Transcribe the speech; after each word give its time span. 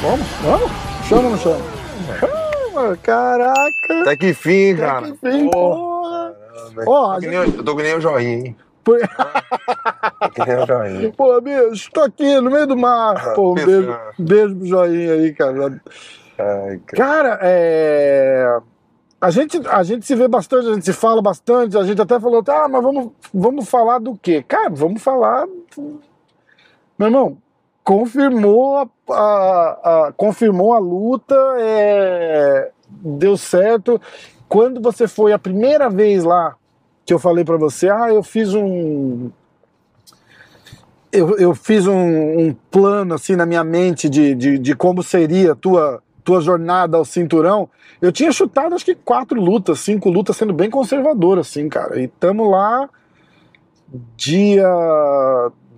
Vamos? 0.00 0.26
Vamos? 0.42 0.70
Chama 1.08 1.22
ou 1.22 1.30
não 1.30 1.38
chama? 1.38 1.64
Chama, 2.18 2.96
caraca! 3.02 3.62
Até 4.02 4.16
que 4.16 4.34
fim, 4.34 4.72
Até 4.74 4.82
cara. 4.82 5.02
que 5.12 5.16
fim, 5.30 5.50
porra! 5.50 6.34
Ó, 6.86 7.10
a 7.12 7.14
Tô 7.16 7.20
que 7.20 7.26
nem- 7.28 7.38
eu 7.38 7.64
tô 7.64 7.76
que 7.76 7.82
nem 7.82 7.94
o 7.94 8.00
joinha, 8.00 8.30
hein? 8.46 8.56
Por-. 8.82 8.98
Pô, 11.16 11.40
bicho, 11.40 11.90
tô 11.92 12.00
aqui 12.00 12.40
no 12.40 12.50
meio 12.50 12.66
do 12.66 12.76
mar. 12.76 13.34
Pô, 13.34 13.52
um 13.52 13.54
beijo, 13.54 13.96
beijo 14.18 14.56
pro 14.56 14.66
joinha 14.66 15.12
aí, 15.12 15.32
cara. 15.34 15.80
Ai, 16.38 16.80
cara. 16.86 16.96
Cara, 16.96 17.38
é. 17.42 18.58
A 19.22 19.30
gente, 19.30 19.56
a 19.68 19.84
gente 19.84 20.04
se 20.04 20.16
vê 20.16 20.26
bastante, 20.26 20.66
a 20.68 20.74
gente 20.74 20.84
se 20.84 20.92
fala 20.92 21.22
bastante, 21.22 21.78
a 21.78 21.84
gente 21.84 22.02
até 22.02 22.18
falou, 22.18 22.42
tá, 22.42 22.66
mas 22.68 22.82
vamos, 22.82 23.12
vamos 23.32 23.68
falar 23.68 24.00
do 24.00 24.16
quê? 24.20 24.42
Cara, 24.42 24.68
vamos 24.70 25.00
falar. 25.00 25.46
Meu 26.98 27.06
irmão, 27.06 27.38
confirmou 27.84 28.78
a, 28.78 28.88
a- 29.12 30.06
a- 30.08 30.12
confirmou 30.16 30.72
a 30.74 30.80
luta, 30.80 31.36
é, 31.60 32.72
deu 32.90 33.36
certo. 33.36 34.00
Quando 34.48 34.80
você 34.82 35.06
foi 35.06 35.32
a 35.32 35.38
primeira 35.38 35.88
vez 35.88 36.24
lá 36.24 36.56
que 37.06 37.14
eu 37.14 37.18
falei 37.20 37.44
pra 37.44 37.56
você, 37.56 37.88
ah, 37.88 38.12
eu 38.12 38.24
fiz 38.24 38.52
um. 38.52 39.30
Eu, 41.12 41.38
eu 41.38 41.54
fiz 41.54 41.86
um, 41.86 42.38
um 42.48 42.56
plano 42.72 43.14
assim 43.14 43.36
na 43.36 43.46
minha 43.46 43.62
mente 43.62 44.08
de, 44.08 44.34
de, 44.34 44.58
de 44.58 44.74
como 44.74 45.00
seria 45.00 45.52
a 45.52 45.54
tua, 45.54 46.02
tua 46.24 46.40
jornada 46.40 46.96
ao 46.96 47.04
cinturão. 47.04 47.68
Eu 48.00 48.12
tinha 48.12 48.32
chutado 48.32 48.74
acho 48.74 48.84
que 48.84 48.94
quatro 48.94 49.40
lutas, 49.40 49.80
cinco 49.80 50.10
lutas, 50.10 50.36
sendo 50.36 50.52
bem 50.52 50.70
conservador, 50.70 51.38
assim, 51.38 51.68
cara. 51.68 52.00
E 52.00 52.08
tamo 52.08 52.48
lá 52.48 52.88
dia 54.16 54.66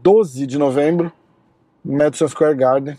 12 0.03 0.47
de 0.47 0.59
novembro, 0.59 1.13
Madison 1.85 2.29
Square 2.29 2.57
Garden. 2.57 2.99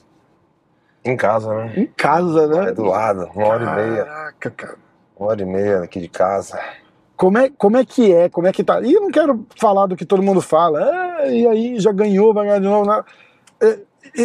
Em 1.03 1.15
casa, 1.15 1.53
né? 1.53 1.73
Em 1.77 1.85
casa, 1.85 2.47
né? 2.47 2.69
É 2.69 2.71
do 2.71 2.83
lado, 2.83 3.29
uma 3.35 3.47
hora 3.47 3.63
e 3.63 3.75
meia. 3.75 4.05
Caraca, 4.05 4.51
cara. 4.51 4.77
Uma 5.17 5.29
hora 5.29 5.41
e 5.41 5.45
meia 5.45 5.79
aqui 5.79 5.99
de 5.99 6.09
casa. 6.09 6.59
Como 7.15 7.37
é, 7.37 7.49
como 7.49 7.77
é 7.77 7.85
que 7.85 8.11
é? 8.11 8.27
Como 8.27 8.47
é 8.47 8.51
que 8.51 8.63
tá? 8.63 8.81
E 8.81 8.91
eu 8.91 9.01
não 9.01 9.11
quero 9.11 9.45
falar 9.57 9.85
do 9.85 9.95
que 9.95 10.05
todo 10.05 10.23
mundo 10.23 10.41
fala. 10.41 10.79
Ah, 10.81 11.27
e 11.27 11.47
aí, 11.47 11.79
já 11.79 11.91
ganhou, 11.91 12.33
vai 12.33 12.45
ganhar 12.45 12.59
de 12.59 12.65
novo. 12.65 12.89
Né? 12.89 13.03
É, 13.61 13.79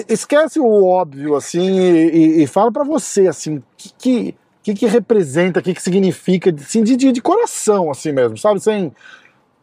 esquece 0.08 0.60
o 0.60 0.84
óbvio, 0.84 1.34
assim, 1.36 1.78
e, 1.80 2.42
e- 2.42 2.46
fala 2.46 2.70
pra 2.72 2.84
você, 2.84 3.26
assim, 3.28 3.62
que, 3.76 4.34
que, 4.62 4.74
que, 4.74 4.86
representa, 4.86 5.60
o 5.60 5.62
que, 5.62 5.74
que 5.74 5.82
significa, 5.82 6.50
assim, 6.54 6.82
de, 6.84 6.96
de, 6.96 7.12
de 7.12 7.20
coração, 7.22 7.90
assim 7.90 8.12
mesmo, 8.12 8.36
sabe? 8.38 8.60
Sem, 8.60 8.92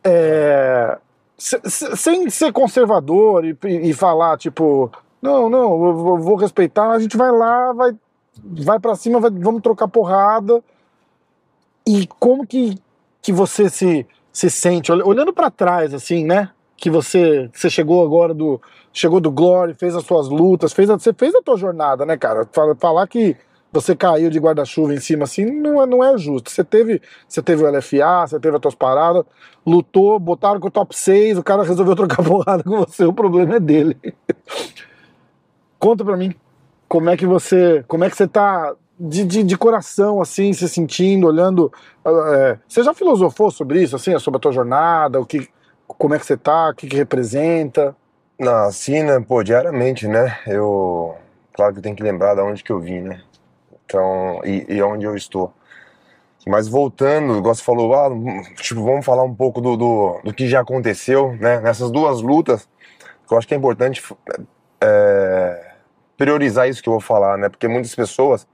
é, 0.03 0.98
se- 1.38 1.61
se- 1.66 1.95
sem 1.98 2.30
ser 2.30 2.52
conservador 2.52 3.45
e, 3.45 3.58
e 3.66 3.94
falar, 3.94 4.38
tipo, 4.38 4.92
não, 5.22 5.50
não, 5.50 5.86
eu 5.86 5.94
vou, 6.17 6.36
respeitar, 6.36 6.92
a 6.92 7.00
gente 7.00 7.16
vai 7.17 7.31
lá, 7.31 7.73
vai, 7.73 7.92
vai 8.44 8.80
pra 8.80 8.95
cima, 8.95 9.20
vai- 9.20 9.31
vamos 9.31 9.61
trocar 9.61 9.88
porrada. 9.88 10.64
E 11.88 12.08
como 12.20 12.45
que, 12.45 12.78
que 13.22 13.31
você 13.31 13.70
se, 13.70 14.05
se 14.31 14.50
sente, 14.50 14.92
olh- 14.92 15.05
olhando 15.05 15.33
pra 15.33 15.50
trás, 15.50 15.94
assim, 15.94 16.25
né? 16.25 16.50
Que 16.75 16.89
você, 16.89 17.50
você 17.53 17.70
chegou 17.70 18.03
agora 18.03 18.33
do. 18.33 18.61
Chegou 18.98 19.20
do 19.20 19.30
Glory, 19.30 19.76
fez 19.76 19.95
as 19.95 20.03
suas 20.03 20.28
lutas, 20.28 20.73
fez 20.73 20.90
a, 20.90 20.98
você 20.98 21.14
fez 21.14 21.36
a 21.36 21.42
tua 21.44 21.56
jornada, 21.56 22.03
né, 22.03 22.17
cara? 22.17 22.48
Fala- 22.52 22.76
Falar 22.76 23.06
que 23.08 23.38
você 23.72 23.95
caiu 23.95 24.28
de 24.28 24.39
guarda-chuva 24.39 24.92
em 24.92 25.00
cima, 25.00 25.26
assim, 25.26 25.45
não 25.45 25.80
é, 25.80 25.86
não 25.86 26.04
é 26.04 26.17
justo. 26.17 26.50
Você 26.50 26.64
teve, 26.64 27.00
você 27.28 27.39
teve 27.44 27.64
o 27.64 27.67
LFA, 27.67 28.26
você 28.26 28.39
teve 28.39 28.56
as 28.56 28.59
tuas 28.62 28.73
paradas, 28.73 29.23
lutou, 29.64 30.17
botaram 30.17 30.59
com 30.59 30.67
o 30.67 30.72
top 30.72 30.98
6, 30.98 31.38
o 31.38 31.44
cara 31.44 31.62
resolveu 31.62 31.94
trocar 31.95 32.23
porrada 32.23 32.64
com 32.64 32.76
você, 32.78 33.06
o 33.06 33.14
problema 33.14 33.58
é 33.58 33.59
dele. 33.59 33.95
Conta 35.77 36.04
pra 36.04 36.17
mim, 36.17 36.33
como 36.89 37.08
é 37.11 37.16
que 37.16 37.27
você, 37.27 37.86
como 37.88 38.04
é 38.04 38.10
que 38.10 38.17
você 38.17 38.27
tá 38.27 38.73
de, 38.99 39.23
de, 39.23 39.43
de 39.43 39.58
coração, 39.60 40.20
assim, 40.20 40.54
se 40.54 40.67
sentindo, 40.67 41.27
olhando. 41.27 41.72
é, 42.04 42.58
você 42.67 42.82
já 42.82 42.95
filosofou 42.95 43.52
sobre 43.52 43.83
isso, 43.83 43.95
assim, 43.95 44.17
sobre 44.17 44.38
a 44.38 44.42
tua 44.42 44.52
jornada, 44.52 45.20
o 45.20 45.26
que, 45.26 45.48
como 45.88 46.16
é 46.16 46.20
que 46.20 46.26
você 46.26 46.36
tá, 46.36 46.72
o 46.72 46.73
que, 46.73 46.88
que 46.88 46.95
representa? 46.95 47.95
Não, 48.39 48.65
assim, 48.65 49.02
né, 49.03 49.20
pô, 49.20 49.43
diariamente, 49.43 50.08
né? 50.08 50.39
Eu. 50.45 51.15
Claro 51.53 51.73
que 51.73 51.80
eu 51.80 51.83
tenho 51.83 51.95
que 51.95 52.03
lembrar 52.03 52.36
de 52.36 52.42
onde 52.42 52.64
que 52.64 52.71
eu 52.71 52.80
vim, 52.80 53.02
né? 53.02 53.21
Então, 53.86 54.42
e, 54.45 54.65
e 54.75 54.81
onde 54.83 55.05
eu 55.05 55.15
estou. 55.15 55.53
Mas 56.48 56.67
voltando, 56.67 57.37
igual 57.37 57.55
você 57.55 57.64
falou, 57.64 57.93
ah, 57.95 58.09
tipo, 58.61 58.83
vamos 58.83 59.05
falar 59.05 59.23
um 59.23 59.36
pouco 59.36 59.59
do, 59.59 59.75
do, 59.75 60.21
do 60.23 60.33
que 60.33 60.48
já 60.48 60.61
aconteceu, 60.61 61.33
né? 61.37 61.59
Nessas 61.61 61.92
duas 61.92 62.21
lutas, 62.21 62.70
eu 63.30 63.37
acho 63.37 63.48
que 63.48 63.53
é 63.53 63.58
importante 63.58 64.03
é, 64.81 65.71
priorizar 66.17 66.69
isso 66.69 66.81
que 66.81 66.89
eu 66.89 66.93
vou 66.93 67.02
falar, 67.02 67.37
né? 67.37 67.49
Porque 67.49 67.67
muitas 67.67 67.93
pessoas 67.95 68.48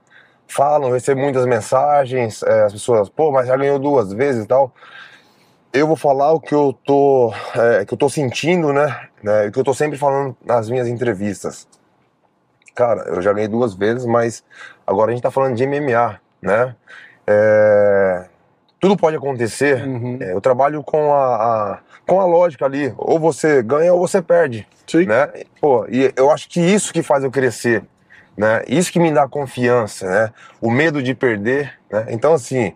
falam, 0.48 0.88
eu 0.88 0.94
recebo 0.94 1.20
muitas 1.20 1.46
mensagens, 1.46 2.42
é, 2.42 2.64
as 2.64 2.72
pessoas, 2.72 3.08
pô, 3.08 3.30
mas 3.30 3.46
já 3.48 3.56
ganhou 3.56 3.78
duas 3.78 4.12
vezes 4.12 4.44
e 4.44 4.48
tal. 4.48 4.74
Eu 5.74 5.88
vou 5.88 5.96
falar 5.96 6.30
o 6.32 6.40
que 6.40 6.54
eu 6.54 6.72
tô, 6.84 7.34
é, 7.56 7.84
que 7.84 7.92
eu 7.92 7.98
tô 7.98 8.08
sentindo, 8.08 8.72
né? 8.72 9.08
né? 9.20 9.46
O 9.48 9.52
que 9.52 9.58
eu 9.58 9.64
tô 9.64 9.74
sempre 9.74 9.98
falando 9.98 10.36
nas 10.46 10.70
minhas 10.70 10.86
entrevistas. 10.86 11.66
Cara, 12.76 13.02
eu 13.08 13.20
já 13.20 13.32
ganhei 13.32 13.48
duas 13.48 13.74
vezes, 13.74 14.06
mas 14.06 14.44
agora 14.86 15.10
a 15.10 15.14
gente 15.14 15.22
tá 15.22 15.32
falando 15.32 15.56
de 15.56 15.64
MMA, 15.66 16.20
né? 16.40 16.76
É, 17.26 18.26
tudo 18.78 18.96
pode 18.96 19.16
acontecer. 19.16 19.82
Uhum. 19.84 20.18
É, 20.20 20.32
eu 20.32 20.40
trabalho 20.40 20.80
com 20.84 21.12
a, 21.12 21.34
a- 21.34 21.78
com 22.06 22.20
a 22.20 22.24
lógica 22.24 22.64
ali. 22.66 22.94
Ou 22.96 23.18
você 23.18 23.60
ganha 23.60 23.92
ou 23.92 23.98
você 23.98 24.22
perde, 24.22 24.68
Sim. 24.86 25.06
né? 25.06 25.28
Pô, 25.60 25.86
e 25.88 26.12
eu 26.16 26.30
acho 26.30 26.48
que 26.48 26.60
isso 26.60 26.92
que 26.92 27.02
faz 27.02 27.24
eu 27.24 27.32
crescer, 27.32 27.82
né? 28.36 28.62
Isso 28.68 28.92
que 28.92 29.00
me 29.00 29.10
dá 29.10 29.26
confiança, 29.26 30.06
né? 30.08 30.32
O 30.60 30.70
medo 30.70 31.02
de 31.02 31.14
perder, 31.16 31.72
né? 31.90 32.06
Então, 32.10 32.32
assim, 32.32 32.72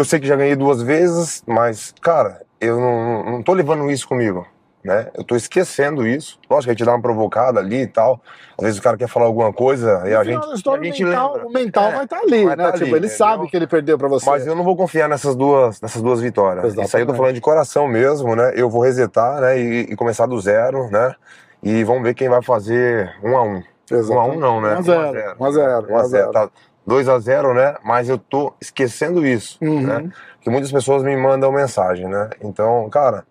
eu 0.00 0.04
sei 0.04 0.18
que 0.20 0.26
já 0.26 0.36
ganhei 0.36 0.56
duas 0.56 0.82
vezes, 0.82 1.42
mas, 1.46 1.94
cara, 2.00 2.42
eu 2.60 2.78
não, 2.80 3.24
não 3.24 3.42
tô 3.42 3.52
levando 3.54 3.90
isso 3.90 4.06
comigo, 4.08 4.46
né? 4.84 5.08
Eu 5.14 5.24
tô 5.24 5.36
esquecendo 5.36 6.06
isso. 6.06 6.38
Lógico 6.50 6.64
que 6.64 6.70
a 6.70 6.74
gente 6.74 6.84
dá 6.84 6.92
uma 6.92 7.00
provocada 7.02 7.60
ali 7.60 7.82
e 7.82 7.86
tal. 7.86 8.20
Às 8.58 8.64
vezes 8.64 8.78
o 8.78 8.82
cara 8.82 8.96
quer 8.96 9.08
falar 9.08 9.26
alguma 9.26 9.52
coisa 9.52 10.02
e 10.06 10.14
a 10.14 10.18
No 10.18 10.24
final 10.24 10.42
gente, 10.42 10.68
a 10.68 10.82
gente 10.82 11.04
o 11.04 11.06
mental, 11.08 11.32
lembra. 11.32 11.46
o 11.48 11.52
mental 11.52 11.84
É, 11.84 11.92
vai 11.94 12.04
estar 12.04 12.18
ali, 12.18 12.44
vai 12.44 12.56
né? 12.56 12.64
tá 12.64 12.72
tipo, 12.72 12.84
ali, 12.84 12.90
ele 12.90 12.98
entendeu? 12.98 13.16
sabe 13.16 13.48
que 13.48 13.56
ele 13.56 13.66
perdeu 13.66 13.98
pra 13.98 14.08
você. 14.08 14.28
Mas 14.28 14.46
eu 14.46 14.54
não 14.54 14.64
vou 14.64 14.76
confiar 14.76 15.08
nessas 15.08 15.34
duas, 15.36 15.80
nessas 15.80 16.02
duas 16.02 16.20
vitórias. 16.20 16.64
Isso 16.64 16.76
aí 16.78 16.80
eu 16.80 16.84
tô 16.86 16.90
Exatamente. 16.92 17.16
falando 17.16 17.34
de 17.34 17.40
coração 17.40 17.88
mesmo, 17.88 18.36
né? 18.36 18.52
Eu 18.54 18.68
vou 18.70 18.82
resetar, 18.82 19.40
né? 19.40 19.58
E, 19.58 19.80
e 19.92 19.96
começar 19.96 20.26
do 20.26 20.38
zero, 20.40 20.90
né? 20.90 21.14
E 21.62 21.84
vamos 21.84 22.02
ver 22.02 22.14
quem 22.14 22.28
vai 22.28 22.42
fazer 22.42 23.10
um 23.22 23.36
a 23.36 23.42
um. 23.42 23.62
Um 23.92 24.18
a 24.20 24.24
um 24.24 24.38
não, 24.38 24.60
né? 24.60 24.76
1 24.76 25.44
a 25.44 26.02
0 26.04 26.52
1 26.86 26.92
a 26.92 27.02
0 27.02 27.12
Um 27.12 27.16
a 27.16 27.18
zero. 27.20 27.48
Tá 27.48 27.54
2 27.54 27.54
a 27.54 27.54
0 27.54 27.54
né? 27.54 27.74
Mas 27.84 28.08
eu 28.08 28.18
tô 28.18 28.52
esquecendo 28.60 29.26
isso, 29.26 29.58
Uhum. 29.60 29.82
né? 29.82 30.10
Que 30.40 30.48
muitas 30.50 30.72
pessoas 30.72 31.02
me 31.02 31.16
mandam 31.16 31.52
mensagem, 31.52 32.08
né? 32.08 32.30
Então, 32.42 32.88
cara. 32.90 33.24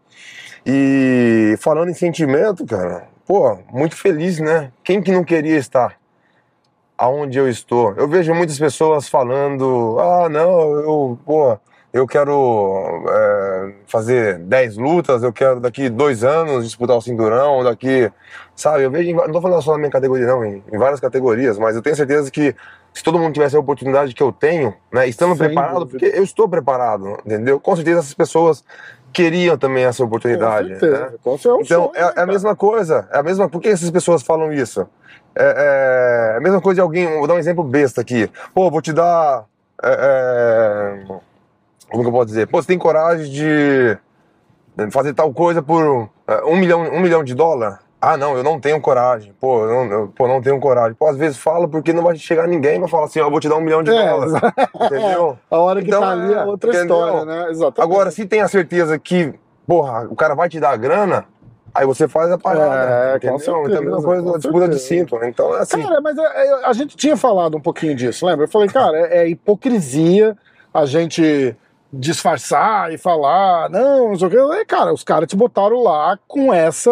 E 0.65 1.55
falando 1.59 1.89
em 1.89 1.93
sentimento, 1.93 2.65
cara, 2.65 3.07
pô, 3.25 3.57
muito 3.71 3.95
feliz, 3.95 4.39
né? 4.39 4.71
Quem 4.83 5.01
que 5.01 5.11
não 5.11 5.23
queria 5.23 5.57
estar 5.57 5.95
aonde 6.97 7.37
eu 7.39 7.49
estou? 7.49 7.93
Eu 7.95 8.07
vejo 8.07 8.33
muitas 8.35 8.59
pessoas 8.59 9.07
falando, 9.09 9.97
ah, 9.99 10.27
não, 10.29 10.71
eu, 10.79 11.19
pô, 11.25 11.57
eu 11.91 12.05
quero 12.05 13.03
é, 13.09 13.73
fazer 13.87 14.37
10 14.39 14.77
lutas, 14.77 15.23
eu 15.23 15.33
quero 15.33 15.59
daqui 15.59 15.89
dois 15.89 16.23
anos 16.23 16.65
disputar 16.65 16.95
o 16.95 17.01
cinturão, 17.01 17.63
daqui, 17.63 18.11
sabe? 18.55 18.83
Eu 18.83 18.91
vejo, 18.91 19.09
em 19.09 19.13
não 19.13 19.31
tô 19.31 19.41
falando 19.41 19.61
só 19.61 19.71
na 19.71 19.79
minha 19.79 19.89
categoria, 19.89 20.27
não, 20.27 20.45
em, 20.45 20.63
em 20.71 20.77
várias 20.77 20.99
categorias, 20.99 21.57
mas 21.57 21.75
eu 21.75 21.81
tenho 21.81 21.95
certeza 21.95 22.29
que 22.29 22.55
se 22.93 23.03
todo 23.03 23.17
mundo 23.17 23.33
tivesse 23.33 23.55
a 23.55 23.59
oportunidade 23.59 24.13
que 24.13 24.21
eu 24.21 24.31
tenho, 24.31 24.73
né, 24.91 25.07
estando 25.07 25.35
Sem 25.35 25.47
preparado, 25.47 25.79
dúvida. 25.79 25.99
porque 25.99 26.17
eu 26.17 26.23
estou 26.23 26.47
preparado, 26.47 27.17
entendeu? 27.25 27.59
Com 27.59 27.75
certeza 27.75 27.99
essas 27.99 28.13
pessoas 28.13 28.63
queriam 29.11 29.57
também 29.57 29.83
essa 29.83 30.03
oportunidade. 30.03 30.73
Com 30.73 30.79
certeza. 30.79 31.05
né? 31.05 31.17
Com 31.23 31.37
certeza. 31.37 31.63
Então, 31.63 31.91
é, 31.95 32.19
é 32.19 32.21
a 32.21 32.25
mesma 32.25 32.55
coisa. 32.55 33.07
É 33.11 33.17
a 33.19 33.23
mesma. 33.23 33.49
Por 33.49 33.61
que 33.61 33.67
essas 33.67 33.89
pessoas 33.89 34.21
falam 34.21 34.51
isso? 34.53 34.87
É, 35.35 36.33
é 36.33 36.37
a 36.37 36.41
mesma 36.41 36.61
coisa 36.61 36.75
de 36.75 36.81
alguém. 36.81 37.07
Vou 37.17 37.27
dar 37.27 37.33
um 37.33 37.39
exemplo 37.39 37.63
besta 37.63 38.01
aqui. 38.01 38.29
Pô, 38.53 38.69
vou 38.69 38.81
te 38.81 38.93
dar. 38.93 39.45
é, 39.83 40.99
é, 41.09 41.19
como 41.89 42.03
que 42.03 42.09
eu 42.09 42.13
posso 42.13 42.27
dizer? 42.27 42.47
Pô, 42.47 42.61
você 42.61 42.67
tem 42.67 42.77
coragem 42.77 43.29
de 43.31 43.97
fazer 44.91 45.13
tal 45.13 45.33
coisa 45.33 45.61
por 45.61 46.09
é, 46.27 46.43
um 46.45 46.55
milhão, 46.57 46.81
um 46.83 46.99
milhão 46.99 47.23
de 47.23 47.33
dólar? 47.33 47.79
Ah, 48.01 48.15
não, 48.15 48.37
eu 48.37 48.43
não 48.43 48.57
tenho 48.61 48.79
coragem. 48.79 49.33
Pô, 49.41 49.65
eu 49.65 49.69
não, 49.69 49.91
eu, 49.91 50.07
pô, 50.15 50.25
não 50.25 50.41
tenho 50.41 50.57
coragem. 50.59 50.93
Pô, 50.93 51.07
às 51.07 51.17
vezes 51.17 51.37
falo 51.37 51.67
porque 51.67 51.91
não 51.91 52.01
vai 52.01 52.15
chegar 52.15 52.47
ninguém 52.47 52.79
vai 52.79 52.87
falar 52.87 53.05
assim: 53.05 53.19
ó, 53.19 53.25
eu 53.25 53.31
vou 53.31 53.41
te 53.41 53.49
dar 53.49 53.57
um 53.57 53.61
milhão 53.61 53.83
de 53.83 53.91
É, 53.91 54.09
dólares. 54.09 54.33
Entendeu? 54.81 55.37
A 55.51 55.57
hora 55.57 55.81
que 55.81 55.87
Então, 55.87 55.99
tá 56.01 56.11
ali 56.11 56.33
é 56.33 56.37
é, 56.37 56.45
outra 56.45 56.69
entendeu? 56.69 56.95
história, 56.95 57.25
né? 57.25 57.49
Exatamente. 57.49 57.81
Agora, 57.81 58.09
se 58.11 58.25
tem 58.25 58.39
a 58.39 58.47
certeza 58.47 58.97
que, 58.97 59.33
porra, 59.67 60.07
o 60.09 60.15
cara 60.15 60.33
vai 60.33 60.47
te 60.47 60.61
dar 60.61 60.69
a 60.69 60.77
grana, 60.77 61.25
aí 61.75 61.85
você 61.85 62.07
faz 62.07 62.31
a 62.31 62.37
parada. 62.37 62.89
É, 62.89 63.11
com 63.11 63.17
entendeu? 63.17 63.39
certeza, 63.39 63.67
então, 63.67 63.77
a 63.77 63.81
mesma 63.81 64.01
coisa 64.01 64.23
com 64.23 64.31
da 64.31 64.37
disputa 64.37 64.69
de 64.69 64.79
certeza. 64.79 64.87
cinto. 65.17 65.25
Então, 65.25 65.57
é 65.57 65.59
assim. 65.59 65.83
Cara, 65.83 65.99
mas 65.99 66.17
é, 66.17 66.21
é, 66.23 66.65
a 66.67 66.71
gente 66.71 66.95
tinha 66.95 67.17
falado 67.17 67.57
um 67.57 67.61
pouquinho 67.61 67.95
disso, 67.95 68.25
lembra? 68.25 68.45
Eu 68.45 68.49
falei, 68.49 68.69
cara, 68.69 68.97
é, 68.97 69.23
é 69.23 69.27
hipocrisia 69.27 70.37
a 70.73 70.85
gente 70.85 71.53
disfarçar 71.91 72.93
e 72.93 72.97
falar, 72.97 73.69
não, 73.69 74.09
não 74.09 74.17
sei 74.17 74.27
o 74.27 74.31
que. 74.31 74.37
É, 74.37 74.65
cara, 74.65 74.93
os 74.93 75.03
caras 75.03 75.27
te 75.27 75.35
botaram 75.35 75.81
lá 75.81 76.17
com 76.27 76.53
essa. 76.53 76.91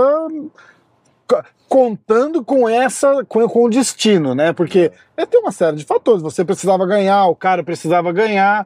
contando 1.68 2.44
com 2.44 2.68
essa. 2.68 3.24
com, 3.26 3.48
com 3.48 3.66
o 3.66 3.70
destino, 3.70 4.34
né? 4.34 4.54
Porque 4.54 4.92
é, 5.16 5.26
tem 5.26 5.40
uma 5.40 5.52
série 5.52 5.78
de 5.78 5.86
fatores. 5.86 6.22
Você 6.22 6.44
precisava 6.44 6.86
ganhar, 6.86 7.28
o 7.28 7.36
cara 7.36 7.64
precisava 7.64 8.12
ganhar. 8.12 8.66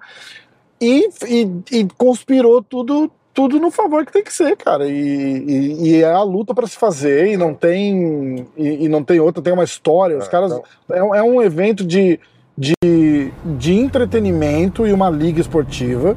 E, 0.80 1.10
e, 1.28 1.80
e 1.80 1.88
conspirou 1.98 2.62
tudo 2.64 3.12
tudo 3.34 3.60
no 3.60 3.72
favor 3.72 4.06
que 4.06 4.12
tem 4.12 4.24
que 4.24 4.34
ser, 4.34 4.58
cara. 4.58 4.88
E, 4.88 4.92
e, 4.92 5.90
e 5.90 6.04
é 6.04 6.12
a 6.12 6.22
luta 6.22 6.54
para 6.54 6.68
se 6.68 6.76
fazer 6.76 7.28
e 7.28 7.38
não 7.38 7.54
tem 7.54 8.46
e, 8.58 8.86
e, 8.86 8.90
não 8.90 9.04
tem 9.04 9.20
outra, 9.20 9.42
tem 9.42 9.54
uma 9.54 9.64
história. 9.64 10.18
Os 10.18 10.28
é, 10.28 10.30
caras 10.30 10.52
então... 10.52 11.16
é, 11.16 11.20
é, 11.20 11.24
um 11.24 11.42
evento 11.42 11.86
de, 11.86 12.20
de, 12.58 13.32
de 13.46 13.74
entretenimento 13.74 14.86
e 14.86 14.94
uma 14.94 15.10
liga 15.10 15.40
esportiva. 15.40 16.16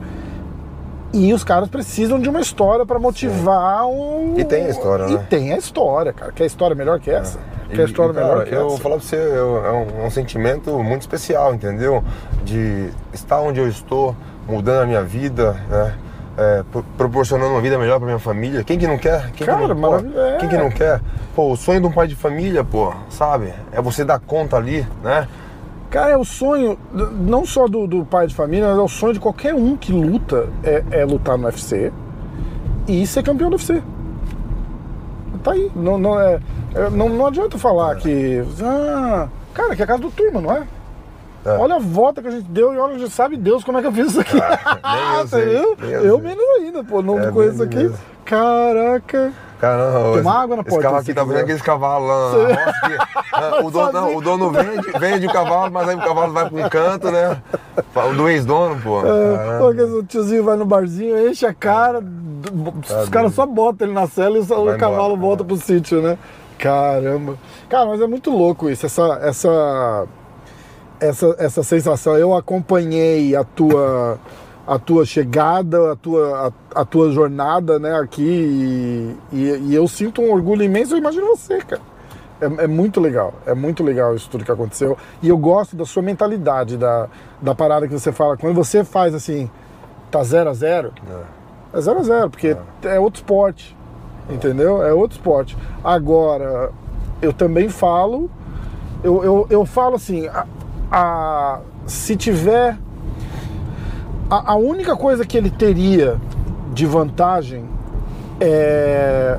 E 1.13 1.33
os 1.33 1.45
caras 1.45 1.69
precisam 1.69 2.19
de 2.19 2.29
uma 2.29 2.41
história 2.41 2.85
para 2.85 2.99
motivar 2.99 3.87
um. 3.87 4.35
E 4.37 4.45
tem 4.45 4.65
a 4.65 4.69
história, 4.69 5.05
e 5.05 5.15
né? 5.15 5.23
E 5.23 5.27
tem 5.29 5.53
a 5.53 5.57
história, 5.57 6.13
cara. 6.13 6.33
Quer 6.33 6.45
história 6.45 6.75
melhor 6.75 6.99
que 6.99 7.11
essa? 7.11 7.39
É. 7.71 7.77
Quer 7.77 7.83
e, 7.83 7.85
história 7.85 8.13
cara, 8.13 8.27
melhor 8.27 8.45
que 8.45 8.53
eu 8.53 8.57
essa? 8.57 8.65
Eu 8.65 8.69
vou 8.71 8.79
falar 8.79 8.97
pra 8.97 9.05
você, 9.05 9.17
eu, 9.17 9.65
é 9.65 9.73
um, 9.73 10.07
um 10.07 10.11
sentimento 10.11 10.77
muito 10.83 11.03
especial, 11.03 11.55
entendeu? 11.55 12.03
De 12.45 12.91
estar 13.13 13.41
onde 13.41 13.61
eu 13.61 13.69
estou, 13.69 14.17
mudando 14.49 14.83
a 14.83 14.87
minha 14.87 15.03
vida, 15.03 15.53
né? 15.71 15.95
é, 16.37 16.65
proporcionando 16.97 17.53
uma 17.53 17.61
vida 17.61 17.79
melhor 17.79 17.99
para 17.99 18.07
minha 18.07 18.19
família. 18.19 18.65
Quem 18.65 18.79
que 18.79 18.87
não 18.87 18.99
quer? 18.99 19.31
Quem 19.33 19.47
Cara, 19.47 19.63
que 19.63 19.69
não, 19.69 19.77
pô, 19.81 19.97
é. 20.19 20.37
quem 20.39 20.49
que 20.49 20.57
não 20.57 20.71
quer? 20.71 21.01
Pô, 21.35 21.53
o 21.53 21.57
sonho 21.57 21.81
de 21.81 21.87
um 21.87 21.93
pai 21.93 22.07
de 22.07 22.15
família, 22.15 22.65
pô, 22.65 22.93
sabe? 23.09 23.53
É 23.73 23.81
você 23.81 24.05
dar 24.05 24.19
conta 24.19 24.57
ali, 24.57 24.87
né? 25.03 25.29
Cara, 25.95 26.11
é 26.11 26.17
o 26.17 26.25
sonho, 26.25 26.77
não 26.93 27.47
só 27.47 27.69
do, 27.69 27.87
do 27.87 28.05
pai 28.05 28.27
de 28.27 28.35
família, 28.35 28.67
mas 28.67 28.77
é 28.77 28.81
o 28.81 28.89
sonho 28.89 29.13
de 29.13 29.21
qualquer 29.21 29.55
um 29.55 29.77
que 29.77 29.93
luta, 29.93 30.49
é, 30.65 30.83
é 30.91 31.05
lutar 31.05 31.39
no 31.39 31.45
UFC 31.45 31.93
e 32.89 33.07
ser 33.07 33.23
campeão 33.23 33.49
do 33.49 33.55
UFC. 33.55 33.81
Tá 35.45 35.53
aí. 35.53 35.71
Não, 35.73 35.97
não, 35.97 36.21
é, 36.21 36.41
é 36.75 36.91
não, 36.91 37.09
não 37.09 37.27
adianta 37.27 37.57
falar 37.59 37.95
que. 37.95 38.43
Ah, 38.61 39.29
cara, 39.53 39.77
que 39.77 39.83
é 39.83 39.85
a 39.85 39.87
casa 39.87 40.03
do 40.03 40.11
turma, 40.11 40.41
não 40.41 40.53
é? 40.53 40.65
É. 41.47 41.51
Olha 41.59 41.77
a 41.77 41.79
volta 41.79 42.21
que 42.21 42.27
a 42.27 42.33
gente 42.33 42.49
deu 42.51 42.75
e 42.75 42.79
olha, 42.79 42.99
já 42.99 43.09
sabe 43.09 43.37
Deus 43.37 43.63
como 43.63 43.79
é 43.79 43.81
que 43.81 43.87
eu 43.87 43.93
fiz 43.93 44.09
isso 44.09 44.21
aqui. 44.21 44.37
Ah, 44.83 44.89
nem 44.97 45.21
eu, 45.21 45.29
sei, 45.31 45.45
nem 45.47 45.91
eu, 45.93 46.05
eu 46.07 46.19
menos 46.19 46.45
ainda, 46.59 46.83
pô, 46.83 47.03
não 47.03 47.21
é, 47.21 47.31
conheço 47.31 47.63
aqui. 47.63 47.77
Mesmo. 47.77 47.99
Caraca. 48.25 49.33
Caramba, 49.65 50.13
Tem 50.13 50.21
uma 50.21 50.43
água 50.43 50.57
na 50.57 50.65
porta. 50.65 50.77
Esse 50.77 50.83
carro 50.83 50.97
aqui 50.97 51.15
tá 51.15 51.25
vendo 51.25 51.63
cavalos 51.63 52.09
lá. 52.09 53.15
Ah, 53.35 53.65
o, 53.65 53.71
dono, 53.71 53.93
não, 53.93 54.17
o 54.17 54.21
dono 54.21 54.51
vende, 54.53 54.93
vende 54.97 55.27
o 55.27 55.33
cavalo, 55.33 55.73
mas 55.73 55.89
aí 55.89 55.97
o 55.97 55.99
cavalo 55.99 56.33
vai 56.33 56.49
para 56.49 56.67
um 56.67 56.69
canto, 56.69 57.11
né? 57.11 57.43
O 57.93 58.15
do 58.15 58.29
ex-dono, 58.29 58.81
pô. 58.81 59.01
É, 59.01 59.59
pô, 59.59 59.71
o 59.71 60.05
tiozinho 60.05 60.45
vai 60.45 60.57
no 60.57 60.65
barzinho, 60.65 61.29
enche 61.29 61.45
a 61.45 61.53
cara, 61.53 62.01
os 62.01 63.09
caras 63.09 63.35
só 63.35 63.45
botam 63.45 63.89
ele 63.89 63.95
na 63.95 64.07
cela 64.07 64.39
e 64.39 64.41
o 64.41 64.45
vai 64.45 64.79
cavalo 64.79 65.15
embora, 65.15 65.21
volta 65.21 65.45
pro 65.45 65.57
sítio, 65.57 66.01
né? 66.01 66.17
Caramba. 66.59 67.37
Cara, 67.69 67.87
mas 67.87 68.01
é 68.01 68.07
muito 68.07 68.31
louco 68.31 68.71
isso, 68.71 68.87
essa. 68.87 69.19
essa 69.21 70.07
essa, 71.01 71.35
essa 71.39 71.63
sensação. 71.63 72.17
Eu 72.17 72.35
acompanhei 72.35 73.35
a 73.35 73.45
tua, 73.45 74.19
a 74.67 74.79
tua 74.79 75.05
chegada, 75.05 75.93
a 75.93 75.97
tua, 75.97 76.53
a, 76.75 76.81
a 76.81 76.85
tua 76.85 77.11
jornada 77.11 77.79
né, 77.79 77.95
aqui 77.99 78.23
e, 78.23 79.17
e, 79.33 79.57
e, 79.69 79.75
eu 79.75 79.87
sinto 79.87 80.23
um 80.23 80.33
orgulho 80.33 80.63
imenso. 80.63 80.95
Eu 80.95 80.99
imagino 80.99 81.27
você, 81.27 81.59
cara. 81.59 81.83
É, 82.41 82.65
é, 82.65 82.67
muito 82.67 83.01
legal, 83.01 83.33
é 83.47 83.55
muito 83.55 83.83
legal 83.83 84.15
isso 84.15 84.29
tudo 84.29 84.45
que 84.45 84.51
aconteceu. 84.51 84.97
E 85.23 85.29
eu 85.29 85.39
gosto 85.39 85.77
da 85.77 85.85
sua 85.85 86.03
mentalidade, 86.03 86.77
da, 86.77 87.09
da 87.41 87.55
parada 87.55 87.87
que 87.87 87.93
você 87.93 88.11
fala. 88.11 88.37
Quando 88.37 88.55
você 88.55 88.83
faz 88.83 89.15
assim, 89.15 89.49
tá 90.11 90.23
zero 90.25 90.51
a 90.51 90.55
zero, 90.55 90.93
é 91.73 91.81
zero 91.81 92.01
a 92.01 92.03
zero, 92.03 92.31
porque 92.31 92.57
é, 92.83 92.97
é 92.97 93.01
outro 93.01 93.21
esporte, 93.21 93.77
entendeu? 94.29 94.83
É 94.83 94.93
outro 94.93 95.17
esporte. 95.17 95.57
Agora, 95.83 96.73
eu 97.23 97.33
também 97.33 97.69
falo, 97.69 98.31
eu, 99.03 99.23
eu, 99.23 99.47
eu 99.51 99.65
falo 99.65 99.97
assim, 99.97 100.29
a, 100.91 101.61
se 101.87 102.17
tiver. 102.17 102.79
A, 104.31 104.53
a 104.53 104.57
única 104.57 104.97
coisa 104.97 105.25
que 105.25 105.37
ele 105.37 105.51
teria 105.51 106.17
de 106.73 106.87
vantagem 106.87 107.65
é, 108.41 109.39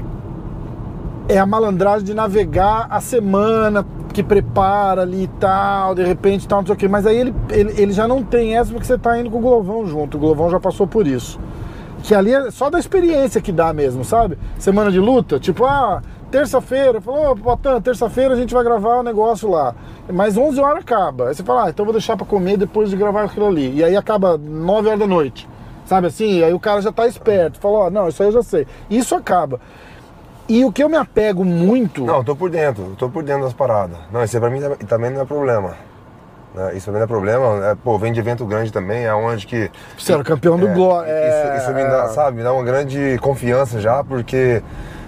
é 1.27 1.37
a 1.37 1.45
malandragem 1.45 2.05
de 2.05 2.13
navegar 2.13 2.87
a 2.89 3.01
semana 3.01 3.85
que 4.13 4.23
prepara 4.23 5.01
ali 5.01 5.23
e 5.23 5.27
tal, 5.27 5.93
de 5.93 6.03
repente 6.03 6.47
tal, 6.47 6.59
não 6.59 6.65
sei 6.65 6.75
o 6.75 6.77
quê. 6.77 6.87
Mas 6.87 7.05
aí 7.05 7.17
ele, 7.17 7.35
ele, 7.49 7.81
ele 7.81 7.91
já 7.91 8.07
não 8.07 8.23
tem 8.23 8.55
essa 8.55 8.71
porque 8.71 8.85
você 8.85 8.97
tá 8.97 9.19
indo 9.19 9.29
com 9.29 9.37
o 9.37 9.41
Glovão 9.41 9.85
junto. 9.85 10.17
O 10.17 10.19
Glovão 10.19 10.49
já 10.49 10.59
passou 10.59 10.87
por 10.87 11.05
isso. 11.05 11.39
Que 12.01 12.13
ali 12.13 12.31
é 12.33 12.51
só 12.51 12.69
da 12.69 12.79
experiência 12.79 13.41
que 13.41 13.51
dá 13.51 13.73
mesmo, 13.73 14.05
sabe? 14.05 14.37
Semana 14.59 14.91
de 14.91 14.99
luta, 14.99 15.39
tipo, 15.39 15.65
ah, 15.65 16.01
terça-feira, 16.35 16.99
falou, 16.99 17.31
oh, 17.31 17.35
Potan, 17.37 17.79
terça-feira 17.79 18.33
a 18.33 18.37
gente 18.37 18.53
vai 18.53 18.61
gravar 18.61 18.97
o 18.97 18.99
um 18.99 19.03
negócio 19.03 19.49
lá. 19.49 19.73
Mas 20.11 20.35
11 20.35 20.59
horas 20.59 20.79
acaba. 20.79 21.29
Aí 21.29 21.35
você 21.35 21.43
fala, 21.43 21.65
ah, 21.65 21.69
então 21.69 21.85
vou 21.85 21.93
deixar 21.93 22.17
para 22.17 22.25
comer 22.25 22.57
depois 22.57 22.89
de 22.89 22.97
gravar 22.97 23.23
aquilo 23.23 23.47
ali. 23.47 23.73
E 23.77 23.83
aí 23.83 23.95
acaba 23.95 24.37
9 24.37 24.87
horas 24.89 24.99
da 24.99 25.07
noite. 25.07 25.47
Sabe 25.85 26.07
assim? 26.07 26.43
Aí 26.43 26.53
o 26.53 26.59
cara 26.59 26.81
já 26.81 26.91
tá 26.91 27.07
esperto. 27.07 27.57
Falou, 27.57 27.77
ó, 27.77 27.87
oh, 27.87 27.89
não, 27.89 28.09
isso 28.09 28.21
aí 28.21 28.27
eu 28.27 28.33
já 28.33 28.43
sei. 28.43 28.67
Isso 28.89 29.15
acaba. 29.15 29.61
E 30.49 30.65
o 30.65 30.73
que 30.73 30.83
eu 30.83 30.89
me 30.89 30.97
apego 30.97 31.45
muito. 31.45 32.03
Não, 32.03 32.17
eu 32.17 32.23
tô 32.23 32.35
por 32.35 32.49
dentro, 32.49 32.83
eu 32.83 32.95
tô 32.97 33.09
por 33.09 33.23
dentro 33.23 33.43
das 33.43 33.53
paradas. 33.53 33.97
Não, 34.11 34.21
isso 34.21 34.37
pra 34.37 34.49
mim 34.49 34.59
também 34.89 35.11
não 35.11 35.21
é 35.21 35.25
problema. 35.25 35.75
Né? 36.53 36.75
Isso 36.75 36.87
também 36.87 36.99
não 36.99 37.05
é 37.05 37.07
problema. 37.07 37.65
É, 37.65 37.75
pô, 37.75 37.97
vem 37.97 38.11
de 38.11 38.19
evento 38.19 38.45
grande 38.45 38.73
também, 38.73 39.05
é 39.05 39.13
onde 39.13 39.47
que. 39.47 39.71
Você 39.97 40.11
era 40.11 40.23
campeão 40.23 40.59
do 40.59 40.67
é, 40.67 40.73
Glória. 40.73 41.09
É, 41.09 41.57
isso, 41.57 41.63
isso 41.63 41.73
me 41.73 41.83
dá, 41.83 42.09
sabe, 42.09 42.37
me 42.37 42.43
dá 42.43 42.51
uma 42.51 42.63
grande 42.63 43.17
confiança 43.21 43.79
já, 43.79 44.03
porque 44.03 44.61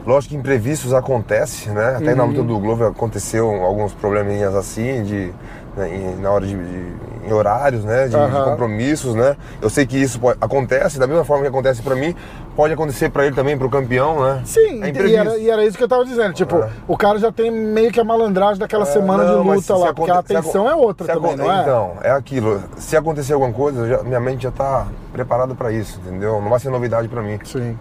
Lógico 0.08 0.34
que 0.34 0.40
imprevistos 0.40 0.94
acontecem, 0.94 1.74
né? 1.74 1.98
Até 1.98 2.12
uhum. 2.12 2.16
na 2.16 2.24
luta 2.24 2.42
do 2.42 2.58
Globo 2.58 2.86
aconteceu 2.86 3.50
alguns 3.50 3.94
probleminhas 3.94 4.56
assim, 4.56 5.04
de, 5.04 5.34
né, 5.76 6.16
na 6.22 6.32
hora 6.32 6.48
de, 6.48 6.56
de, 6.56 7.28
em 7.28 7.34
horários, 7.34 7.84
né? 7.84 8.08
De, 8.08 8.16
uhum. 8.16 8.26
de, 8.26 8.44
compromissos, 8.46 9.16
né? 9.16 9.36
Eu 9.62 9.70
sei 9.70 9.86
que 9.86 9.98
isso 9.98 10.18
pode, 10.18 10.38
acontece, 10.40 10.98
da 10.98 11.06
mesma 11.06 11.26
forma 11.26 11.44
que 11.44 11.50
acontece 11.50 11.82
para 11.82 11.94
mim, 11.94 12.16
pode 12.56 12.74
acontecer 12.74 13.10
para 13.10 13.26
ele 13.26 13.36
também, 13.36 13.58
para 13.58 13.68
o 13.68 13.70
campeão, 13.70 14.24
né? 14.24 14.42
Sim, 14.46 14.82
é 14.82 14.92
e, 14.92 15.14
era, 15.14 15.38
e, 15.38 15.50
era, 15.50 15.66
isso 15.66 15.78
que 15.78 15.84
eu 15.84 15.90
tava 15.90 16.06
dizendo. 16.06 16.34
Tipo, 16.34 16.60
é. 16.60 16.70
o 16.88 16.96
cara 16.96 17.20
já 17.20 17.30
tem 17.30 17.52
meio 17.52 17.92
que 17.92 18.00
a 18.00 18.04
malandragem 18.06 18.60
daquela 18.60 18.84
é, 18.84 18.86
semana 18.86 19.26
não, 19.26 19.44
de 19.44 19.50
luta 19.50 19.76
lá, 19.76 19.94
porque 19.94 20.10
a 20.10 20.20
atenção 20.20 20.70
é 20.70 20.74
outra 20.74 21.06
também, 21.06 21.36
não 21.36 21.52
é? 21.52 21.62
Então, 21.64 21.98
é 22.02 22.12
aquilo. 22.12 22.64
Se 22.78 22.96
acontecer 22.96 23.34
alguma 23.34 23.52
coisa, 23.52 23.86
já, 23.86 24.04
minha 24.04 24.22
mente 24.22 24.44
já 24.44 24.52
tá 24.52 24.88
preparada 25.12 25.54
para 25.54 25.70
isso, 25.70 26.00
entendeu? 26.00 26.42
Não 26.42 26.50
vai 26.50 26.62
ser 26.62 26.70
novidade 26.70 27.10
para 27.10 27.22
mim. 27.22 27.38
Sim. 27.44 27.78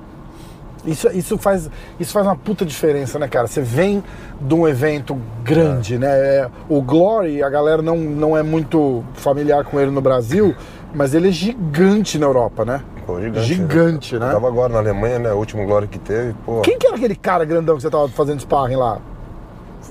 Isso, 0.86 1.08
isso, 1.08 1.36
faz, 1.38 1.68
isso 1.98 2.12
faz 2.12 2.26
uma 2.26 2.36
puta 2.36 2.64
diferença, 2.64 3.18
né, 3.18 3.26
cara? 3.26 3.46
Você 3.46 3.60
vem 3.60 4.02
de 4.40 4.54
um 4.54 4.68
evento 4.68 5.20
grande, 5.42 5.96
é. 5.96 5.98
né? 5.98 6.08
É, 6.08 6.50
o 6.68 6.80
Glory, 6.80 7.42
a 7.42 7.50
galera 7.50 7.82
não, 7.82 7.96
não 7.96 8.36
é 8.36 8.42
muito 8.42 9.02
familiar 9.14 9.64
com 9.64 9.80
ele 9.80 9.90
no 9.90 10.00
Brasil, 10.00 10.54
mas 10.94 11.12
ele 11.12 11.28
é 11.28 11.32
gigante 11.32 12.18
na 12.18 12.26
Europa, 12.26 12.64
né? 12.64 12.82
Pô, 13.06 13.20
gigante. 13.20 13.46
Gigante, 13.46 14.14
né? 14.14 14.20
né? 14.20 14.26
Eu 14.26 14.32
tava 14.32 14.48
agora 14.48 14.72
na 14.72 14.78
Alemanha, 14.78 15.18
né? 15.18 15.32
O 15.32 15.36
último 15.36 15.64
Glory 15.66 15.88
que 15.88 15.98
teve, 15.98 16.34
pô. 16.44 16.60
Quem 16.62 16.78
que 16.78 16.86
era 16.86 16.96
aquele 16.96 17.14
cara 17.14 17.44
grandão 17.44 17.76
que 17.76 17.82
você 17.82 17.90
tava 17.90 18.08
fazendo 18.08 18.40
sparring 18.40 18.76
lá? 18.76 18.98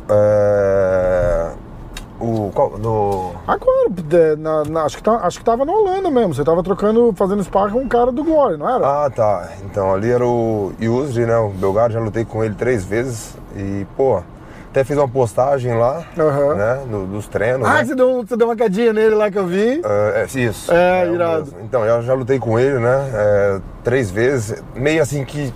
É... 0.10 1.52
O, 2.20 2.50
qual, 2.54 2.78
no... 2.78 3.34
Agora, 3.46 3.90
na, 4.38 4.64
na, 4.64 4.84
acho, 4.84 4.98
que 4.98 5.04
tá, 5.04 5.18
acho 5.18 5.40
que 5.40 5.46
tava 5.46 5.66
na 5.66 5.74
Holanda 5.74 6.10
mesmo. 6.10 6.34
Você 6.34 6.44
tava 6.44 6.64
trocando, 6.64 7.14
fazendo 7.16 7.44
sparring 7.44 7.74
com 7.74 7.80
um 7.80 7.88
cara 7.90 8.12
do 8.12 8.24
Glory, 8.24 8.58
não 8.58 8.70
era? 8.70 9.06
Ah, 9.06 9.10
tá. 9.10 9.50
Então 9.66 9.94
ali 9.94 10.10
era 10.10 10.26
o 10.26 10.72
Yusri, 10.82 11.26
né? 11.26 11.38
O 11.38 11.50
Belgaro, 11.50 11.92
já 11.92 12.00
lutei 12.00 12.24
com 12.24 12.44
ele 12.44 12.56
três 12.56 12.86
vezes. 12.86 13.36
E, 13.56 13.86
pô, 13.98 14.22
até 14.70 14.84
fiz 14.86 14.98
uma 14.98 15.10
postagem 15.10 15.78
lá, 15.78 16.06
uhum. 16.18 16.56
né? 16.56 16.86
No, 16.90 17.06
dos 17.06 17.28
treinos. 17.28 17.68
Ah, 17.68 17.76
né? 17.76 17.86
você, 17.86 17.96
deu, 17.96 18.26
você 18.26 18.38
deu 18.38 18.48
uma 18.48 18.56
cadinha 18.56 18.94
nele 18.94 19.16
lá 19.16 19.30
que 19.30 19.38
eu 19.38 19.46
vi. 19.46 19.80
Uh, 19.80 19.86
é, 20.16 20.26
isso. 20.40 20.72
É, 20.72 21.04
é 21.04 21.12
irado. 21.12 21.54
Então, 21.64 21.84
eu 21.84 22.02
já 22.02 22.14
lutei 22.14 22.40
com 22.40 22.58
ele, 22.58 22.80
né? 22.80 23.10
É, 23.14 23.62
três 23.84 24.10
vezes. 24.10 24.64
Meio 24.74 25.02
assim 25.02 25.26
que. 25.26 25.54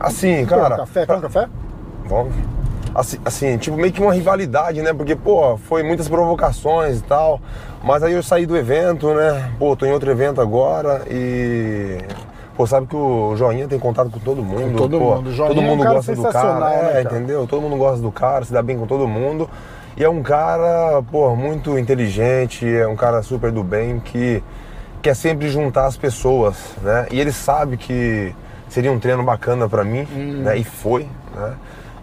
Assim, 0.00 0.44
cara. 0.46 0.70
Pô, 0.70 0.76
café, 0.78 1.06
quer 1.06 1.14
um 1.14 1.20
café? 1.20 1.48
Vamos 2.06 2.34
assim, 2.94 3.18
assim, 3.24 3.58
tipo, 3.58 3.76
meio 3.76 3.92
que 3.92 4.00
uma 4.00 4.12
rivalidade, 4.12 4.82
né? 4.82 4.92
Porque, 4.92 5.14
pô, 5.14 5.56
foi 5.56 5.82
muitas 5.82 6.08
provocações 6.08 6.98
e 6.98 7.02
tal. 7.02 7.40
Mas 7.82 8.02
aí 8.02 8.12
eu 8.12 8.22
saí 8.22 8.46
do 8.46 8.56
evento, 8.56 9.14
né? 9.14 9.52
Pô, 9.58 9.76
tô 9.76 9.86
em 9.86 9.92
outro 9.92 10.10
evento 10.10 10.40
agora 10.40 11.02
e. 11.10 11.98
Pô, 12.56 12.66
sabe 12.66 12.88
que 12.88 12.96
o 12.96 13.36
Joinha 13.36 13.68
tem 13.68 13.78
contato 13.78 14.10
com 14.10 14.18
todo 14.18 14.42
mundo. 14.42 14.72
Com 14.72 14.76
todo 14.76 14.98
pô, 14.98 15.16
mundo. 15.16 15.32
Joinha 15.32 15.54
todo 15.54 15.62
mundo 15.62 15.84
é 15.84 15.90
um 15.90 15.94
gosta 15.94 16.14
do 16.14 16.22
cara. 16.24 16.60
Né, 16.60 16.76
é, 16.76 16.88
cara? 16.88 17.00
entendeu? 17.02 17.46
Todo 17.46 17.62
mundo 17.62 17.76
gosta 17.76 18.02
do 18.02 18.10
cara, 18.10 18.44
se 18.44 18.52
dá 18.52 18.62
bem 18.62 18.76
com 18.76 18.86
todo 18.86 19.06
mundo. 19.06 19.48
E 19.96 20.04
é 20.04 20.08
um 20.08 20.22
cara, 20.22 21.02
pô, 21.10 21.34
muito 21.34 21.78
inteligente, 21.78 22.68
é 22.68 22.86
um 22.86 22.96
cara 22.96 23.22
super 23.22 23.50
do 23.50 23.64
bem 23.64 23.98
que 24.00 24.42
quer 25.02 25.14
sempre 25.14 25.48
juntar 25.48 25.86
as 25.86 25.96
pessoas, 25.96 26.56
né? 26.82 27.06
E 27.10 27.20
ele 27.20 27.32
sabe 27.32 27.76
que 27.76 28.34
seria 28.68 28.92
um 28.92 28.98
treino 28.98 29.22
bacana 29.22 29.68
para 29.68 29.84
mim, 29.84 30.06
hum. 30.12 30.42
né? 30.42 30.56
E 30.56 30.64
foi, 30.64 31.08
né? 31.34 31.54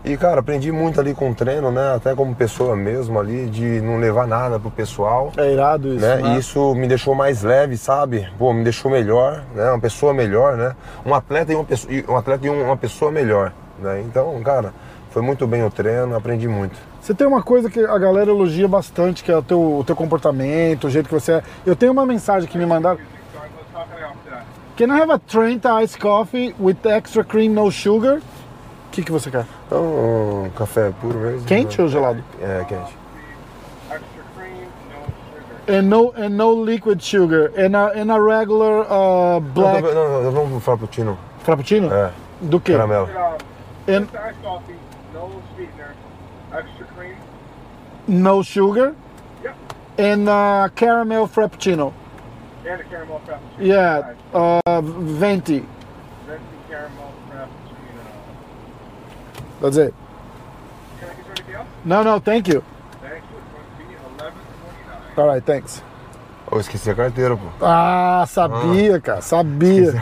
E, 0.05 0.15
cara, 0.17 0.39
aprendi 0.39 0.71
muito 0.71 0.99
ali 0.99 1.15
com 1.15 1.31
o 1.31 1.33
treino, 1.35 1.71
né? 1.71 1.95
Até 1.95 2.13
como 2.13 2.35
pessoa 2.35 2.75
mesmo 2.75 3.19
ali, 3.19 3.47
de 3.49 3.81
não 3.81 3.97
levar 3.97 4.27
nada 4.27 4.59
pro 4.59 4.69
pessoal. 4.69 5.31
É 5.35 5.51
irado 5.51 5.87
isso, 5.95 6.05
né? 6.05 6.17
né? 6.17 6.35
E 6.35 6.39
isso 6.39 6.75
me 6.75 6.87
deixou 6.87 7.15
mais 7.15 7.41
leve, 7.41 7.75
sabe? 7.75 8.29
Pô, 8.37 8.53
me 8.53 8.63
deixou 8.63 8.91
melhor, 8.91 9.43
né? 9.55 9.67
Uma 9.71 9.79
pessoa 9.79 10.13
melhor, 10.13 10.55
né? 10.57 10.75
Um 11.03 11.13
atleta 11.15 11.51
e 11.51 11.55
uma 11.55 11.63
pessoa, 11.63 11.91
um 12.07 12.15
atleta 12.17 12.45
e 12.45 12.49
um- 12.51 12.65
uma 12.65 12.77
pessoa 12.77 13.11
melhor, 13.11 13.51
né? 13.79 13.99
Então, 14.01 14.39
cara, 14.43 14.71
foi 15.09 15.23
muito 15.23 15.47
bem 15.47 15.63
o 15.65 15.71
treino, 15.71 16.15
aprendi 16.15 16.47
muito. 16.47 16.77
Você 17.01 17.15
tem 17.15 17.25
uma 17.25 17.41
coisa 17.41 17.67
que 17.67 17.79
a 17.79 17.97
galera 17.97 18.29
elogia 18.29 18.67
bastante, 18.67 19.23
que 19.23 19.31
é 19.31 19.37
o 19.37 19.41
teu, 19.41 19.59
o 19.79 19.83
teu 19.83 19.95
comportamento, 19.95 20.85
o 20.85 20.89
jeito 20.89 21.07
que 21.07 21.13
você 21.15 21.31
é. 21.33 21.43
Eu 21.65 21.75
tenho 21.75 21.91
uma 21.91 22.05
mensagem 22.05 22.47
que 22.47 22.57
me 22.59 22.65
mandaram. 22.65 22.99
Can 24.77 24.87
I 24.95 25.01
have 25.01 25.11
a 25.11 25.17
Trent 25.17 25.63
Ice 25.83 25.97
Coffee 25.97 26.53
with 26.59 26.77
extra 26.83 27.23
cream, 27.23 27.51
no 27.53 27.71
sugar? 27.71 28.17
O 28.17 28.91
que, 28.91 29.01
que 29.03 29.11
você 29.11 29.31
quer? 29.31 29.45
Então, 29.67 30.49
café 30.55 30.91
puro 31.01 31.17
mesmo. 31.19 31.45
Quente 31.47 31.81
ou 31.81 31.87
gelado? 31.87 32.23
É, 32.41 32.63
quente. 32.67 32.95
extra 33.89 34.23
cream, 34.35 34.67
no 34.89 35.05
sugar. 35.65 35.77
And 35.77 35.81
no, 35.83 36.13
and 36.15 36.29
no 36.29 36.63
liquid 36.63 37.01
sugar. 37.01 37.51
And 37.57 37.75
a, 37.75 37.87
and 37.99 38.11
a 38.11 38.19
regular 38.19 38.85
uh, 38.89 39.39
black 39.39 39.81
Não, 39.81 39.93
não, 39.93 40.23
não, 40.23 40.31
vamos 40.31 40.49
pro 40.51 40.59
frappuccino. 40.59 41.17
frappuccino? 41.43 41.91
É, 41.93 42.11
Do 42.41 42.59
que? 42.59 42.73
caramelo. 42.73 43.09
And 43.87 44.07
no 45.13 45.31
sweetener, 45.55 45.93
extra 46.51 46.85
cream. 46.95 47.15
no 48.07 48.43
sugar. 48.43 48.93
Yep. 49.43 49.55
And 49.97 50.29
uh, 50.29 50.69
caramel 50.75 51.27
frappuccino. 51.27 51.91
And 52.65 52.81
a 52.81 52.83
caramel 52.83 53.21
frappuccino. 53.25 53.59
Yeah, 53.67 54.13
uh. 54.33 54.59
Venti 54.81 55.63
That's 59.65 59.77
it. 59.77 59.95
No, 61.85 62.03
no, 62.03 62.19
thank 62.19 62.47
you. 62.47 62.63
All 65.17 65.25
right, 65.25 65.43
thanks. 65.43 65.81
Eu 66.51 66.59
esqueci 66.59 66.89
a 66.89 66.95
carteira, 66.95 67.35
pô. 67.35 67.43
Ah, 67.61 68.23
sabia, 68.27 68.99
cara, 69.01 69.21
sabia. 69.21 69.93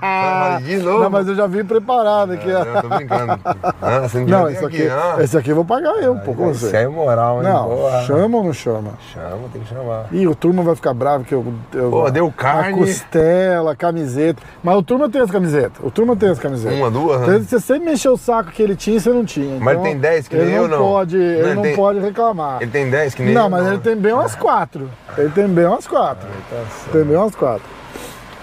Ah, 0.00 0.58
de 0.62 0.76
novo? 0.82 1.02
Não, 1.02 1.10
mas 1.10 1.26
eu 1.26 1.34
já 1.34 1.46
vim 1.46 1.64
preparado 1.64 2.32
aqui. 2.32 2.48
É, 2.50 2.60
eu 2.76 2.82
tô 2.82 2.88
brincando. 2.88 3.40
Ah, 3.80 4.00
você 4.00 4.18
não 4.20 4.26
Não, 4.26 4.48
esse 4.50 4.60
vir 4.60 4.66
aqui, 4.66 4.88
ah. 4.88 5.16
esse 5.22 5.36
aqui 5.36 5.50
eu 5.50 5.54
vou 5.56 5.64
pagar 5.64 5.94
eu, 6.02 6.14
pô, 6.16 6.34
com 6.34 6.50
Isso 6.50 6.66
você. 6.68 6.76
é 6.76 6.86
moral, 6.88 7.38
hein? 7.42 7.48
Não, 7.50 7.68
Porra. 7.68 8.02
chama 8.02 8.38
ou 8.38 8.44
não 8.44 8.52
chama? 8.52 8.90
Chama, 9.12 9.48
tem 9.52 9.62
que 9.62 9.68
chamar. 9.68 10.06
Ih, 10.12 10.26
o 10.28 10.34
turma 10.34 10.62
vai 10.62 10.74
ficar 10.76 10.94
bravo 10.94 11.24
que 11.24 11.34
eu. 11.34 11.44
eu 11.74 11.90
Pô, 11.90 12.10
deu 12.10 12.26
A 12.28 12.32
carne. 12.32 12.78
costela, 12.78 13.72
a 13.72 13.76
camiseta. 13.76 14.42
Mas 14.62 14.76
o 14.76 14.82
turma 14.82 15.08
tem 15.08 15.20
as 15.22 15.30
camisetas. 15.30 15.84
O 15.84 15.90
turma 15.90 16.14
tem 16.14 16.28
as 16.30 16.38
camisetas. 16.38 16.78
Uma, 16.78 16.90
duas? 16.90 17.22
Então, 17.22 17.42
Você 17.42 17.58
sempre 17.60 17.86
me 17.86 17.92
encheu 17.94 18.12
o 18.12 18.18
saco 18.18 18.50
que 18.50 18.62
ele 18.62 18.76
tinha 18.76 18.96
e 18.96 19.00
você 19.00 19.10
não 19.10 19.24
tinha. 19.24 19.58
Mas 19.58 19.74
Então, 19.74 19.86
ele 19.86 19.92
tem 19.94 19.98
10 20.00 20.28
que 20.28 20.36
nem 20.36 20.46
ele 20.46 20.54
eu, 20.56 20.68
não 20.68 20.78
não? 20.78 20.86
Pode, 20.86 21.16
Não, 21.16 21.24
ele 21.24 21.54
não 21.54 21.62
tem- 21.62 21.76
pode 21.76 21.98
reclamar. 21.98 22.62
Ele 22.62 22.70
tem 22.70 22.90
10 22.90 23.14
que 23.14 23.22
nem 23.22 23.34
Não, 23.34 23.44
eu, 23.44 23.50
mas 23.50 23.66
ele 23.66 23.78
tem 23.78 23.96
bem 23.96 24.12
umas 24.12 24.34
quatro. 24.34 24.88
Ele 25.16 25.28
tem 25.30 25.46
bem 25.48 25.61
umas 25.66 25.86
quatro. 25.86 26.28
Tá 26.50 26.64
Tem 26.92 27.04
bem 27.04 27.16
umas 27.16 27.34
quatro. 27.34 27.66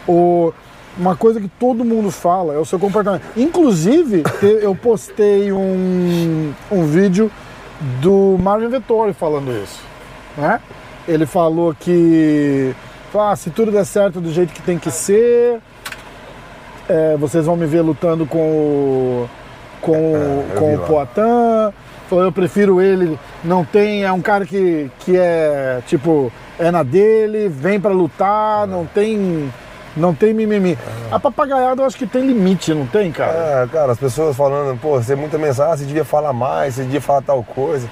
O, 0.07 0.53
uma 0.97 1.15
coisa 1.15 1.39
que 1.39 1.47
todo 1.47 1.85
mundo 1.85 2.11
fala 2.11 2.53
é 2.53 2.57
o 2.57 2.65
seu 2.65 2.79
comportamento. 2.79 3.23
Inclusive, 3.38 4.23
eu 4.61 4.75
postei 4.75 5.51
um, 5.51 6.53
um 6.71 6.85
vídeo 6.85 7.31
do 8.01 8.38
Marvin 8.39 8.67
Vettori 8.67 9.13
falando 9.13 9.51
isso. 9.51 9.81
Né? 10.38 10.59
Ele 11.07 11.25
falou 11.25 11.73
que 11.73 12.75
ah, 13.13 13.35
se 13.35 13.49
tudo 13.49 13.71
der 13.71 13.85
certo 13.85 14.21
do 14.21 14.31
jeito 14.31 14.53
que 14.53 14.61
tem 14.61 14.77
que 14.77 14.91
ser, 14.91 15.59
é, 16.88 17.15
vocês 17.17 17.45
vão 17.45 17.55
me 17.55 17.65
ver 17.65 17.81
lutando 17.81 18.25
com 18.25 18.39
o, 18.39 19.29
com, 19.81 20.15
É, 20.15 20.55
com 20.55 20.75
o. 20.75 20.79
Poitin. 20.79 21.73
Falou, 22.09 22.25
eu 22.25 22.31
prefiro 22.31 22.81
ele, 22.81 23.19
não 23.43 23.63
tem, 23.63 24.03
é 24.03 24.11
um 24.11 24.19
cara 24.19 24.43
que, 24.43 24.89
que 24.99 25.15
é 25.15 25.79
tipo, 25.85 26.31
é 26.57 26.71
na 26.71 26.81
dele, 26.81 27.47
vem 27.47 27.79
pra 27.79 27.91
lutar, 27.91 28.65
não 28.65 28.83
tem. 28.83 29.53
Não 29.95 30.13
tem 30.13 30.33
mimimi. 30.33 30.77
A 31.11 31.19
papagaiada 31.19 31.81
eu 31.81 31.85
acho 31.85 31.97
que 31.97 32.07
tem 32.07 32.25
limite, 32.25 32.73
não 32.73 32.85
tem, 32.85 33.11
cara? 33.11 33.63
É, 33.63 33.67
cara, 33.67 33.91
as 33.91 33.99
pessoas 33.99 34.35
falando, 34.35 34.79
pô, 34.79 34.91
você 34.91 35.13
tem 35.13 35.21
muita 35.21 35.37
mensagem, 35.37 35.73
ah, 35.73 35.77
você 35.77 35.85
devia 35.85 36.05
falar 36.05 36.31
mais, 36.31 36.75
você 36.75 36.83
devia 36.83 37.01
falar 37.01 37.21
tal 37.21 37.43
coisa. 37.43 37.87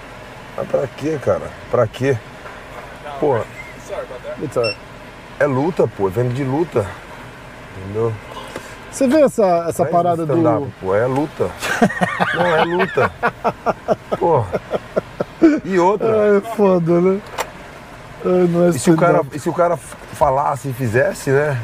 Mas 0.55 0.67
pra 0.67 0.87
quê, 0.87 1.19
cara? 1.21 1.41
Pra 1.69 1.85
quê? 1.85 2.17
Pô, 3.19 3.33
alright. 3.33 4.77
é 5.39 5.45
luta, 5.45 5.87
pô, 5.87 6.07
vem 6.07 6.29
de 6.29 6.43
luta. 6.43 6.85
Entendeu? 7.77 8.13
Você 8.97 9.07
vê 9.07 9.21
essa, 9.21 9.65
essa 9.69 9.83
é 9.83 9.85
parada 9.85 10.25
do. 10.25 10.71
Pô, 10.81 10.95
é 10.95 11.05
luta. 11.05 11.51
Não, 12.33 12.45
é 12.47 12.63
luta. 12.63 13.11
Pô. 14.17 14.43
E 15.63 15.77
outra. 15.77 16.37
É 16.37 16.41
foda, 16.55 16.99
né? 16.99 17.21
É, 18.25 18.27
Não 18.27 18.65
é 18.65 18.69
E 18.69 18.79
se 18.79 18.89
o 18.89 18.97
cara, 18.97 19.21
e 19.31 19.37
se 19.39 19.47
o 19.47 19.53
cara 19.53 19.77
falasse 19.77 20.69
e 20.69 20.73
fizesse, 20.73 21.29
né? 21.29 21.61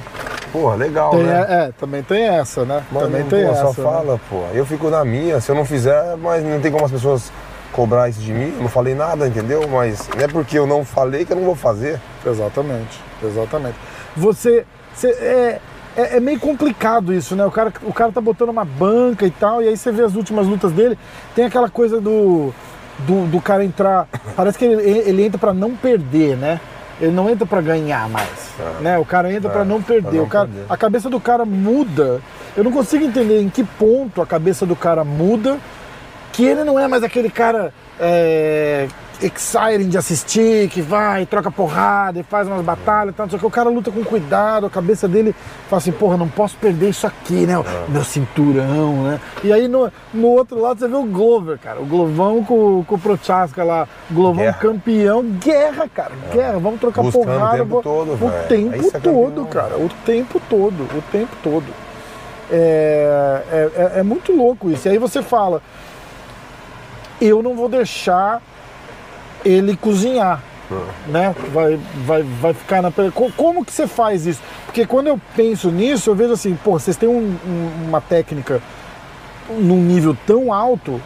Porra, 0.52 0.75
legal, 0.75 1.10
Tem, 1.10 1.24
né? 1.24 1.46
é, 1.50 1.54
é, 1.54 1.72
também 1.72 2.04
tem 2.04 2.24
essa, 2.24 2.63
né? 2.63 2.84
Mas 2.92 3.02
também 3.02 3.22
não, 3.22 3.30
tem 3.30 3.44
pô, 3.44 3.52
essa. 3.52 3.62
só 3.62 3.68
né? 3.70 3.90
fala, 3.90 4.22
pô. 4.30 4.44
Eu 4.54 4.66
fico 4.68 4.92
na 4.92 5.04
minha, 5.04 5.42
se 5.42 5.50
eu 5.50 5.56
não 5.56 5.66
fizer, 5.66 6.16
mas 6.18 6.44
não 6.44 6.62
tem 6.62 6.72
como 6.72 6.86
as 6.86 6.92
pessoas 6.92 7.32
cobrar 7.72 8.10
isso 8.10 8.20
de 8.20 8.32
mim. 8.32 8.54
Eu 8.56 8.62
não 8.62 8.70
falei 8.70 8.94
nada, 8.94 9.28
entendeu? 9.28 9.68
Mas 9.68 10.08
não 10.16 10.24
é 10.24 10.28
porque 10.28 10.60
eu 10.60 10.68
não 10.68 10.86
falei 10.86 11.25
que 11.25 11.34
eu 11.34 11.38
não 11.38 11.46
vou 11.46 11.56
fazer. 11.56 12.00
Exatamente, 12.24 13.02
exatamente. 13.24 13.75
Você, 14.16 14.68
você 14.94 15.10
é, 15.10 15.60
é, 15.95 16.17
é 16.17 16.19
meio 16.19 16.39
complicado 16.39 17.13
isso, 17.13 17.35
né? 17.35 17.45
O 17.45 17.51
cara, 17.51 17.71
o 17.83 17.93
cara 17.93 18.12
tá 18.12 18.21
botando 18.21 18.50
uma 18.50 18.65
banca 18.65 19.25
e 19.25 19.31
tal, 19.31 19.62
e 19.62 19.67
aí 19.67 19.77
você 19.77 19.91
vê 19.91 20.03
as 20.03 20.15
últimas 20.15 20.47
lutas 20.47 20.71
dele, 20.71 20.97
tem 21.35 21.45
aquela 21.45 21.69
coisa 21.69 22.00
do, 22.01 22.53
do, 23.00 23.27
do 23.27 23.41
cara 23.41 23.63
entrar. 23.63 24.07
Parece 24.35 24.57
que 24.57 24.65
ele, 24.65 24.81
ele 24.81 25.23
entra 25.25 25.38
pra 25.38 25.53
não 25.53 25.75
perder, 25.75 26.35
né? 26.38 26.59
Ele 27.01 27.12
não 27.12 27.29
entra 27.29 27.45
pra 27.45 27.59
ganhar 27.59 28.07
mais, 28.07 28.29
né? 28.79 28.97
O 29.00 29.05
cara 29.05 29.31
entra 29.33 29.50
É, 29.50 29.51
pra 29.53 29.65
não 29.65 29.81
perder. 29.81 30.17
não 30.17 30.23
o 30.25 30.27
cara, 30.29 30.47
perder. 30.47 30.65
a 30.69 30.77
cabeça 30.77 31.09
do 31.09 31.19
cara 31.19 31.43
muda. 31.43 32.21
Eu 32.55 32.63
não 32.63 32.71
consigo 32.71 33.03
entender 33.03 33.41
em 33.41 33.50
que 33.50 33.63
ponto 33.63 34.21
a 34.21 34.25
cabeça 34.27 34.65
do 34.65 34.75
cara 34.75 35.03
muda 35.03 35.57
que 36.31 36.45
ele 36.45 36.63
não 36.63 36.79
é 36.79 36.88
mais 36.88 37.03
aquele 37.03 37.29
cara 37.29 37.73
é, 38.00 38.88
exciting 39.25 39.89
de 39.89 39.98
assistir, 39.98 40.70
que 40.70 40.82
vai, 40.82 41.25
troca 41.25 41.50
porrada 41.51 42.20
e 42.20 42.24
faz 42.24 42.48
umas 42.48 42.63
batalhas 42.63 43.13
e 43.13 43.18
tal, 43.18 43.25
o 43.25 43.30
que. 43.30 43.46
O 43.46 43.50
cara 43.50 43.70
luta 43.70 43.89
com 43.92 44.03
cuidado, 44.03 44.65
a 44.65 44.70
cabeça 44.70 45.08
dele 45.08 45.34
fala 45.70 45.77
assim, 45.80 45.92
porra, 45.92 46.18
não 46.18 46.27
posso 46.27 46.56
perder 46.58 46.89
isso 46.89 47.06
aqui, 47.08 47.46
né? 47.46 47.58
O 47.58 47.65
Meu 47.89 48.03
cinturão, 48.03 49.03
né? 49.03 49.20
E 49.44 49.51
aí 49.53 49.68
no, 49.68 49.92
no 50.13 50.27
outro 50.27 50.60
lado 50.60 50.80
você 50.80 50.88
vê 50.88 50.96
o 50.96 51.03
Glover, 51.06 51.58
cara. 51.60 51.82
O 51.82 51.86
Glovão 51.86 52.44
com, 52.44 52.84
com 52.84 52.96
o 52.96 53.00
Prochaska 53.00 53.63
lá. 53.63 53.88
O 54.10 54.13
Glovão 54.13 54.44
Guerra. 54.44 54.58
campeão. 54.60 55.24
Guerra, 55.24 55.88
cara. 55.94 56.12
Guerra. 56.32 56.60
Vamos 56.60 56.80
trocar 56.80 57.01
Buscando 57.03 57.22
o 57.24 57.25
porrada. 57.25 57.58
tempo 57.58 57.70
vamos- 57.70 57.84
todo, 57.84 58.12
o 58.13 58.15
velho. 58.15 58.48
tempo 58.48 58.88
é 58.94 59.00
todo, 59.00 59.46
cara. 59.46 59.77
O 59.77 59.89
tempo 60.06 60.42
todo. 60.50 60.84
O 60.84 61.01
tempo 61.12 61.36
todo. 61.44 61.65
É, 62.51 63.42
é, 63.51 63.72
é- 63.96 64.00
é 64.00 64.03
muito 64.03 64.32
louco 64.36 64.70
isso. 64.70 64.88
E 64.88 64.92
aí 64.92 64.98
você 64.98 65.22
fala, 65.24 65.62
eu 67.22 67.42
não 67.42 67.56
vou 67.56 67.70
deixar 67.70 68.42
ele 69.45 69.75
cozinhar. 69.77 70.41
Né? 71.07 71.35
Vai, 71.53 71.79
vai, 72.05 72.23
vai 72.23 72.53
ficar 72.53 72.81
na. 72.81 72.89
pe- 72.89 73.12
Co- 73.12 73.31
Como 73.38 73.63
que 73.63 73.71
você 73.71 73.85
faz 73.85 74.25
isso? 74.25 74.41
Porque 74.65 74.85
quando 74.88 75.07
eu 75.07 75.19
penso 75.35 75.69
nisso, 75.69 76.09
eu 76.09 76.15
vejo 76.15 76.33
assim, 76.33 76.55
pô, 76.63 76.79
vocês 76.79 76.97
têm 76.97 77.07
um- 77.07 77.38
um- 77.45 77.85
uma 77.89 78.01
técnica 78.01 78.59
num 79.50 79.77
nível 79.77 80.17
tão 80.25 80.51
alto 80.51 81.00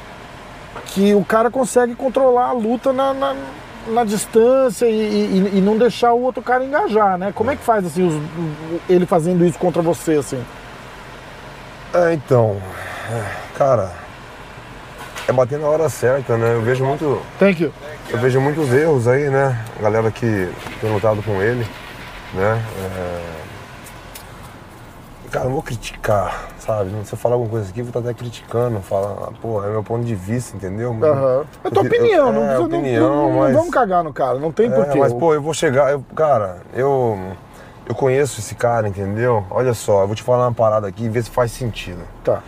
que 0.86 1.14
o 1.14 1.26
cara 1.26 1.50
consegue 1.52 1.96
controlar 1.96 2.46
a 2.50 2.52
luta 2.54 2.94
na, 2.94 3.14
na, 3.14 3.36
na 3.90 4.04
distância 4.06 4.86
e, 4.86 4.94
e- 4.94 5.58
e 5.58 5.62
não 5.62 5.78
deixar 5.78 6.14
o 6.14 6.22
outro 6.22 6.42
cara 6.42 6.64
engajar, 6.64 7.18
né? 7.18 7.34
Como 7.36 7.52
é 7.52 7.56
que 7.56 7.64
faz 7.64 7.86
assim, 7.86 8.08
os- 8.08 8.22
ele 8.90 9.06
fazendo 9.06 9.44
isso 9.44 9.58
contra 9.60 9.82
você, 9.82 10.14
assim? 10.14 10.42
É, 11.94 12.14
então. 12.14 12.58
é, 13.12 13.24
Cara, 13.58 13.92
é 15.28 15.34
bater 15.34 15.60
na 15.60 15.68
hora 15.68 15.90
certa, 15.90 16.38
né? 16.38 16.54
Eu 16.54 16.62
vejo 16.62 16.86
muito. 16.86 17.22
Thank 17.40 17.62
you. 17.64 17.74
Eu 18.10 18.18
vejo 18.20 18.40
muitos 18.40 18.72
erros 18.74 19.08
aí, 19.08 19.30
né? 19.30 19.60
A 19.80 19.82
galera 19.82 20.10
que 20.12 20.50
tem 20.80 20.92
lutado 20.92 21.22
com 21.24 21.42
ele, 21.42 21.66
né? 22.34 22.62
É... 22.80 23.38
Cara, 25.30 25.46
não 25.46 25.52
vou 25.54 25.62
criticar, 25.62 26.48
sabe? 26.58 26.90
Se 27.04 27.14
eu 27.14 27.18
falar 27.18 27.36
alguma 27.36 27.52
coisa 27.52 27.70
aqui, 27.70 27.82
eu 27.82 27.86
vou 27.86 27.90
estar 27.90 28.00
até 28.00 28.14
criticando, 28.18 28.80
falar, 28.80 29.30
pô, 29.42 29.62
é 29.62 29.68
meu 29.70 29.84
ponto 29.84 30.06
de 30.06 30.16
vista, 30.16 30.56
entendeu? 30.56 30.92
Aham. 31.04 31.44
É 31.66 31.70
tua 31.70 31.84
Eu- 31.84 31.88
opinião, 31.88 32.32
não, 32.32 32.44
é, 32.46 32.54
não- 32.54 32.64
opinião, 32.64 33.10
não, 33.10 33.30
não 33.32 33.40
mas- 33.40 33.54
vamos 33.54 33.70
cagar 33.70 34.04
no 34.06 34.14
cara, 34.14 34.40
não 34.40 34.54
tem 34.54 34.68
É, 34.68 34.70
porquê. 34.70 34.98
mas, 34.98 35.12
pô, 35.12 35.34
eu 35.34 35.42
vou 35.42 35.54
chegar, 35.54 35.92
eu- 35.92 36.04
cara, 36.16 36.60
eu, 36.74 37.20
eu 37.86 37.94
conheço 37.94 38.40
esse 38.40 38.56
cara, 38.56 38.88
entendeu? 38.88 39.46
Olha 39.52 39.74
só, 39.74 40.04
eu 40.04 40.08
vou 40.08 40.16
te 40.16 40.24
falar 40.24 40.46
uma 40.46 40.54
parada 40.54 40.88
aqui 40.88 41.04
e 41.04 41.10
ver 41.10 41.24
se 41.24 41.30
faz 41.30 41.52
sentido. 41.52 42.00
Tá. 42.24 42.42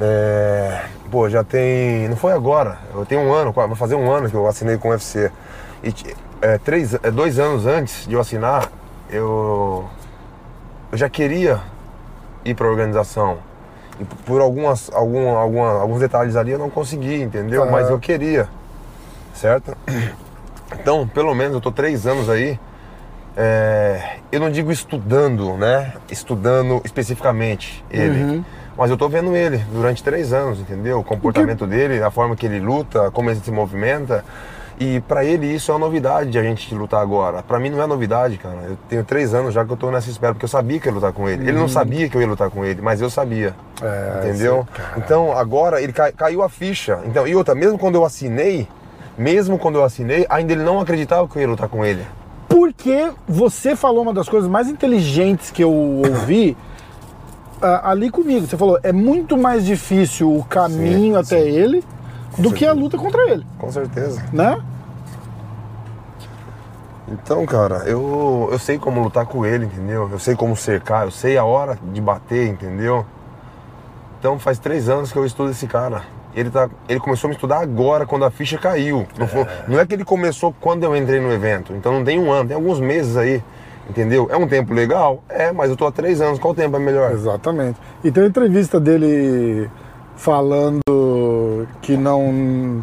É, 0.00 0.82
pô, 1.10 1.28
já 1.28 1.42
tem. 1.42 2.08
Não 2.08 2.16
foi 2.16 2.32
agora. 2.32 2.78
Eu 2.94 3.06
tenho 3.06 3.22
um 3.22 3.32
ano, 3.32 3.52
vai 3.52 3.74
fazer 3.74 3.94
um 3.94 4.10
ano 4.10 4.28
que 4.28 4.36
eu 4.36 4.46
assinei 4.46 4.76
com 4.76 4.88
o 4.88 4.90
UFC. 4.90 5.30
E 5.82 5.94
é, 6.40 6.58
três, 6.58 6.94
é, 6.94 7.10
dois 7.10 7.38
anos 7.38 7.66
antes 7.66 8.06
de 8.06 8.14
eu 8.14 8.20
assinar, 8.20 8.70
eu, 9.10 9.88
eu 10.92 10.98
já 10.98 11.08
queria 11.08 11.60
ir 12.44 12.54
pra 12.54 12.68
organização. 12.68 13.38
E 13.98 14.04
por 14.04 14.40
algumas, 14.42 14.90
algum, 14.92 15.30
alguma, 15.30 15.80
alguns 15.80 16.00
detalhes 16.00 16.36
ali 16.36 16.52
eu 16.52 16.58
não 16.58 16.68
consegui, 16.68 17.22
entendeu? 17.22 17.64
Tá. 17.64 17.70
Mas 17.70 17.88
eu 17.88 17.98
queria, 17.98 18.48
certo? 19.34 19.76
Então, 20.78 21.06
pelo 21.08 21.34
menos 21.34 21.54
eu 21.54 21.60
tô 21.60 21.72
três 21.72 22.06
anos 22.06 22.28
aí. 22.28 22.58
é, 23.36 24.18
eu 24.32 24.40
não 24.40 24.50
digo 24.50 24.70
estudando, 24.70 25.56
né? 25.56 25.94
Estudando 26.10 26.82
especificamente 26.84 27.84
ele. 27.90 28.22
Uhum. 28.22 28.44
Mas 28.76 28.90
eu 28.90 28.96
tô 28.96 29.08
vendo 29.08 29.34
ele 29.34 29.58
durante 29.72 30.02
três 30.02 30.32
anos, 30.32 30.60
entendeu? 30.60 30.98
O 30.98 31.04
comportamento 31.04 31.66
dele, 31.66 32.02
a 32.02 32.10
forma 32.10 32.36
que 32.36 32.44
ele 32.46 32.60
luta, 32.60 33.10
como 33.10 33.30
ele 33.30 33.40
se 33.40 33.50
movimenta. 33.50 34.24
E 34.78 35.00
pra 35.00 35.24
ele 35.24 35.46
isso 35.46 35.70
é 35.70 35.74
uma 35.74 35.80
novidade 35.86 36.30
de 36.30 36.38
a 36.38 36.42
gente 36.42 36.74
lutar 36.74 37.00
agora. 37.00 37.42
Pra 37.42 37.58
mim 37.58 37.70
não 37.70 37.80
é 37.82 37.86
novidade, 37.86 38.36
cara. 38.36 38.58
Eu 38.68 38.76
tenho 38.90 39.02
três 39.04 39.32
anos 39.32 39.54
já 39.54 39.64
que 39.64 39.70
eu 39.72 39.76
tô 39.78 39.90
nessa 39.90 40.10
espera, 40.10 40.34
porque 40.34 40.44
eu 40.44 40.48
sabia 40.50 40.78
que 40.78 40.86
eu 40.86 40.90
ia 40.90 40.94
lutar 40.96 41.12
com 41.14 41.26
ele. 41.26 41.44
Ele 41.48 41.52
não 41.58 41.66
sabia 41.68 42.06
que 42.10 42.14
eu 42.14 42.20
ia 42.20 42.26
lutar 42.26 42.50
com 42.50 42.62
ele, 42.62 42.82
mas 42.82 43.00
eu 43.00 43.08
sabia. 43.08 43.54
Uhum. 43.80 43.88
É, 43.88 44.28
entendeu? 44.28 44.68
sim. 44.76 44.82
Então 44.98 45.32
agora 45.32 45.80
ele 45.80 45.94
cai- 45.94 46.12
caiu 46.12 46.42
a 46.42 46.48
ficha. 46.50 46.98
Então, 47.06 47.26
e 47.26 47.34
outra, 47.34 47.54
mesmo 47.54 47.78
quando 47.78 47.94
eu 47.94 48.04
assinei, 48.04 48.68
mesmo 49.16 49.58
quando 49.58 49.76
eu 49.76 49.84
assinei, 49.84 50.26
ainda 50.28 50.52
ele 50.52 50.62
não 50.62 50.78
acreditava 50.78 51.26
que 51.26 51.36
eu 51.38 51.40
ia 51.40 51.48
lutar 51.48 51.70
com 51.70 51.82
ele. 51.82 52.04
Porque 52.46 53.10
você 53.26 53.74
falou 53.74 54.02
uma 54.02 54.12
das 54.12 54.28
coisas 54.28 54.48
mais 54.48 54.68
inteligentes 54.68 55.50
que 55.50 55.64
eu 55.64 55.72
ouvi 55.72 56.54
ali 57.60 58.10
comigo. 58.10 58.46
Você 58.46 58.56
falou, 58.56 58.78
é 58.82 58.92
muito 58.92 59.36
mais 59.36 59.64
difícil 59.64 60.34
o 60.34 60.44
caminho 60.44 61.14
Sim, 61.14 61.16
até 61.16 61.42
sim. 61.42 61.48
ele 61.48 61.84
do 62.38 62.50
que 62.52 62.64
a 62.64 62.68
certeza. 62.68 62.74
luta 62.74 62.98
contra 62.98 63.30
ele, 63.30 63.46
Com 63.58 63.70
certeza. 63.72 64.22
né? 64.32 64.58
Então, 67.08 67.46
cara, 67.46 67.84
eu, 67.86 68.48
eu 68.50 68.58
sei 68.58 68.78
como 68.78 69.00
lutar 69.02 69.26
com 69.26 69.46
ele, 69.46 69.66
entendeu? 69.66 70.08
Eu 70.10 70.18
sei 70.18 70.34
como 70.34 70.56
cercar, 70.56 71.04
eu 71.04 71.10
sei 71.10 71.38
a 71.38 71.44
hora 71.44 71.78
de 71.92 72.00
bater, 72.00 72.48
entendeu? 72.48 73.06
Então 74.18 74.38
faz 74.40 74.58
três 74.58 74.88
anos 74.88 75.12
que 75.12 75.18
eu 75.18 75.24
estudo 75.24 75.50
esse 75.50 75.66
cara. 75.68 76.02
Ele, 76.34 76.50
tá, 76.50 76.68
ele 76.88 76.98
começou 77.00 77.28
a 77.28 77.30
me 77.30 77.34
estudar 77.36 77.60
agora, 77.60 78.04
quando 78.04 78.24
a 78.24 78.30
ficha 78.30 78.58
caiu. 78.58 79.06
Não, 79.16 79.26
foi- 79.28 79.46
não 79.68 79.78
é 79.80 79.86
que 79.86 79.94
ele 79.94 80.04
começou 80.04 80.52
quando 80.60 80.82
eu 80.82 80.96
entrei 80.96 81.20
no 81.20 81.32
evento. 81.32 81.72
Então 81.74 81.92
não 81.92 82.04
tem 82.04 82.18
um 82.18 82.30
ano, 82.30 82.48
tem 82.48 82.56
alguns 82.56 82.80
meses 82.80 83.16
aí. 83.16 83.42
Entendeu? 83.88 84.28
É 84.30 84.36
um 84.36 84.48
tempo 84.48 84.74
legal? 84.74 85.22
É, 85.28 85.52
mas 85.52 85.70
eu 85.70 85.76
tô 85.76 85.86
há 85.86 85.92
três 85.92 86.20
anos. 86.20 86.38
Qual 86.38 86.54
tempo 86.54 86.76
é 86.76 86.78
melhor? 86.80 87.12
Exatamente. 87.12 87.78
E 88.02 88.10
tem 88.10 88.22
uma 88.24 88.28
entrevista 88.28 88.80
dele 88.80 89.70
falando 90.16 90.80
que 91.82 91.96
não 91.96 92.82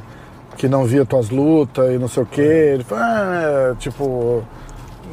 que 0.56 0.68
não 0.68 0.86
via 0.86 1.04
tuas 1.04 1.30
lutas 1.30 1.92
e 1.94 1.98
não 1.98 2.08
sei 2.08 2.24
o 2.24 2.26
quê. 2.26 2.72
Ele 2.76 2.84
fala, 2.84 3.02
ah, 3.04 3.76
tipo, 3.80 4.44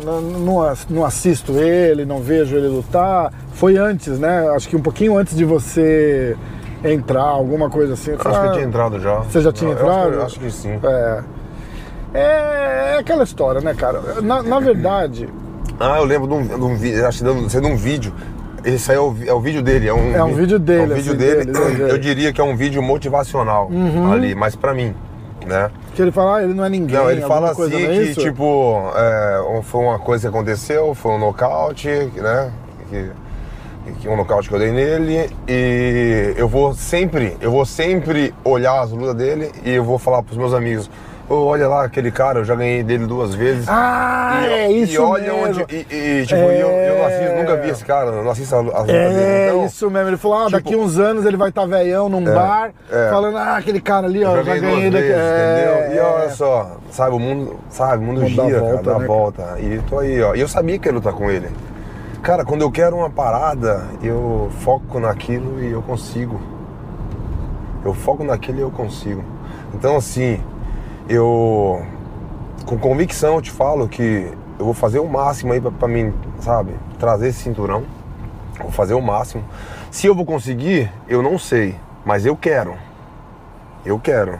não, 0.05 0.21
não, 0.21 0.63
ass- 0.63 0.87
não 0.89 1.05
assisto 1.05 1.53
ele, 1.59 2.05
não 2.05 2.21
vejo 2.21 2.55
ele 2.57 2.69
lutar. 2.69 3.33
Foi 3.55 3.77
antes, 3.77 4.19
né? 4.19 4.49
Acho 4.55 4.69
que 4.69 4.77
um 4.77 4.83
pouquinho 4.83 5.17
antes 5.17 5.35
de 5.35 5.45
você 5.45 6.37
entrar, 6.85 7.23
alguma 7.23 7.69
coisa 7.71 7.95
assim. 7.95 8.13
Acho 8.13 8.41
que 8.41 8.47
eu 8.47 8.53
tinha 8.53 8.65
entrado 8.65 9.01
já. 9.01 9.17
Você 9.21 9.41
já 9.41 9.51
tinha 9.53 9.73
Eu 9.73 9.77
acho 9.77 9.85
que- 9.85 10.07
entrado? 10.09 10.23
Acho 10.27 10.41
que 10.41 10.51
sim. 10.51 10.79
É. 10.85 11.23
É, 12.13 12.93
é 12.95 12.99
aquela 12.99 13.23
história, 13.25 13.61
né, 13.61 13.73
cara? 13.75 14.21
Na, 14.21 14.43
na 14.43 14.61
verdade, 14.61 15.29
Ah, 15.81 15.97
eu 15.97 16.05
lembro 16.05 16.29
de 16.29 16.35
um, 16.35 16.43
de 16.47 16.55
um 16.63 16.77
vídeo, 16.77 17.07
acho 17.07 17.19
que 17.19 17.25
de 17.25 17.31
um- 17.31 17.47
de 17.47 17.77
vídeo. 17.77 18.13
Esse 18.63 18.91
aí 18.91 18.99
é 18.99 19.01
o, 19.01 19.17
é 19.27 19.33
o 19.33 19.41
vídeo 19.41 19.63
dele. 19.63 19.89
É 19.89 19.95
um, 19.95 20.15
É 20.15 20.23
um 20.23 20.35
vídeo 20.35 20.59
dele, 20.59 20.81
É 20.83 20.85
um 20.85 20.97
vídeo 20.99 21.13
assim, 21.13 21.19
dele. 21.19 21.45
dele. 21.47 21.83
Uhum. 21.83 21.89
Eu 21.89 21.99
diria 21.99 22.33
que 22.35 22.41
é 22.41 22.45
um 22.45 22.55
vídeo 22.55 22.83
motivacional 22.83 23.71
ali, 24.13 24.35
mas 24.35 24.55
pra 24.55 24.75
mim, 24.75 24.95
né? 25.47 25.71
que 25.95 26.03
ele 26.03 26.13
fala, 26.13 26.37
ah, 26.37 26.43
ele 26.45 26.53
não 26.53 26.65
é 26.65 26.69
ninguém. 26.69 26.97
Não, 26.99 27.11
ele 27.11 27.23
fala 27.23 27.51
assim 27.51 27.83
é 27.83 27.87
que, 27.89 28.03
isso? 28.03 28.21
tipo, 28.21 28.91
é, 28.95 29.61
foi 29.63 29.81
uma 29.83 29.99
coisa 29.99 30.29
que 30.31 30.37
aconteceu, 30.37 30.95
foi 30.95 31.13
um 31.13 31.19
nocaute, 31.19 31.89
né? 31.89 32.53
Que, 32.91 33.11
que 34.01 34.09
um 34.09 34.17
nocaute 34.17 34.49
que 34.51 34.55
eu 34.55 34.59
dei 34.59 34.71
nele 34.71 35.31
e 35.49 36.35
eu 36.37 36.47
vou 36.47 36.75
sempre, 36.75 37.37
eu 37.41 37.51
vou 37.51 37.65
sempre 37.65 38.35
olhar 38.45 38.81
as 38.83 38.93
lutas 38.93 39.15
dele 39.15 39.51
e 39.65 39.71
eu 39.75 39.83
vou 39.85 39.99
falar 39.99 40.23
pros 40.23 40.37
meus 40.37 40.53
amigos, 40.53 40.91
"Ô, 41.31 41.45
olha 41.47 41.69
lá 41.69 41.85
aquele 41.85 42.11
cara, 42.11 42.41
eu 42.41 42.45
já 42.45 42.55
ganhei 42.57 42.83
dele 42.83 43.07
duas 43.07 43.35
vezes. 43.35 43.67
Ah, 43.69 44.41
e, 44.43 44.47
é 44.53 44.73
isso 44.73 44.95
e 44.95 44.99
olha 44.99 45.33
mesmo. 45.33 45.47
onde. 45.63 45.67
E, 45.71 45.87
e, 45.95 46.27
tipo, 46.27 46.41
eu, 46.41 46.69
eu 46.69 46.99
não 46.99 47.07
assisto, 47.07 47.25
É. 47.25 47.41
nunca 47.41 47.57
vi 47.57 47.69
esse 47.71 47.85
cara, 47.85 48.07
eu 48.11 48.25
não 48.25 48.31
assisto 48.33 48.57
as 48.57 48.65
lutas 48.65 48.85
dele. 48.85 48.99
É, 48.99 49.47
Então, 49.49 49.67
isso 49.67 49.91
mesmo. 49.91 50.09
Ele 50.09 50.17
falou, 50.17 50.37
ah, 50.39 50.41
tipo- 50.47 50.57
daqui 50.57 50.75
uns 50.77 50.99
anos 50.99 51.25
ele 51.25 51.37
vai 51.37 51.51
estar 51.51 51.65
velhão 51.67 52.09
num 52.09 52.25
bar, 52.25 52.73
é. 52.91 53.11
falando, 53.11 53.37
ah, 53.39 53.57
aquele 53.57 53.81
cara 53.81 54.07
ali, 54.09 54.25
ó, 54.25 54.37
eu 54.37 54.45
já 54.45 54.55
já 54.55 54.61
ganhei 54.61 54.91
daqui. 54.91 55.07
vezes, 55.07 55.17
É, 55.21 55.85
entendeu? 55.87 55.97
E 55.97 56.01
olha 56.07 56.31
só, 56.31 56.77
sabe, 56.91 57.15
o 57.15 57.19
mundo, 57.21 57.57
sabe, 57.71 58.03
o 58.03 58.07
mundo 58.07 58.21
Mundo 58.23 58.35
dá 58.37 58.45
gira, 58.47 58.61
volta, 58.61 58.75
cara, 58.83 58.93
dá 58.95 58.99
né, 58.99 59.07
volta. 59.07 59.57
E 59.61 59.81
tô 59.89 59.99
aí, 60.01 60.21
ó. 60.23 60.35
E 60.35 60.41
eu 60.41 60.49
sabia 60.49 60.79
que 60.79 60.89
ia 60.89 60.93
lutar 60.93 61.13
com 61.13 61.31
ele. 61.31 61.49
Cara, 62.23 62.45
quando 62.45 62.63
eu 62.63 62.71
quero 62.73 62.97
uma 62.97 63.09
parada, 63.09 63.85
eu 64.03 64.51
foco 64.61 64.99
naquilo 64.99 65.61
e 65.63 65.71
eu 65.71 65.81
consigo. 65.81 66.41
Eu 67.85 67.95
foco 67.95 68.23
naquilo 68.25 68.59
e 68.59 68.63
eu 68.63 68.71
consigo. 68.71 69.25
Então, 69.73 69.97
assim, 69.97 70.39
eu 71.11 71.85
com 72.65 72.79
convicção 72.79 73.43
te 73.43 73.51
falo 73.51 73.89
que 73.89 74.33
eu 74.57 74.65
vou 74.65 74.73
fazer 74.73 75.01
o 75.01 75.09
máximo 75.09 75.53
aí 75.53 75.61
pra 75.61 75.89
mim, 75.89 76.15
sabe, 76.39 76.73
trazer 77.01 77.29
esse 77.29 77.41
cinturão. 77.41 77.83
Vou 78.61 78.71
fazer 78.71 78.95
o 78.95 79.01
máximo. 79.01 79.45
Se 79.91 80.07
eu 80.07 80.15
vou 80.15 80.25
conseguir, 80.25 80.93
eu 81.09 81.21
não 81.21 81.37
sei, 81.37 81.75
mas 82.05 82.25
eu 82.25 82.37
quero. 82.37 82.77
Eu 83.85 83.99
quero. 83.99 84.39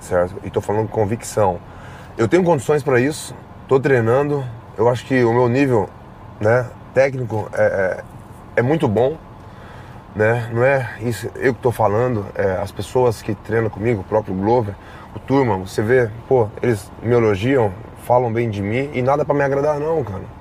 Certo? 0.00 0.34
E 0.42 0.50
tô 0.50 0.60
falando 0.60 0.88
com 0.88 1.00
convicção. 1.00 1.60
Eu 2.16 2.26
tenho 2.26 2.42
condições 2.42 2.82
para 2.82 2.98
isso, 2.98 3.34
tô 3.68 3.78
treinando. 3.78 4.44
Eu 4.76 4.88
acho 4.88 5.04
que 5.06 5.22
o 5.22 5.32
meu 5.32 5.48
nível, 5.48 5.88
né, 6.40 6.66
técnico 6.92 7.48
é, 7.52 7.62
é, 7.62 8.04
é 8.56 8.62
muito 8.62 8.88
bom, 8.88 9.16
né? 10.16 10.50
Não 10.52 10.64
é 10.64 10.96
isso 11.02 11.30
eu 11.36 11.54
que 11.54 11.60
tô 11.60 11.70
falando, 11.70 12.26
é 12.34 12.56
as 12.60 12.72
pessoas 12.72 13.22
que 13.22 13.34
treinam 13.34 13.70
comigo, 13.70 14.00
o 14.00 14.04
próprio 14.04 14.34
Glover, 14.34 14.74
turma, 15.18 15.56
você 15.58 15.82
vê, 15.82 16.10
pô, 16.28 16.48
eles 16.62 16.90
me 17.02 17.14
elogiam, 17.14 17.72
falam 18.04 18.32
bem 18.32 18.48
de 18.48 18.62
mim 18.62 18.90
e 18.94 19.02
nada 19.02 19.24
para 19.24 19.34
me 19.34 19.42
agradar 19.42 19.78
não, 19.78 20.02
cara. 20.02 20.38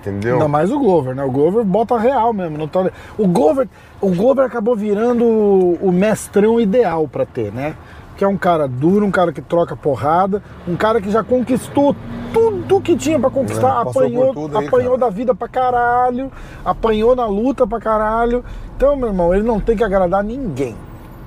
Entendeu? 0.00 0.34
Ainda 0.34 0.48
mais 0.48 0.72
o 0.72 0.78
Glover, 0.80 1.14
né? 1.14 1.22
O 1.22 1.30
Glover 1.30 1.62
bota 1.64 1.96
real 1.96 2.32
mesmo. 2.32 2.58
Não 2.58 2.66
tá... 2.66 2.90
O 3.16 3.28
Glover, 3.28 3.68
o 4.00 4.10
Glover 4.10 4.44
acabou 4.44 4.74
virando 4.74 5.24
o 5.24 5.92
mestrão 5.92 6.60
ideal 6.60 7.06
pra 7.06 7.24
ter, 7.24 7.52
né? 7.52 7.76
Que 8.16 8.24
é 8.24 8.28
um 8.28 8.36
cara 8.36 8.66
duro, 8.66 9.06
um 9.06 9.12
cara 9.12 9.32
que 9.32 9.40
troca 9.40 9.76
porrada, 9.76 10.42
um 10.66 10.74
cara 10.74 11.00
que 11.00 11.08
já 11.08 11.22
conquistou 11.22 11.94
tudo 12.32 12.80
que 12.80 12.96
tinha 12.96 13.18
pra 13.18 13.30
conquistar, 13.30 13.78
É, 13.78 13.88
apanhou, 13.88 14.32
aí, 14.32 14.66
apanhou 14.66 14.98
cara. 14.98 14.98
da 14.98 15.10
vida 15.10 15.34
pra 15.36 15.46
caralho, 15.46 16.32
apanhou 16.64 17.14
na 17.14 17.26
luta 17.26 17.64
pra 17.64 17.78
caralho. 17.78 18.44
Então, 18.76 18.96
meu 18.96 19.08
irmão, 19.08 19.32
ele 19.32 19.44
não 19.44 19.60
tem 19.60 19.76
que 19.76 19.84
agradar 19.84 20.24
ninguém. 20.24 20.74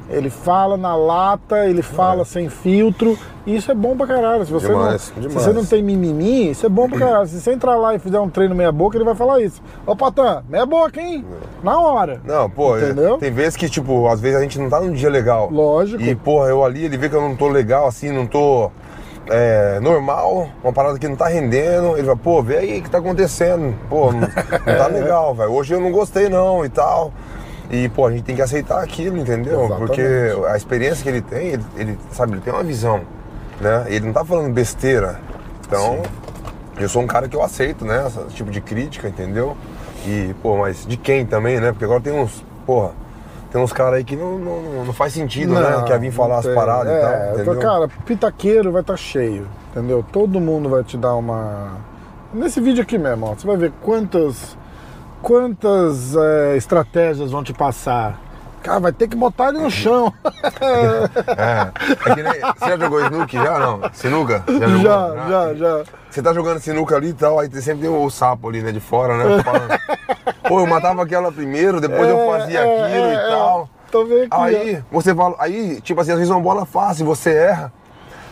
Ele 0.09 0.29
fala 0.29 0.77
na 0.77 0.95
lata, 0.95 1.65
ele 1.67 1.81
fala 1.81 2.23
sem 2.25 2.47
filtro, 2.47 3.17
e 3.45 3.55
isso 3.55 3.71
é 3.71 3.73
bom 3.73 3.97
pra 3.97 4.05
caralho. 4.05 4.45
Se 4.45 4.51
você, 4.51 4.67
Demais, 4.67 4.91
não, 4.91 4.99
se 4.99 5.13
demais. 5.29 5.33
você 5.45 5.51
não 5.53 5.65
tem 5.65 5.81
mimimi, 5.81 6.51
isso 6.51 6.63
é 6.65 6.69
bom 6.69 6.87
pra 6.87 6.99
caralho. 6.99 7.27
Se 7.27 7.41
você 7.41 7.51
entrar 7.53 7.75
lá 7.75 7.95
e 7.95 7.99
fizer 7.99 8.19
um 8.19 8.29
treino 8.29 8.53
meia 8.53 8.71
boca, 8.71 8.95
ele 8.97 9.03
vai 9.03 9.15
falar 9.15 9.41
isso. 9.41 9.61
Ô 9.85 9.95
Patan, 9.95 10.43
meia 10.47 10.65
boca, 10.65 11.01
hein? 11.01 11.25
Na 11.63 11.79
hora. 11.81 12.21
Não, 12.23 12.47
pô, 12.49 12.77
é- 12.77 12.83
Entendeu? 12.85 13.17
tem 13.17 13.31
vezes 13.31 13.55
que, 13.55 13.67
tipo, 13.67 14.07
às 14.07 14.19
vezes 14.19 14.37
a 14.37 14.41
gente 14.41 14.59
não 14.59 14.69
tá 14.69 14.79
num 14.79 14.91
dia 14.93 15.09
legal. 15.09 15.49
Lógico. 15.51 16.03
E, 16.03 16.13
porra, 16.13 16.49
eu 16.49 16.63
ali, 16.63 16.85
ele 16.85 16.97
vê 16.97 17.09
que 17.09 17.15
eu 17.15 17.21
não 17.21 17.35
tô 17.35 17.47
legal, 17.47 17.87
assim, 17.87 18.11
não 18.11 18.27
tô 18.27 18.69
é, 19.27 19.79
normal, 19.79 20.47
uma 20.63 20.71
parada 20.71 20.99
que 20.99 21.07
não 21.07 21.15
tá 21.15 21.27
rendendo. 21.27 21.97
Ele 21.97 22.03
vai, 22.05 22.15
pô, 22.15 22.43
vê 22.43 22.57
aí 22.57 22.79
o 22.79 22.83
que 22.83 22.89
tá 22.91 22.99
acontecendo. 22.99 23.73
Pô, 23.89 24.11
não, 24.11 24.19
não 24.21 24.27
tá 24.77 24.85
legal, 24.93 25.33
velho. 25.33 25.51
Hoje 25.51 25.73
eu 25.73 25.81
não 25.81 25.91
gostei, 25.91 26.29
não, 26.29 26.63
e 26.63 26.69
tal. 26.69 27.11
E, 27.69 27.89
pô, 27.89 28.05
a 28.05 28.11
gente 28.11 28.23
tem 28.23 28.35
que 28.35 28.41
aceitar 28.41 28.81
aquilo, 28.81 29.17
entendeu? 29.17 29.65
Exatamente. 29.65 29.87
Porque 29.87 30.47
a 30.47 30.57
experiência 30.57 31.03
que 31.03 31.09
ele 31.09 31.21
tem, 31.21 31.47
ele, 31.47 31.63
ele, 31.75 31.99
sabe, 32.11 32.33
ele 32.33 32.41
tem 32.41 32.53
uma 32.53 32.63
visão, 32.63 33.01
né? 33.59 33.85
Ele 33.87 34.05
não 34.05 34.13
tá 34.13 34.23
falando 34.23 34.53
besteira. 34.53 35.19
Então, 35.65 36.03
eu 36.77 36.87
sou 36.87 37.01
um 37.01 37.07
cara 37.07 37.27
que 37.27 37.35
eu 37.35 37.41
aceito, 37.41 37.85
né? 37.85 38.05
Esse 38.07 38.35
tipo 38.35 38.51
de 38.51 38.61
crítica, 38.61 39.07
entendeu? 39.07 39.57
E, 40.05 40.35
pô, 40.41 40.57
mas 40.57 40.85
de 40.85 40.97
quem 40.97 41.25
também, 41.25 41.59
né? 41.59 41.71
Porque 41.71 41.85
agora 41.85 42.01
tem 42.01 42.13
uns, 42.13 42.43
porra, 42.65 42.91
tem 43.51 43.61
uns 43.61 43.71
caras 43.71 43.95
aí 43.95 44.03
que 44.03 44.15
não, 44.15 44.37
não, 44.37 44.85
não 44.85 44.93
faz 44.93 45.13
sentido, 45.13 45.53
né? 45.53 45.83
Quer 45.87 45.99
vir 45.99 46.11
falar 46.11 46.41
não 46.43 46.51
as 46.51 46.55
paradas 46.55 46.93
é, 46.93 46.97
e 46.97 47.01
tal, 47.01 47.33
entendeu? 47.33 47.59
Cara, 47.59 47.87
pitaqueiro 48.05 48.71
vai 48.71 48.81
estar 48.81 48.97
cheio, 48.97 49.47
entendeu? 49.71 50.05
Todo 50.11 50.39
mundo 50.39 50.69
vai 50.69 50.83
te 50.83 50.97
dar 50.97 51.15
uma. 51.15 51.77
Nesse 52.33 52.59
vídeo 52.59 52.83
aqui 52.83 52.97
mesmo, 52.97 53.27
ó, 53.27 53.33
você 53.33 53.47
vai 53.47 53.55
ver 53.55 53.71
quantas. 53.81 54.57
Quantas 55.25 56.15
é, 56.15 56.55
estratégias 56.55 57.31
vão 57.31 57.43
te 57.43 57.51
passar. 57.51 58.21
Cara, 58.61 58.79
vai 58.79 58.91
ter 58.91 59.07
que 59.07 59.15
botar 59.15 59.49
ele 59.49 59.57
no 59.57 59.71
chão. 59.71 60.13
É, 61.37 61.71
é 62.09 62.13
que 62.13 62.21
nem, 62.21 62.33
você 62.33 62.69
já 62.69 62.77
jogou 62.77 63.01
Snook 63.01 63.33
já, 63.35 63.59
não? 63.59 63.81
Sinuca? 63.91 64.43
Já, 64.47 64.67
jogou? 64.67 64.83
já, 64.83 65.15
já, 65.27 65.53
já. 65.55 65.83
Você 66.09 66.21
tá 66.21 66.33
jogando 66.33 66.59
sinuca 66.59 66.95
ali 66.95 67.09
e 67.09 67.13
tal, 67.13 67.39
aí 67.39 67.49
sempre 67.61 67.87
tem 67.87 67.89
o 67.89 68.09
sapo 68.09 68.49
ali, 68.49 68.61
né, 68.61 68.71
de 68.71 68.79
fora, 68.79 69.17
né? 69.17 69.43
Falando, 69.43 69.67
Pô, 70.47 70.59
eu 70.59 70.67
matava 70.67 71.01
aquela 71.01 71.31
primeiro, 71.31 71.81
depois 71.81 72.07
eu 72.07 72.19
É, 72.19 72.39
fazia 72.39 72.59
é, 72.59 72.85
aquilo 72.85 73.05
é, 73.05 73.13
e 73.13 73.15
é. 73.15 73.29
tal. 73.29 73.69
Tô 73.91 74.05
vendo 74.05 74.31
aqui. 74.31 74.55
Aí, 74.55 74.83
você 74.91 75.15
fala, 75.15 75.35
aí, 75.39 75.81
tipo 75.81 75.99
assim, 75.99 76.11
às 76.11 76.17
vezes 76.17 76.31
é 76.31 76.35
uma 76.35 76.43
bola 76.43 76.65
fácil, 76.65 77.05
você 77.05 77.33
erra. 77.33 77.73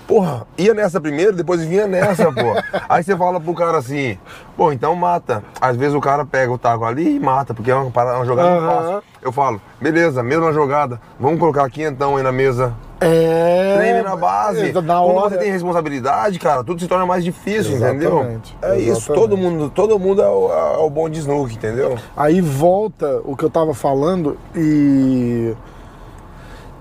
Porra, 0.07 0.45
ia 0.57 0.73
nessa 0.73 0.99
primeiro, 0.99 1.33
depois 1.35 1.61
vinha 1.63 1.87
nessa, 1.87 2.25
pô. 2.31 2.53
Aí 2.89 3.03
você 3.03 3.15
fala 3.15 3.39
pro 3.39 3.53
cara 3.53 3.77
assim, 3.77 4.17
pô, 4.57 4.71
então 4.71 4.93
mata. 4.95 5.43
Às 5.61 5.77
vezes 5.77 5.95
o 5.95 6.01
cara 6.01 6.25
pega 6.25 6.51
o 6.51 6.57
taco 6.57 6.83
ali 6.83 7.15
e 7.15 7.19
mata, 7.19 7.53
porque 7.53 7.71
é 7.71 7.75
uma, 7.75 7.89
parada- 7.89 8.17
uma 8.17 8.25
jogada 8.25 8.49
Aham. 8.49 8.67
fácil. 8.67 9.03
Eu 9.21 9.31
falo, 9.31 9.61
beleza, 9.79 10.21
mesma 10.21 10.51
jogada, 10.51 10.99
vamos 11.19 11.39
colocar 11.39 11.63
aqui 11.63 11.83
então 11.83 12.17
aí 12.17 12.23
na 12.23 12.31
mesa. 12.31 12.73
É. 12.99 13.75
Treine 13.77 14.01
na 14.01 14.15
base. 14.15 14.71
Na 14.73 14.81
Quando 14.81 14.91
hora. 15.15 15.29
você 15.29 15.37
tem 15.37 15.51
responsabilidade, 15.51 16.39
cara, 16.39 16.63
tudo 16.63 16.79
se 16.81 16.87
torna 16.87 17.05
mais 17.05 17.23
difícil, 17.23 17.75
entendeu? 17.77 18.11
Exatamente, 18.19 18.57
É 18.61 18.77
isso, 18.77 18.91
exatamente. 18.91 19.21
todo 19.21 19.37
mundo, 19.37 19.69
todo 19.69 19.99
mundo 19.99 20.21
é 20.21 20.27
o, 20.29 20.51
é 20.51 20.77
o 20.79 20.89
bom 20.89 21.09
de 21.09 21.19
snook, 21.19 21.53
entendeu? 21.53 21.97
Aí 22.15 22.39
volta 22.41 23.21
o 23.25 23.35
que 23.35 23.43
eu 23.43 23.49
tava 23.49 23.73
falando 23.73 24.37
e. 24.55 25.53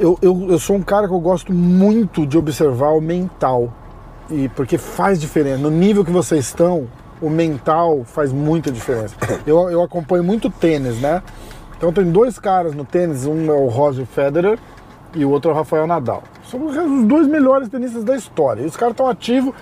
Eu, 0.03 0.19
eu, 0.21 0.47
eu 0.51 0.59
sou 0.59 0.75
um 0.75 0.83
cara 0.83 1.07
que 1.07 1.15
eu 1.15 1.21
gosto 1.21 1.53
muito 1.53 2.27
de 2.27 2.37
observar 2.37 2.89
o 2.89 3.01
mental. 3.01 3.73
E 4.29 4.49
porque 4.49 4.77
faz 4.77 5.21
diferença. 5.21 5.59
No 5.59 5.71
nível 5.71 6.05
que 6.05 6.11
vocês 6.11 6.45
estão, 6.47 6.89
o 7.21 7.31
mental 7.31 8.03
faz 8.05 8.33
muita 8.33 8.73
diferença. 8.73 9.15
Eu, 9.47 9.71
eu 9.71 9.81
acompanho 9.81 10.25
muito 10.25 10.51
tênis, 10.51 11.01
né? 11.01 11.23
Então 11.77 11.93
tem 11.93 12.11
dois 12.11 12.37
caras 12.37 12.75
no 12.75 12.85
tênis, 12.85 13.27
um 13.27 13.49
é 13.49 13.55
o 13.55 13.69
Roger 13.69 14.05
Federer 14.05 14.59
e 15.15 15.25
o 15.25 15.31
outro 15.31 15.53
é 15.53 15.55
o 15.55 15.57
Rafael 15.57 15.87
Nadal. 15.87 16.25
São 16.51 16.67
os 16.67 17.07
dois 17.07 17.29
melhores 17.29 17.69
tenistas 17.69 18.03
da 18.03 18.17
história. 18.17 18.63
E 18.63 18.67
os 18.67 18.77
caras 18.77 18.95
estão 18.95 19.09
ativos 19.09 19.55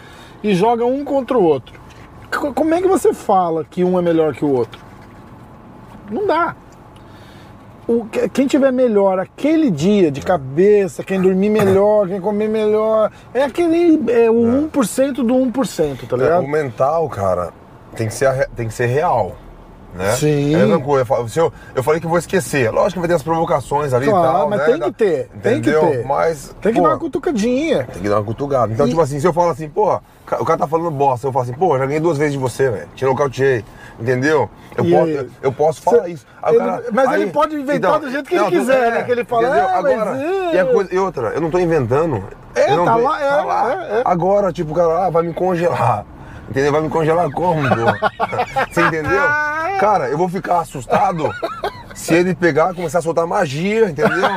e 0.43 0.55
jogam 0.55 0.91
um 0.91 1.05
contra 1.05 1.37
o 1.37 1.45
outro. 1.45 1.79
Como 2.55 2.75
é 2.75 2.81
que 2.81 2.89
você 2.89 3.13
fala 3.13 3.63
que 3.63 3.85
um 3.85 3.99
é 3.99 4.03
melhor 4.03 4.35
que 4.35 4.45
o 4.45 4.53
outro? 4.53 4.81
Não 6.11 6.27
dá. 6.27 6.57
O- 7.89 8.05
que- 8.05 8.29
quem 8.29 8.47
tiver 8.47 8.71
melhor 8.73 9.19
aquele 9.19 9.71
dia 9.71 10.11
de 10.11 10.21
cabeça, 10.21 11.03
quem 11.03 11.21
dormir 11.21 11.49
melhor, 11.49 12.07
quem 12.07 12.21
comer 12.21 12.49
melhor, 12.49 13.11
é 13.35 13.43
aquele 13.45 14.01
é 14.13 14.31
o 14.31 14.35
1% 14.71 15.23
do 15.25 15.35
1%, 15.35 16.07
tá 16.07 16.17
É, 16.17 16.21
ligado? 16.21 16.45
O 16.45 16.49
mental, 16.49 17.09
cara, 17.09 17.51
tem 17.97 18.07
que 18.07 18.15
ser, 18.15 18.49
tem 18.55 18.69
que 18.69 18.75
ser 18.75 18.87
real. 18.87 19.35
Né? 19.93 20.13
Sim. 20.13 20.53
É 20.53 20.55
a 20.55 20.59
mesma 20.61 20.81
coisa. 20.81 21.05
Eu 21.13 21.27
eu, 21.47 21.53
eu 21.75 21.83
falei 21.83 22.01
que 22.01 22.07
vou 22.07 22.17
esquecer. 22.17 22.71
Lógico 22.71 22.93
que 22.93 22.99
vai 23.01 23.09
ter 23.09 23.15
as 23.15 23.25
provocações 23.25 23.93
ali 23.93 24.07
Claro, 24.07 24.25
e 24.25 24.33
tal. 24.39 24.49
mas 24.49 24.59
né? 24.61 24.65
tem 24.67 24.81
que 24.81 24.93
ter, 24.93 25.29
tem 25.43 25.61
que 25.61 25.71
Entendeu? 25.71 25.81
ter. 25.91 26.07
Mas. 26.07 26.55
Tem 26.63 26.73
que 26.73 26.79
pô, 26.79 26.85
dar 26.87 26.93
uma 26.95 26.99
cutucadinha. 27.01 27.89
Tem 27.93 28.01
que 28.03 28.09
dar 28.09 28.19
uma 28.19 28.25
cutucada. 28.25 28.73
Então, 28.73 28.87
E- 28.87 28.91
tipo 28.91 29.01
assim, 29.01 29.19
se 29.19 29.27
eu 29.27 29.33
falo 29.33 29.51
assim, 29.51 29.69
porra, 29.69 30.01
o 30.39 30.45
cara 30.45 30.59
tá 30.61 30.69
falando 30.69 30.93
bosta, 30.93 31.27
eu 31.27 31.33
falo 31.33 31.43
assim, 31.43 31.55
pô, 31.55 31.77
já 31.77 31.87
ganhei 31.87 31.99
duas 31.99 32.17
vezes 32.19 32.35
de 32.35 32.39
você, 32.39 32.71
velho. 32.71 32.87
Te 32.95 33.05
nocauteei. 33.05 33.65
Entendeu? 34.01 34.49
Eu, 34.77 34.85
E 34.85 34.91
posso, 34.93 35.11
eu, 35.11 35.31
eu 35.43 35.53
posso 35.53 35.83
falar 35.83 36.05
Cê- 36.05 36.11
isso. 36.13 36.27
Aí 36.43 36.55
ele- 36.57 36.65
cara- 36.65 36.85
mas 36.93 37.09
aí- 37.09 37.23
ele 37.23 37.31
pode 37.33 37.55
inventar 37.55 37.99
do 38.01 38.11
jeito 38.11 38.29
que 38.29 38.35
ele 38.35 38.45
tu- 38.45 38.51
quiser, 38.51 38.91
né? 38.93 39.03
Que 39.03 39.13
ele 39.13 39.25
fala, 39.25 39.43
entendeu? 39.49 39.65
"Ah, 39.69 39.83
mas 39.83 39.93
Agora, 39.93 40.17
é." 40.17 40.57
e, 40.61 40.65
coisa, 40.73 40.95
e 40.95 40.99
outra, 40.99 41.29
eu 41.29 41.41
não 41.41 41.51
tô 41.51 41.59
inventando. 41.59 42.25
É, 42.55 42.75
não 42.75 42.85
tá 42.87 42.95
tô- 42.95 43.01
lá, 43.03 43.21
é, 43.23 43.29
tá 43.29 43.45
lá. 43.45 43.73
é, 43.73 43.99
é. 43.99 44.03
Agora, 44.05 44.53
tipo, 44.53 44.73
o 44.73 44.75
cara 44.75 45.07
ah, 45.07 45.11
vai 45.11 45.23
me 45.23 45.35
congelar. 45.35 46.05
Entendeu? 46.49 46.73
Vai 46.73 46.81
me 46.81 46.89
congelar 46.89 47.31
como? 47.31 47.63
Você 48.73 48.81
entendeu? 48.83 49.23
Cara, 49.79 50.09
eu 50.09 50.19
vou 50.19 50.29
ficar 50.29 50.61
assustado 50.61 51.31
se 51.95 52.15
ele 52.15 52.35
pegar 52.35 52.75
começar 52.75 52.99
a 52.99 53.03
soltar 53.03 53.27
magia, 53.27 53.91
entendeu? 53.91 54.29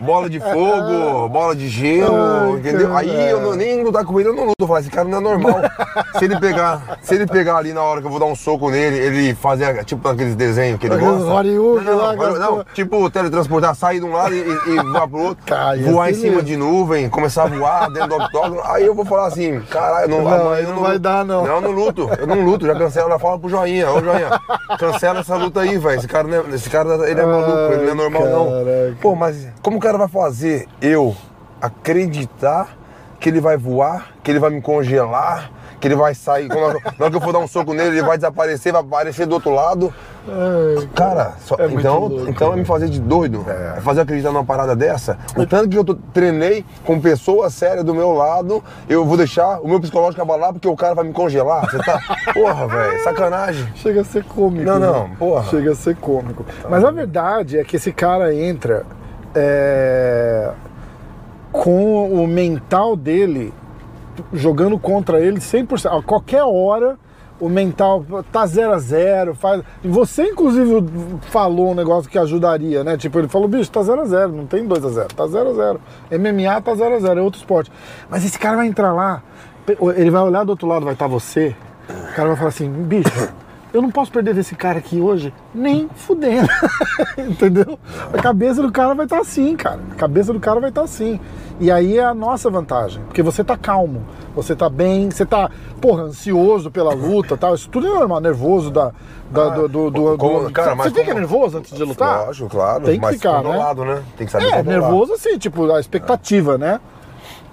Bola 0.00 0.28
de 0.28 0.40
fogo, 0.40 1.28
bola 1.28 1.54
de 1.54 1.68
gelo, 1.68 2.52
Ai, 2.52 2.58
entendeu? 2.58 2.96
Aí 2.96 3.30
eu 3.30 3.40
não, 3.40 3.54
nem 3.54 3.82
lutar 3.82 4.04
com 4.04 4.18
ele, 4.18 4.28
eu 4.30 4.34
não 4.34 4.44
luto. 4.44 4.54
Eu 4.60 4.66
falo, 4.66 4.80
esse 4.80 4.90
cara 4.90 5.06
não 5.08 5.18
é 5.18 5.20
normal. 5.20 5.60
se 6.18 6.24
ele 6.24 6.38
pegar, 6.40 6.98
se 7.00 7.14
ele 7.14 7.26
pegar 7.26 7.56
ali 7.56 7.72
na 7.72 7.82
hora 7.82 8.00
que 8.00 8.06
eu 8.06 8.10
vou 8.10 8.18
dar 8.20 8.26
um 8.26 8.34
soco 8.34 8.70
nele, 8.70 8.96
ele 8.98 9.34
fazer 9.34 9.84
tipo 9.84 10.06
aqueles 10.08 10.34
desenhos 10.34 10.78
que 10.80 10.86
ele 10.86 10.96
gosta. 10.98 11.24
Hollywood 11.24 11.84
não, 11.84 11.96
não, 11.96 12.02
não, 12.02 12.10
aquelas- 12.10 12.64
tipo 12.74 13.10
teletransportar, 13.10 13.74
sair 13.74 14.00
de 14.00 14.06
um 14.06 14.12
lado 14.12 14.34
e, 14.34 14.38
e 14.40 14.76
voar 14.82 15.08
pro 15.08 15.18
outro, 15.20 15.44
ia 15.76 15.90
voar 15.92 16.10
em 16.10 16.14
cima 16.14 16.26
mesmo. 16.36 16.42
de 16.42 16.56
nuvem, 16.56 17.08
começar 17.08 17.44
a 17.44 17.46
voar 17.46 17.90
dentro 17.90 18.08
do 18.08 18.16
octógono. 18.16 18.60
Aí 18.64 18.84
eu 18.84 18.94
vou 18.94 19.04
falar 19.04 19.26
assim, 19.26 19.60
caralho, 19.70 20.08
não, 20.08 20.22
Não, 20.22 20.54
eu 20.54 20.68
não 20.74 20.82
vai 20.82 20.98
dar, 20.98 21.24
não. 21.24 21.44
Não, 21.46 21.54
eu 21.56 21.60
não 21.60 21.70
luto, 21.70 22.10
eu 22.18 22.26
não 22.26 22.42
luto, 22.42 22.66
já 22.66 22.74
cancela, 22.74 23.10
já 23.10 23.18
fala 23.18 23.38
pro 23.38 23.48
joinha, 23.48 23.90
ô 23.90 24.00
joinha, 24.02 24.28
cancela 24.78 25.20
essa 25.20 25.36
luta 25.36 25.60
aí, 25.60 25.78
velho. 25.78 25.98
Esse 25.98 26.08
cara, 26.08 26.26
não 26.28 26.36
é, 26.36 26.54
esse 26.54 26.68
cara 26.68 26.77
ele 27.08 27.20
é 27.20 27.26
maluco, 27.26 27.72
ele 27.72 27.82
não 27.84 27.90
é 27.90 27.94
normal 27.94 28.22
Ai, 28.24 28.30
não. 28.30 28.44
caraca. 28.50 28.96
Pô, 29.00 29.14
mas 29.14 29.48
como 29.62 29.76
o 29.76 29.80
cara 29.80 29.98
vai 29.98 30.08
fazer 30.08 30.66
eu 30.80 31.14
acreditar 31.60 32.76
que 33.20 33.28
ele 33.28 33.40
vai 33.40 33.56
voar, 33.56 34.12
que 34.22 34.30
ele 34.30 34.38
vai 34.38 34.50
me 34.50 34.60
congelar, 34.60 35.50
que 35.80 35.86
ele 35.88 35.94
vai 35.94 36.14
sair, 36.14 36.48
quando 36.48 36.74
eu- 36.74 36.80
na 36.98 37.04
hora 37.04 37.10
que 37.10 37.16
eu 37.16 37.20
for 37.20 37.32
dar 37.32 37.38
um 37.38 37.46
soco 37.46 37.72
nele, 37.72 37.90
ele 37.98 38.02
vai 38.06 38.16
desaparecer, 38.16 38.72
vai 38.72 38.80
aparecer 38.82 39.26
do 39.26 39.34
outro 39.34 39.50
lado. 39.50 39.92
Ai, 40.28 40.88
Cara, 40.94 41.32
só- 41.40 41.56
É 41.58 41.66
então, 41.66 42.00
louco, 42.00 42.28
então 42.28 42.48
é 42.48 42.50
né? 42.50 42.56
me 42.58 42.64
fazer 42.64 42.88
de 42.88 43.00
doido. 43.00 43.46
É. 43.48 43.80
fazer 43.80 44.00
acreditar 44.02 44.30
numa 44.32 44.44
parada 44.44 44.74
dessa. 44.76 45.16
O 45.36 45.46
tanto 45.46 45.68
que 45.68 45.78
eu 45.78 45.84
tô- 45.84 45.94
treinei 46.12 46.64
com 46.84 47.00
pessoas 47.00 47.54
sérias 47.54 47.84
do 47.84 47.94
meu 47.94 48.12
lado, 48.12 48.62
eu 48.88 49.04
vou 49.04 49.16
deixar 49.16 49.60
o 49.60 49.68
meu 49.68 49.80
psicológico 49.80 50.20
abalar 50.20 50.52
porque 50.52 50.68
o 50.68 50.76
cara 50.76 50.94
vai 50.94 51.04
me 51.04 51.12
congelar. 51.12 51.70
Você 51.70 51.78
tá. 51.78 51.98
Porra, 52.34 52.66
velho, 52.66 53.02
sacanagem. 53.04 53.66
Chega 53.76 54.00
a 54.00 54.04
ser 54.04 54.24
cômico. 54.24 54.64
Não, 54.64 54.78
né? 54.78 54.86
não, 54.86 55.10
porra. 55.10 55.44
Chega 55.44 55.72
a 55.72 55.74
ser 55.74 55.96
cômico. 55.96 56.44
Mas 56.68 56.84
a 56.84 56.90
verdade 56.90 57.58
é 57.58 57.64
que 57.64 57.76
esse 57.76 57.92
cara 57.92 58.34
entra 58.34 58.84
é, 59.34 60.50
com 61.52 62.12
o 62.12 62.26
mental 62.26 62.96
dele 62.96 63.52
jogando 64.32 64.78
contra 64.78 65.20
ele 65.20 65.38
100%. 65.38 65.98
A 65.98 66.02
qualquer 66.02 66.44
hora 66.44 66.98
o 67.40 67.48
mental 67.48 68.04
tá 68.32 68.44
0 68.46 68.72
a 68.72 68.78
0 68.78 69.34
faz... 69.34 69.62
Você, 69.84 70.24
inclusive, 70.24 70.84
falou 71.22 71.70
um 71.70 71.74
negócio 71.74 72.10
que 72.10 72.18
ajudaria, 72.18 72.82
né? 72.82 72.96
Tipo, 72.96 73.18
ele 73.18 73.28
falou, 73.28 73.46
bicho, 73.46 73.70
tá 73.70 73.82
0 73.82 74.00
a 74.00 74.04
0 74.04 74.32
não 74.32 74.46
tem 74.46 74.66
2 74.66 74.84
a 74.84 74.88
0 74.88 75.08
tá 75.14 75.26
0 75.26 75.50
a 75.50 75.52
0 75.52 75.80
MMA 76.12 76.60
tá 76.60 76.74
0 76.74 76.96
a 76.96 77.00
0 77.00 77.20
é 77.20 77.22
outro 77.22 77.38
esporte. 77.38 77.70
Mas 78.10 78.24
esse 78.24 78.38
cara 78.38 78.56
vai 78.56 78.66
entrar 78.66 78.92
lá, 78.92 79.22
ele 79.96 80.10
vai 80.10 80.22
olhar 80.22 80.44
do 80.44 80.50
outro 80.50 80.66
lado, 80.66 80.84
vai 80.84 80.94
estar 80.94 81.06
você, 81.06 81.54
o 81.88 82.14
cara 82.14 82.28
vai 82.28 82.36
falar 82.36 82.48
assim, 82.48 82.68
bicho, 82.68 83.32
eu 83.72 83.82
não 83.82 83.90
posso 83.90 84.10
perder 84.10 84.34
desse 84.34 84.54
cara 84.54 84.78
aqui 84.78 85.00
hoje, 85.00 85.32
nem 85.54 85.88
fudendo. 85.94 86.48
Entendeu? 87.18 87.78
A 88.12 88.20
cabeça 88.22 88.62
do 88.62 88.70
cara 88.72 88.94
vai 88.94 89.06
estar 89.06 89.20
assim, 89.20 89.56
cara. 89.56 89.80
A 89.92 89.94
cabeça 89.94 90.32
do 90.32 90.40
cara 90.40 90.60
vai 90.60 90.70
estar 90.70 90.82
assim. 90.82 91.20
E 91.60 91.70
aí 91.70 91.98
é 91.98 92.04
a 92.04 92.14
nossa 92.14 92.48
vantagem, 92.48 93.02
porque 93.04 93.20
você 93.22 93.42
tá 93.42 93.56
calmo, 93.56 94.04
você 94.34 94.54
tá 94.54 94.68
bem, 94.70 95.10
você 95.10 95.26
tá, 95.26 95.50
porra, 95.80 96.04
ansioso 96.04 96.70
pela 96.70 96.94
luta 96.94 97.36
tal. 97.36 97.54
Isso 97.54 97.68
tudo 97.68 97.88
é 97.88 97.90
normal, 97.90 98.20
nervoso 98.20 98.70
da, 98.70 98.92
da- 99.30 99.48
do, 99.50 99.68
do, 99.68 99.90
do- 99.90 100.16
como- 100.18 100.44
do- 100.44 100.52
cara, 100.52 100.76
Você 100.76 100.90
fica 100.90 101.04
como- 101.06 101.18
nervoso 101.18 101.58
antes 101.58 101.76
de 101.76 101.82
lutar? 101.82 102.26
Lógico, 102.26 102.48
claro. 102.48 102.84
Tem 102.84 102.94
que 102.94 103.00
mas 103.04 103.16
ficar, 103.16 103.42
controlado, 103.42 103.84
né? 103.84 104.02
Tem 104.16 104.24
que 104.26 104.32
saber 104.32 104.46
É, 104.52 104.62
nervoso 104.62 105.14
assim, 105.14 105.36
tipo, 105.36 105.70
a 105.72 105.80
expectativa, 105.80 106.56
né? 106.56 106.80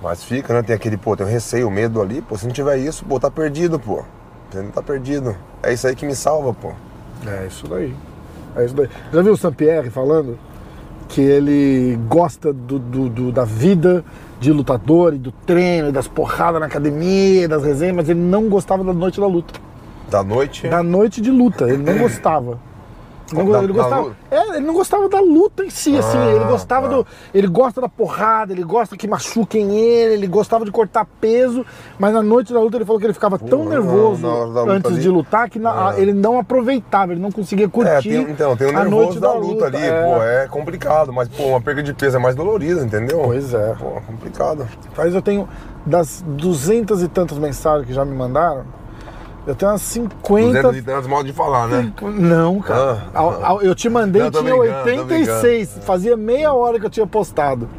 Mas 0.03 0.23
fica, 0.23 0.53
né? 0.53 0.61
Tem 0.61 0.75
aquele, 0.75 0.97
pô, 0.97 1.17
tem 1.17 1.25
um 1.25 1.29
receio, 1.29 1.71
medo 1.71 1.99
ali, 1.99 2.21
pô. 2.21 2.37
Se 2.37 2.45
não 2.45 2.53
tiver 2.53 2.77
isso, 2.77 3.03
pô, 3.05 3.19
tá 3.19 3.31
perdido, 3.31 3.79
pô. 3.79 4.03
Você 4.49 4.61
não 4.61 4.71
tá 4.71 4.81
perdido. 4.81 5.35
É 5.61 5.73
isso 5.73 5.87
aí 5.87 5.95
que 5.95 6.05
me 6.05 6.15
salva, 6.15 6.53
pô. 6.53 6.71
É 7.25 7.47
isso 7.47 7.67
daí. 7.67 7.93
É 8.55 8.65
isso 8.65 8.75
daí. 8.75 8.89
Já 9.11 9.21
viu 9.21 9.33
o 9.33 9.37
Sampierre 9.37 9.89
falando 9.89 10.37
que 11.09 11.21
ele 11.21 11.99
gosta 12.07 12.51
do, 12.53 12.79
do- 12.79 13.09
do- 13.09 13.31
da 13.31 13.43
vida 13.45 14.03
de 14.39 14.51
lutador 14.51 15.13
e 15.13 15.17
do 15.17 15.31
treino, 15.31 15.89
e 15.89 15.91
das 15.91 16.07
porradas 16.07 16.59
na 16.59 16.65
academia, 16.67 17.47
das 17.47 17.63
resenhas, 17.63 17.95
mas 17.95 18.09
ele 18.09 18.19
não 18.19 18.49
gostava 18.49 18.83
da 18.83 18.93
noite 18.93 19.19
da 19.19 19.27
luta. 19.27 19.59
Da 20.09 20.23
noite. 20.23 20.67
Da 20.67 20.83
noite 20.83 21.21
de 21.21 21.31
luta, 21.31 21.65
ele 21.69 21.83
não 21.83 21.97
gostava. 21.99 22.59
Não 23.33 23.49
Da- 23.51 23.57
ele, 23.63 23.73
da 23.73 23.73
gostava, 23.81 24.01
luta? 24.03 24.15
é, 24.29 24.49
ele 24.57 24.59
não 24.67 24.73
gostava 24.75 25.09
da 25.09 25.19
luta 25.19 25.65
em 25.65 25.69
si, 25.71 25.97
assim. 25.97 26.17
Ah, 26.17 26.31
Ele 26.35 26.45
gostava 26.45 26.87
tá. 26.87 26.95
do. 26.95 27.07
Ele 27.33 27.47
gosta 27.47 27.81
da 27.81 27.89
porrada, 27.89 28.53
ele 28.53 28.63
gosta 28.63 28.95
que 28.95 29.07
machuquem 29.07 29.75
ele, 29.75 30.13
ele 30.13 30.27
gostava 30.27 30.63
de 30.63 30.71
cortar 30.71 31.07
peso, 31.19 31.65
mas 31.97 32.13
na 32.13 32.21
noite 32.21 32.53
da 32.53 32.59
luta 32.59 32.77
ele 32.77 32.85
falou 32.85 32.99
que 32.99 33.05
ele 33.07 33.13
ficava 33.13 33.39
tão 33.39 33.63
não, 33.63 33.69
nervoso 33.69 34.21
da 34.21 34.61
luta 34.61 34.71
antes 34.73 34.91
ali. 34.91 35.01
de 35.01 35.09
lutar 35.09 35.49
que 35.49 35.57
na- 35.57 35.89
Ah. 35.89 35.99
ele 35.99 36.13
não 36.13 36.37
aproveitava, 36.37 37.13
ele 37.13 37.21
não 37.21 37.31
conseguia 37.31 37.65
É, 37.65 37.69
curtir. 37.69 38.09
tem, 38.09 38.21
então, 38.29 38.55
tem 38.55 38.67
o 38.67 38.69
a 38.69 38.73
nervoso 38.83 38.95
noite 39.05 39.19
da, 39.19 39.33
luta, 39.33 39.65
ali, 39.65 39.77
é. 39.77 40.03
pô, 40.03 40.21
é 40.23 40.47
complicado, 40.47 41.11
mas, 41.11 41.27
pô, 41.27 41.45
uma 41.45 41.61
perda 41.61 41.81
de 41.81 41.93
peso 41.93 42.17
é 42.17 42.19
mais 42.19 42.35
dolorida, 42.35 42.81
entendeu? 42.85 43.21
Pois 43.25 43.53
é. 43.55 43.73
Pô, 43.79 44.01
complicado. 44.05 44.67
Mas 44.95 45.15
eu 45.15 45.21
tenho 45.21 45.49
das 45.85 46.23
duzentas 46.27 47.01
e 47.01 47.07
tantas 47.07 47.37
mensagens 47.39 47.87
que 47.87 47.93
já 47.93 48.05
me 48.05 48.15
mandaram, 48.15 48.65
eu 49.47 49.55
tenho 49.55 49.71
umas 49.71 49.81
50. 49.81 50.61
200 50.61 50.77
e 50.77 50.81
tantos 50.81 51.07
modos 51.07 51.25
de 51.27 51.33
falar, 51.33 51.67
né? 51.67 51.93
Não, 52.01 52.59
cara. 52.59 53.03
Ah. 53.13 53.57
Eu 53.61 53.75
te 53.75 53.89
mandei 53.89 54.23
Não, 54.23 54.31
tinha 54.31 54.43
brincando, 54.43 54.83
tô 54.83 54.89
86. 54.89 55.79
Fazia 55.81 56.17
meia 56.17 56.53
hora 56.53 56.79
que 56.79 56.85
eu 56.85 56.89
tinha 56.89 57.07
postado. 57.07 57.69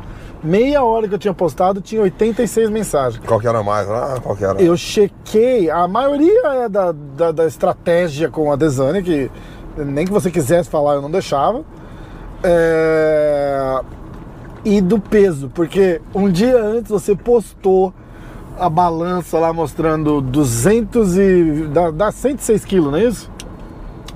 Meia 0.42 0.83
hora 0.85 1.09
que 1.09 1.14
eu 1.14 1.18
tinha 1.18 1.35
postado, 1.35 1.81
tinha 1.81 2.00
86 2.02 2.70
mensagens. 2.70 3.20
Qual 3.26 3.40
que 3.40 3.48
era 3.48 3.62
mais? 3.62 3.88
Ah, 3.88 4.20
qual 4.22 4.37
que 4.37 4.44
era? 4.44 4.61
Eu 4.62 4.76
chequei, 4.76 5.68
a 5.70 5.88
maioria 5.88 6.40
é 6.64 6.68
da, 6.68 6.92
da, 6.92 7.33
da 7.33 7.46
estratégia 7.46 8.29
com 8.29 8.52
a 8.52 8.57
Desane, 8.57 9.02
que 9.02 9.31
nem 9.76 10.07
que 10.07 10.12
você 10.12 10.31
quisesse 10.31 10.68
falar 10.68 10.94
eu 10.94 11.02
não 11.02 11.11
deixava. 11.11 11.64
É, 12.44 13.81
E 14.64 14.81
do 14.81 15.00
peso, 15.00 15.50
porque 15.55 16.00
um 16.14 16.31
dia 16.31 16.62
antes 16.62 16.90
você 16.90 17.16
postou 17.16 17.92
a 18.58 18.68
balança 18.68 19.38
lá 19.38 19.52
mostrando 19.52 20.20
200 20.20 21.16
e. 21.18 21.68
dá, 21.72 21.90
dá 21.90 22.12
106 22.12 22.64
quilos, 22.64 22.90
não 22.90 22.98
é 22.98 23.04
isso? 23.04 23.30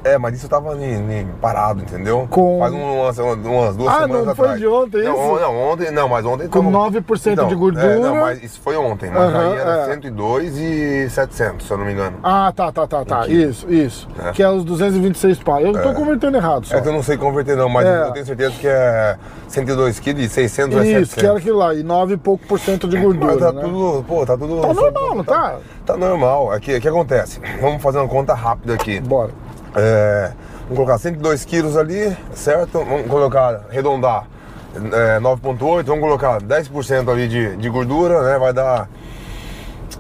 É, 0.03 0.17
mas 0.17 0.35
isso 0.35 0.47
eu 0.47 0.51
tava 0.51 0.75
ni- 0.75 0.97
ni- 0.99 1.27
parado, 1.43 1.83
entendeu? 1.83 2.27
Com- 2.31 2.59
Faz 2.59 2.73
umas, 2.73 3.19
umas 3.19 3.77
duas 3.77 3.93
Ah, 3.95 4.01
semanas 4.01 4.27
não 4.27 4.35
foi 4.35 4.45
atrás. 4.47 4.61
de 4.61 4.67
ontem 4.67 5.03
não, 5.03 5.13
isso? 5.35 5.41
Não, 5.43 5.57
ontem, 5.73 5.91
não, 5.91 6.09
mas 6.09 6.25
ontem... 6.25 6.49
Com 6.49 6.59
tava- 6.65 6.71
9% 6.91 7.47
de 7.49 7.55
gordura. 7.55 7.85
É, 7.87 7.99
não, 7.99 8.17
mas 8.17 8.43
isso 8.43 8.59
foi 8.63 8.77
ontem, 8.77 9.11
mas 9.11 9.23
Aham, 9.35 9.53
aí 9.53 9.59
era 9.59 9.71
é. 9.83 9.85
102 9.85 10.57
e 10.57 11.11
700, 11.11 11.67
se 11.67 11.71
eu 11.73 11.77
não 11.77 11.85
me 11.85 11.93
engano. 11.93 12.17
Ah, 12.23 12.51
tá, 12.57 12.73
tá, 12.73 12.87
tá, 12.87 13.05
tá. 13.05 13.27
Isso, 13.29 13.71
isso. 13.71 14.09
É. 14.25 14.33
Que 14.33 14.43
é 14.43 14.49
os 14.49 14.65
226 14.65 15.39
pau. 15.43 15.61
Eu 15.61 15.73
tô 15.75 15.93
convertendo 15.93 16.39
errado 16.39 16.67
só. 16.67 16.77
É 16.77 16.81
que 16.81 16.89
eu 16.89 16.93
não 16.95 17.03
sei 17.03 17.19
converter 17.19 17.55
não, 17.57 17.69
mas 17.69 17.87
É. 17.87 18.05
eu 18.07 18.13
tenho 18.13 18.25
certeza 18.25 18.55
que 18.59 18.67
é 18.69 19.19
102 19.49 20.01
quilos 20.01 20.23
e 20.25 20.29
600 20.31 20.79
é 20.79 20.81
Isso, 20.81 20.89
700. 21.11 21.15
que 21.15 21.27
era 21.27 21.37
aquilo 21.39 21.59
lá. 21.59 21.75
E 21.75 21.83
9 21.83 22.15
e 22.15 22.17
pouco 22.17 22.47
por 22.47 22.59
cento 22.59 22.89
de 22.89 22.97
Mas 22.97 23.05
gordura, 23.05 23.37
tá 23.37 23.53
né? 23.53 23.61
tudo, 23.63 24.03
pô, 24.09 24.25
tá 24.25 24.35
tudo... 24.37 24.61
Tá 24.63 24.73
normal, 24.73 25.15
não 25.15 25.25
tá? 25.25 25.57
Tá 25.85 25.97
normal. 25.97 26.53
Aqui, 26.53 26.75
o 26.75 26.81
que 26.81 26.89
acontece? 26.89 27.39
Vamos 27.61 27.83
fazer 27.83 27.99
uma 27.99 28.09
conta 28.09 28.33
rápida 28.33 28.73
aqui. 28.73 28.99
Bora. 29.01 29.31
É, 29.77 30.33
vamos 30.63 30.77
colocar 30.77 30.99
102 30.99 31.45
quilos 31.45 31.77
ali, 31.77 32.17
certo? 32.35 32.85
Vamos 32.85 33.07
colocar, 33.07 33.63
arredondar, 33.71 34.27
é, 34.75 35.19
9.8, 35.21 35.85
vamos 35.85 36.01
colocar 36.01 36.41
10% 36.41 37.11
ali 37.11 37.29
de, 37.29 37.57
de 37.57 37.69
gordura, 37.69 38.23
né? 38.23 38.39
Vai 38.39 38.53
dar, 38.53 38.89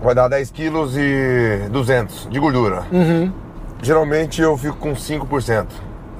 vai 0.02 0.14
dar 0.14 0.28
10 0.28 0.50
quilos 0.50 0.96
e 0.96 1.68
200 1.70 2.28
de 2.30 2.38
gordura. 2.38 2.82
Uhum. 2.92 3.32
Geralmente 3.82 4.42
eu 4.42 4.56
fico 4.56 4.76
com 4.76 4.92
5%, 4.92 5.66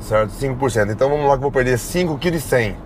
certo? 0.01 0.33
5%. 0.33 0.91
Então 0.91 1.09
vamos 1.09 1.27
lá 1.27 1.33
que 1.33 1.39
eu 1.39 1.43
vou 1.43 1.53
perder 1.53 1.79
5 1.79 2.19
kg 2.19 2.35
e 2.35 2.41
100 2.41 2.77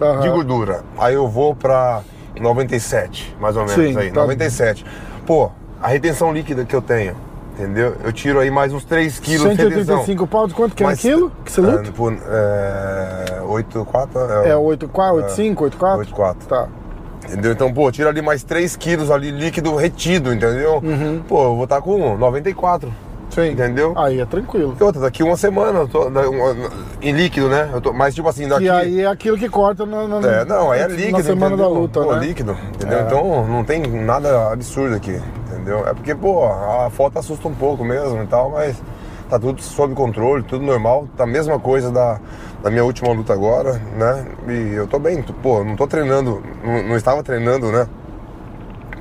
Aham. 0.00 0.20
de 0.20 0.28
gordura. 0.28 0.82
Aí 0.98 1.14
eu 1.14 1.28
vou 1.28 1.54
pra 1.54 2.02
97, 2.40 3.36
mais 3.40 3.56
ou 3.56 3.64
menos 3.64 3.74
Sim, 3.92 3.96
aí, 3.96 4.10
tá. 4.10 4.20
97. 4.20 4.84
Pô, 5.26 5.50
a 5.80 5.88
retenção 5.88 6.32
líquida 6.32 6.64
que 6.64 6.74
eu 6.74 6.82
tenho, 6.82 7.14
entendeu? 7.54 7.94
Eu 8.04 8.12
tiro 8.12 8.38
aí 8.40 8.50
mais 8.50 8.72
uns 8.72 8.84
3 8.84 9.18
quilos 9.18 9.42
de 9.56 9.62
retenção. 9.62 10.04
185 10.04 10.26
pau 10.26 10.46
de 10.46 10.54
quanto 10.54 10.74
que 10.74 10.84
é 10.84 10.88
um 10.88 10.96
quilo? 10.96 11.32
Que 11.44 11.50
você 11.52 11.60
luta? 11.60 11.88
É, 11.88 11.92
por, 11.92 12.12
é, 12.12 13.40
8, 13.46 13.84
4, 13.84 14.18
É 14.44 14.56
84, 14.56 15.16
85, 15.16 15.64
84? 15.64 15.98
84. 16.00 16.48
Tá. 16.48 16.68
Entendeu? 17.26 17.52
Então, 17.52 17.72
pô, 17.72 17.90
tira 17.90 18.10
ali 18.10 18.20
mais 18.20 18.42
3 18.42 18.76
quilos 18.76 19.10
ali 19.10 19.30
líquido 19.30 19.74
retido, 19.76 20.32
entendeu? 20.32 20.80
Uhum. 20.82 21.22
Pô, 21.26 21.44
eu 21.44 21.54
vou 21.54 21.64
estar 21.64 21.80
com 21.80 22.18
94, 22.18 22.92
Sim. 23.30 23.48
entendeu? 23.52 23.94
Aí 23.96 24.20
é 24.20 24.26
tranquilo. 24.26 24.76
E 24.78 24.84
outra, 24.84 25.00
daqui 25.00 25.22
uma 25.22 25.34
semana, 25.36 25.78
eu 25.80 25.88
tô, 25.88 26.04
em 27.00 27.12
líquido, 27.12 27.48
né? 27.48 27.70
Eu 27.72 27.80
tô, 27.80 27.94
mas 27.94 28.14
tipo 28.14 28.28
assim, 28.28 28.46
daqui... 28.46 28.64
E 28.64 28.70
aí 28.70 29.00
é 29.00 29.06
aquilo 29.06 29.38
que 29.38 29.48
corta 29.48 29.86
na, 29.86 30.06
na- 30.06 30.28
É, 30.28 30.44
não, 30.44 30.70
aí 30.70 30.80
é 30.82 30.86
líquido, 30.86 31.12
na 31.12 31.22
semana 31.24 31.54
entendeu? 31.54 31.72
da 31.72 31.80
luta, 31.80 32.00
pô, 32.02 32.12
né? 32.14 32.26
líquido, 32.26 32.56
entendeu? 32.74 32.98
É. 32.98 33.02
Então 33.02 33.46
não 33.46 33.64
tem 33.64 33.80
nada 33.86 34.52
absurdo 34.52 34.94
aqui, 34.94 35.18
entendeu? 35.64 35.86
É 35.88 35.94
porque, 35.94 36.14
pô, 36.14 36.44
a 36.44 36.90
foto 36.90 37.18
assusta 37.18 37.48
um 37.48 37.54
pouco 37.54 37.82
mesmo 37.82 38.22
e 38.22 38.26
tal, 38.26 38.50
mas 38.50 38.80
tá 39.30 39.38
tudo 39.38 39.62
sob 39.62 39.94
controle, 39.94 40.42
tudo 40.42 40.64
normal. 40.64 41.08
Tá 41.16 41.24
a 41.24 41.26
mesma 41.26 41.58
coisa 41.58 41.90
da, 41.90 42.20
da 42.62 42.70
minha 42.70 42.84
última 42.84 43.12
luta 43.12 43.32
agora, 43.32 43.72
né? 43.96 44.26
E 44.46 44.74
eu 44.74 44.86
tô 44.86 44.98
bem, 44.98 45.22
pô, 45.42 45.64
não 45.64 45.74
tô 45.74 45.86
treinando, 45.86 46.42
não, 46.62 46.82
não 46.88 46.96
estava 46.96 47.22
treinando, 47.22 47.72
né? 47.72 47.88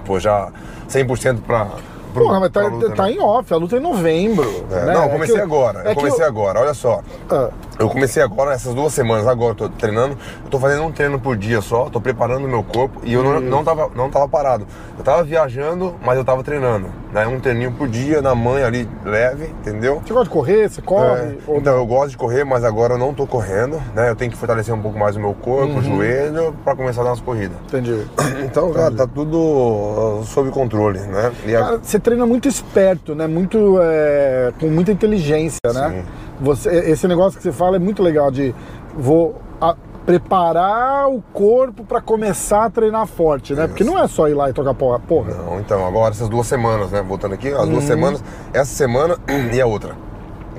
Pô, 0.06 0.20
já 0.20 0.50
100% 0.90 1.42
pra... 1.42 1.68
pro- 2.14 2.24
Porra, 2.26 2.40
mas 2.40 2.50
tá, 2.52 2.62
luta, 2.68 2.90
tá 2.92 3.04
né? 3.04 3.12
em 3.12 3.20
off, 3.20 3.54
a 3.54 3.58
luta 3.58 3.76
é 3.76 3.80
em 3.80 3.82
novembro. 3.82 4.66
É, 4.72 4.86
né? 4.86 4.94
Não, 4.94 5.02
É 5.04 5.06
eu 5.06 5.10
comecei 5.10 5.36
que- 5.36 5.42
agora, 5.42 5.80
eu 5.84 5.92
é 5.92 5.96
comecei 5.96 6.26
agora, 6.26 6.60
olha 6.62 6.74
só. 6.74 7.02
Ah, 7.30 7.50
Eu 7.80 7.90
comecei 7.90 8.22
agora, 8.22 8.54
essas 8.54 8.74
duas 8.74 8.94
semanas, 8.94 9.28
agora 9.28 9.52
eu 9.52 9.56
tô 9.56 9.70
treinando, 9.70 10.16
eu 10.46 10.50
tô 10.50 10.60
fazendo 10.60 10.84
um 10.84 10.92
treino 10.92 11.20
por 11.20 11.36
dia 11.36 11.60
só, 11.60 11.90
tô 11.90 12.00
preparando 12.00 12.46
o 12.46 12.48
meu 12.48 12.64
corpo 12.64 13.00
e 13.04 13.14
eu 13.14 13.24
não, 13.24 13.40
não, 13.42 13.64
tava, 13.64 13.90
não 13.96 14.10
tava 14.12 14.28
parado. 14.30 14.66
Eu 14.98 15.04
tava 15.04 15.24
viajando, 15.24 15.96
mas 16.06 16.16
eu 16.18 16.24
tava 16.24 16.44
treinando. 16.44 16.88
Né? 17.14 17.28
Um 17.28 17.40
treininho 17.40 17.72
por 17.72 17.88
dia, 17.88 18.22
na 18.22 18.34
manhã 18.34 18.66
ali, 18.66 18.90
leve, 19.06 19.46
entendeu? 19.46 20.02
Você 20.04 20.12
gosta 20.14 20.24
de 20.26 20.30
correr? 20.32 20.68
Você 20.70 20.82
corre? 20.82 21.20
É, 21.22 21.38
Ou 21.46 21.58
então, 21.60 21.76
eu 21.76 21.86
gosto 21.86 22.10
de 22.10 22.18
correr, 22.18 22.44
mas 22.44 22.64
agora 22.64 22.96
eu 22.96 22.98
não 22.98 23.14
tô 23.14 23.28
correndo, 23.28 23.80
né? 23.94 24.10
Eu 24.10 24.16
tenho 24.16 24.32
que 24.32 24.38
fortalecer 24.38 24.74
um 24.74 24.82
pouco 24.82 24.98
mais 24.98 25.16
o 25.16 25.20
meu 25.20 25.34
corpo, 25.36 25.74
Uhum. 25.74 25.78
o 25.80 25.82
joelho, 25.84 26.56
pra 26.64 26.76
começar 26.76 27.02
a 27.02 27.04
dar 27.04 27.10
umas 27.12 27.20
corridas. 27.22 27.56
Entendi. 27.68 28.04
Então, 28.44 28.72
cara, 28.74 28.92
tá 28.94 29.08
tudo 29.08 29.38
uh, 29.40 30.24
sob 30.26 30.50
controle, 30.52 31.00
né? 31.00 31.32
E 31.46 31.56
a- 31.56 31.60
Cara, 31.60 31.80
você 31.82 32.00
treina 32.00 32.26
muito 32.26 32.48
esperto, 32.48 33.14
né? 33.16 33.26
Muito. 33.28 33.78
é, 33.82 34.52
com 34.60 34.68
muita 34.68 34.92
inteligência, 34.92 35.60
né? 35.74 35.90
Sim. 35.90 36.04
Você, 36.42 36.70
esse 36.90 37.08
negócio 37.08 37.38
que 37.38 37.44
você 37.44 37.52
fala 37.52 37.76
é 37.78 37.80
muito 37.80 38.02
legal 38.04 38.30
de 38.32 38.54
vou 38.98 39.36
a- 39.62 39.76
preparar 40.06 41.10
o 41.10 41.22
corpo 41.34 41.84
pra 41.84 42.02
começar 42.02 42.66
a 42.66 42.70
treinar 42.70 43.08
forte, 43.08 43.54
né? 43.54 43.68
Porque 43.68 43.84
não 43.84 43.98
é 43.98 44.08
só 44.08 44.28
ir 44.28 44.34
lá 44.34 44.50
e 44.50 44.54
trocar 44.54 44.74
porra. 44.74 45.00
porra. 45.00 45.32
Não, 45.34 45.60
então, 45.60 45.86
agora 45.86 46.12
essas 46.14 46.28
duas 46.30 46.46
semanas, 46.48 46.92
né? 46.92 47.02
Voltando 47.02 47.34
aqui, 47.34 47.50
as 47.54 47.68
duas 47.70 47.84
semanas, 47.86 48.24
essa 48.54 48.74
semana 48.74 49.18
e 49.54 49.62
a 49.62 49.66
outra. 49.66 49.96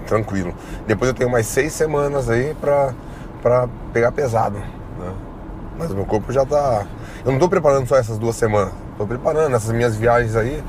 Tranquilo. 0.07 0.54
Depois 0.87 1.09
eu 1.09 1.14
tenho 1.14 1.30
mais 1.30 1.46
seis 1.46 1.72
semanas 1.72 2.28
aí 2.28 2.54
pra, 2.61 2.92
pra 3.42 3.68
pegar 3.92 4.12
pesado. 4.12 4.57
Né? 4.59 5.12
Mas 5.78 5.92
meu 5.92 6.04
corpo 6.04 6.33
já 6.33 6.44
tá. 6.44 6.87
Eu 7.24 7.33
não 7.33 7.38
tô 7.38 7.48
preparando 7.48 7.87
só 7.87 7.96
essas 7.96 8.18
duas 8.18 8.37
semanas. 8.37 8.72
Tô 8.98 9.07
preparando 9.07 9.54
essas 9.57 9.72
minhas 9.72 9.96
viagens 9.96 10.37
aí. 10.37 10.62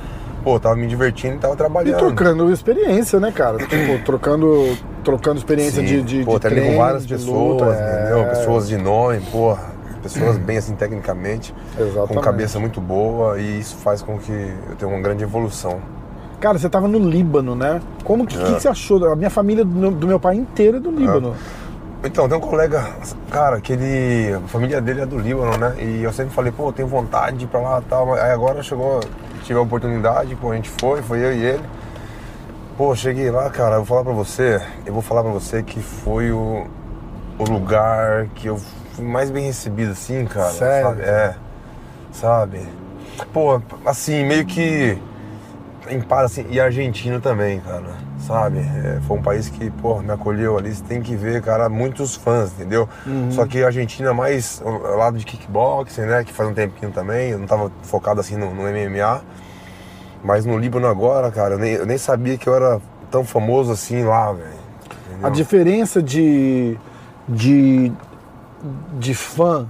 Pô, 0.43 0.59
tava 0.59 0.75
me 0.75 0.85
divertindo 0.87 1.35
e 1.35 1.39
tava 1.39 1.53
E 1.53 1.57
trabalhando. 1.57 1.97
trocando 1.97 2.51
experiência, 2.51 3.19
né, 3.19 3.31
cara? 3.31 3.57
Tipo, 3.57 4.03
trocando, 4.05 4.77
trocando 5.05 5.37
experiência 5.37 5.79
Sim. 5.81 5.85
de, 5.87 6.01
de, 6.01 6.25
pô, 6.25 6.33
de 6.33 6.39
treino, 6.41 6.71
com 6.71 6.77
várias 6.77 7.05
pessoas, 7.05 7.61
luta, 7.61 7.65
entendeu? 7.65 8.19
é. 8.21 8.25
Pessoas 8.29 8.67
de 8.67 8.77
nome, 8.77 9.21
porra. 9.31 9.75
Pessoas 10.03 10.37
bem 10.37 10.57
assim 10.57 10.75
tecnicamente, 10.75 11.53
com 11.75 11.83
Exatamente. 11.83 12.23
cabeça 12.23 12.59
muito 12.59 12.79
boa 12.79 13.39
e 13.39 13.59
isso 13.59 13.75
faz 13.77 14.01
com 14.03 14.19
que 14.19 14.31
eu 14.31 14.75
tenha 14.77 14.91
uma 14.91 15.01
grande 15.01 15.23
evolução. 15.23 15.79
Cara, 16.39 16.59
você 16.59 16.69
tava 16.69 16.87
no 16.87 16.99
Líbano, 16.99 17.55
né? 17.55 17.81
Como 18.03 18.27
que, 18.27 18.37
É. 18.37 18.43
que 18.43 18.51
você 18.61 18.67
achou? 18.67 19.03
A 19.11 19.15
minha 19.15 19.31
família 19.31 19.63
do 19.65 19.71
meu, 19.71 19.89
do 19.91 20.05
meu 20.05 20.19
pai 20.19 20.35
inteira 20.35 20.77
é 20.77 20.79
do 20.79 20.91
Líbano. 20.91 21.33
Então, 22.03 22.29
tem 22.29 22.37
um 22.37 22.41
colega, 22.41 22.85
cara, 23.31 23.59
que 23.59 23.73
ele. 23.73 24.33
A 24.35 24.47
família 24.47 24.79
dele 24.79 25.01
é 25.01 25.05
do 25.07 25.17
Líbano, 25.17 25.57
né? 25.57 25.73
E 25.79 26.03
eu 26.03 26.13
sempre 26.13 26.35
falei, 26.35 26.51
pô, 26.51 26.67
eu 26.67 26.73
tenho 26.73 26.87
vontade 26.87 27.37
de 27.37 27.45
ir 27.45 27.47
pra 27.47 27.59
lá 27.59 27.79
e 27.79 27.89
tal. 27.89 28.13
Aí 28.13 28.31
agora 28.31 28.61
chegou, 28.61 28.99
tive 29.43 29.57
a 29.57 29.61
oportunidade, 29.63 30.35
pô, 30.35 30.51
a 30.51 30.55
gente 30.55 30.69
foi, 30.69 31.01
foi 31.01 31.17
eu 31.25 31.33
e 31.33 31.43
ele. 31.43 31.63
Pô, 32.77 32.93
cheguei 32.93 33.31
lá, 33.31 33.49
cara, 33.49 33.75
eu 33.75 33.83
vou 33.83 33.85
falar 33.85 34.03
pra 34.03 34.11
você, 34.11 34.61
eu 34.85 34.91
vou 34.91 35.01
falar 35.01 35.23
pra 35.23 35.31
você 35.31 35.63
que 35.63 35.79
foi 35.79 36.33
o, 36.33 36.67
o 37.39 37.43
lugar 37.45 38.27
que 38.35 38.47
eu 38.47 38.57
fui 38.91 39.05
mais 39.05 39.31
bem 39.31 39.45
recebido, 39.45 39.93
assim, 39.93 40.25
cara. 40.25 40.51
Sério? 40.51 40.89
Sabe? 40.89 41.01
É. 41.03 41.35
Sabe? 42.11 42.67
Pô, 43.31 43.61
assim, 43.85 44.25
meio 44.25 44.45
que 44.45 44.97
em 45.89 46.01
paz, 46.01 46.31
assim, 46.31 46.45
e 46.49 46.59
argentino 46.59 47.21
também, 47.21 47.61
cara, 47.61 47.93
sabe? 48.19 48.59
É, 48.59 48.99
foi 49.07 49.19
um 49.19 49.21
país 49.21 49.47
que, 49.47 49.69
pô, 49.71 50.01
me 50.01 50.11
acolheu 50.11 50.57
ali, 50.57 50.75
você 50.75 50.83
tem 50.83 51.01
que 51.01 51.15
ver, 51.15 51.41
cara, 51.41 51.69
muitos 51.69 52.15
fãs, 52.15 52.51
entendeu? 52.51 52.89
Só 53.31 53.45
que 53.45 53.63
a 53.63 53.67
Argentina 53.67 54.09
é 54.09 54.13
mais 54.13 54.61
ao 54.65 54.97
lado 54.97 55.17
de 55.17 55.23
kickboxing, 55.25 56.01
né, 56.01 56.25
que 56.25 56.33
faz 56.33 56.49
um 56.49 56.53
tempinho 56.53 56.91
também, 56.91 57.29
eu 57.29 57.39
não 57.39 57.47
tava 57.47 57.71
focado 57.83 58.19
assim 58.19 58.35
no, 58.35 58.53
no 58.53 58.63
MMA, 58.63 59.21
mas 60.25 60.43
no 60.43 60.57
Líbano 60.57 60.87
agora, 60.87 61.29
cara, 61.29 61.53
eu 61.53 61.59
nem, 61.59 61.73
eu 61.73 61.85
nem 61.85 61.99
sabia 61.99 62.35
que 62.35 62.49
eu 62.49 62.55
era 62.55 62.81
tão 63.11 63.23
famoso 63.23 63.71
assim 63.71 64.03
lá, 64.03 64.31
velho. 64.33 64.65
A 65.21 65.29
diferença 65.29 66.01
de, 66.01 66.75
de, 67.29 67.91
de 68.99 69.13
fã, 69.13 69.67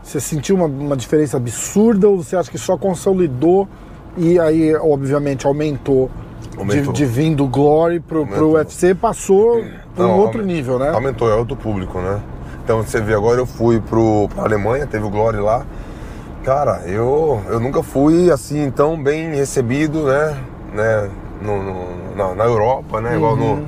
você 0.00 0.20
sentiu 0.20 0.54
uma, 0.54 0.66
uma 0.66 0.96
diferença 0.96 1.36
absurda 1.36 2.08
ou 2.08 2.22
você 2.22 2.36
acha 2.36 2.48
que 2.48 2.58
só 2.58 2.78
consolidou 2.78 3.68
e 4.16 4.38
aí, 4.38 4.72
obviamente, 4.76 5.46
aumentou, 5.46 6.08
Aumentou. 6.56 6.92
De, 6.92 6.98
de 7.00 7.04
vir 7.04 7.34
do 7.34 7.48
Glory 7.48 7.98
pro, 7.98 8.24
pro. 8.24 8.52
UFC, 8.52 8.94
passou 8.94 9.64
para 9.96 10.06
um 10.06 10.16
outro 10.16 10.44
nível, 10.44 10.78
né? 10.78 10.90
Aumentou, 10.90 11.28
é 11.28 11.34
outro 11.34 11.56
público, 11.56 11.98
né? 11.98 12.20
Então 12.62 12.82
você 12.82 13.00
vê, 13.00 13.14
agora 13.14 13.40
eu 13.40 13.46
fui 13.46 13.80
pro, 13.80 14.28
pra 14.32 14.44
Alemanha, 14.44 14.86
teve 14.86 15.04
o 15.04 15.10
Glory 15.10 15.38
lá. 15.38 15.66
Cara, 16.44 16.82
eu, 16.86 17.40
eu 17.48 17.60
nunca 17.60 17.82
fui 17.82 18.30
assim 18.30 18.70
tão 18.70 19.00
bem 19.00 19.34
recebido, 19.34 20.04
né? 20.06 20.36
né 20.72 21.10
no, 21.40 21.62
no- 21.62 22.16
na, 22.16 22.34
na 22.34 22.44
Europa, 22.44 23.00
né? 23.00 23.14
Igual 23.16 23.34
Uhum. 23.36 23.66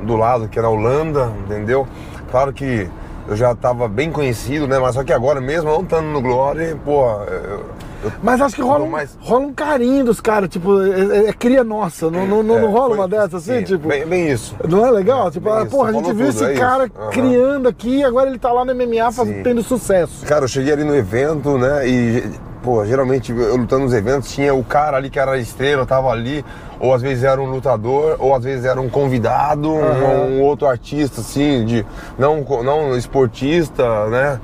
no, 0.00 0.06
do 0.06 0.16
lado, 0.16 0.48
que 0.48 0.58
é 0.58 0.62
na 0.62 0.68
Holanda, 0.68 1.32
entendeu? 1.44 1.86
Claro 2.30 2.52
que 2.52 2.88
eu 3.28 3.36
já 3.36 3.54
tava 3.54 3.88
bem 3.88 4.10
conhecido, 4.10 4.66
né? 4.66 4.78
Mas 4.78 4.94
só 4.94 5.04
que 5.04 5.12
agora 5.12 5.40
mesmo, 5.40 5.70
não 5.70 5.82
estando 5.82 6.06
no 6.08 6.20
Glory, 6.20 6.76
pô, 6.84 7.06
eu, 7.22 7.64
eu 8.06 8.12
Mas 8.22 8.40
acho 8.40 8.54
que 8.54 8.62
rola 8.62 8.84
um, 8.84 8.92
rola 9.20 9.46
um 9.46 9.52
carinho 9.52 10.04
dos 10.04 10.20
caras, 10.20 10.48
tipo, 10.48 10.80
é, 10.82 11.28
é 11.28 11.32
cria 11.32 11.62
nossa, 11.64 12.10
não, 12.10 12.26
não, 12.26 12.42
não, 12.42 12.56
é, 12.58 12.60
rola 12.66 12.88
foi- 12.88 12.96
uma 12.98 13.08
dessa 13.08 13.36
assim, 13.38 13.58
sim, 13.58 13.64
tipo. 13.64 13.88
Bem, 13.88 14.06
bem 14.06 14.28
isso. 14.30 14.54
Não 14.68 14.86
é 14.86 14.90
legal? 14.90 15.30
Tipo, 15.30 15.48
ah, 15.50 15.66
porra, 15.66 15.90
a 15.90 15.92
gente 15.92 16.12
viu 16.12 16.26
tudo, 16.26 16.28
esse 16.28 16.44
é 16.44 16.54
cara. 16.54 16.90
Aham. 16.98 17.10
criando 17.10 17.68
aqui, 17.68 18.02
agora 18.04 18.28
ele 18.28 18.38
tá 18.38 18.52
lá 18.52 18.64
no 18.64 18.72
MMA 18.74 19.12
faz- 19.12 19.28
Sim. 19.28 19.42
tendo 19.42 19.62
sucesso. 19.62 20.24
Cara, 20.26 20.44
eu 20.44 20.48
cheguei 20.48 20.72
ali 20.72 20.84
no 20.84 20.94
evento, 20.94 21.56
né? 21.58 21.88
E, 21.88 22.24
pô, 22.62 22.84
geralmente 22.84 23.32
eu 23.32 23.56
lutando 23.56 23.84
nos 23.84 23.92
eventos, 23.94 24.30
tinha 24.32 24.54
o 24.54 24.64
cara 24.64 24.96
ali 24.96 25.08
que 25.10 25.18
era 25.18 25.38
estrela, 25.38 25.86
tava 25.86 26.08
ali, 26.10 26.44
ou 26.80 26.92
às 26.92 27.00
vezes 27.00 27.24
era 27.24 27.40
um 27.40 27.46
lutador, 27.50 28.16
ou 28.18 28.34
às 28.34 28.44
vezes 28.44 28.64
era 28.64 28.80
um 28.80 28.88
convidado, 28.88 29.70
um- 29.72 29.82
Aham. 29.82 30.04
um, 30.26 30.42
outro 30.42 30.66
artista, 30.66 31.20
assim, 31.20 31.64
de 31.64 31.86
não, 32.18 32.44
não 32.62 32.96
esportista, 32.96 34.06
né? 34.08 34.40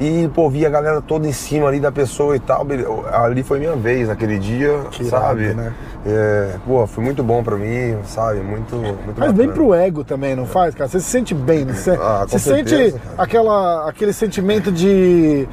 E, 0.00 0.28
pô, 0.32 0.48
vi 0.48 0.64
a 0.64 0.70
galera 0.70 1.00
toda 1.02 1.26
em 1.26 1.32
cima 1.32 1.66
ali 1.66 1.80
da 1.80 1.90
pessoa 1.90 2.36
e 2.36 2.38
tal. 2.38 2.64
Ali 3.12 3.42
foi 3.42 3.58
minha 3.58 3.74
vez 3.74 4.06
naquele 4.08 4.38
dia, 4.38 4.82
Que 4.92 5.02
irado, 5.02 5.24
sabe? 5.26 5.54
né? 5.54 5.72
É, 6.06 6.54
pô, 6.64 6.86
foi 6.86 7.02
muito 7.02 7.22
bom 7.24 7.42
pra 7.42 7.56
mim, 7.56 7.96
sabe? 8.04 8.38
Muito, 8.40 8.76
muito 8.76 9.20
bem 9.20 9.32
bacana. 9.32 9.52
pro 9.52 9.74
ego 9.74 10.04
também, 10.04 10.36
não 10.36 10.46
faz, 10.46 10.72
cara? 10.74 10.88
Você 10.88 11.00
se 11.00 11.06
sente 11.10 11.34
bem, 11.34 11.64
né? 11.64 11.72
Você, 11.72 11.90
Ah, 11.90 12.24
você 12.28 12.38
sente 12.38 12.70
certeza, 12.70 12.98
cara. 13.00 13.14
aquela, 13.22 13.88
aquele 13.88 14.12
sentimento 14.12 14.70
de, 14.70 15.48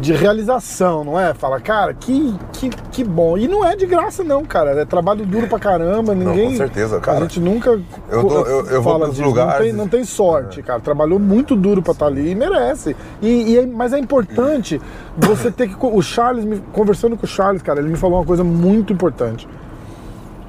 de 0.00 0.12
realização, 0.12 1.02
não 1.02 1.18
é? 1.18 1.34
Fala, 1.34 1.60
cara, 1.60 1.92
que, 1.92 2.34
que, 2.52 2.70
que 2.92 3.02
bom. 3.04 3.36
E 3.36 3.48
não 3.48 3.64
é 3.64 3.74
de 3.74 3.84
graça, 3.84 4.22
não, 4.22 4.44
cara. 4.44 4.70
É 4.80 4.84
trabalho 4.84 5.26
duro 5.26 5.48
pra 5.48 5.58
caramba. 5.58 6.14
Ninguém. 6.14 6.50
com 6.52 6.56
certeza, 6.56 7.00
cara. 7.00 7.18
A 7.18 7.20
gente 7.22 7.40
nunca 7.40 7.70
Eu 7.70 7.82
eu- 8.10 8.66
eu 8.66 8.82
vou 8.82 8.92
fala 8.92 9.04
pros 9.06 9.16
disso. 9.16 9.28
lugares- 9.28 9.54
É. 9.54 9.58
Não 9.58 9.64
tem, 9.64 9.72
não 9.72 9.88
tem 9.88 10.04
sorte, 10.04 10.62
cara. 10.62 10.78
Trabalhou 10.80 11.18
muito 11.18 11.56
duro 11.56 11.82
pra 11.82 11.92
estar 11.92 12.06
ali 12.06 12.30
e 12.30 12.34
merece. 12.34 12.94
E, 13.20 13.52
e 13.52 13.58
é- 13.58 13.66
mas 13.66 13.92
é 13.92 13.98
importante 13.98 14.80
você 15.16 15.50
ter 15.50 15.68
que. 15.68 15.76
O 15.80 16.00
Charles, 16.00 16.44
me- 16.44 16.62
conversando 16.72 17.16
com 17.16 17.24
o 17.26 17.28
Charles, 17.28 17.60
cara, 17.62 17.80
ele 17.80 17.88
me 17.88 17.96
falou 17.96 18.18
uma 18.18 18.24
coisa 18.26 18.44
muito 18.44 18.92
importante 18.92 19.48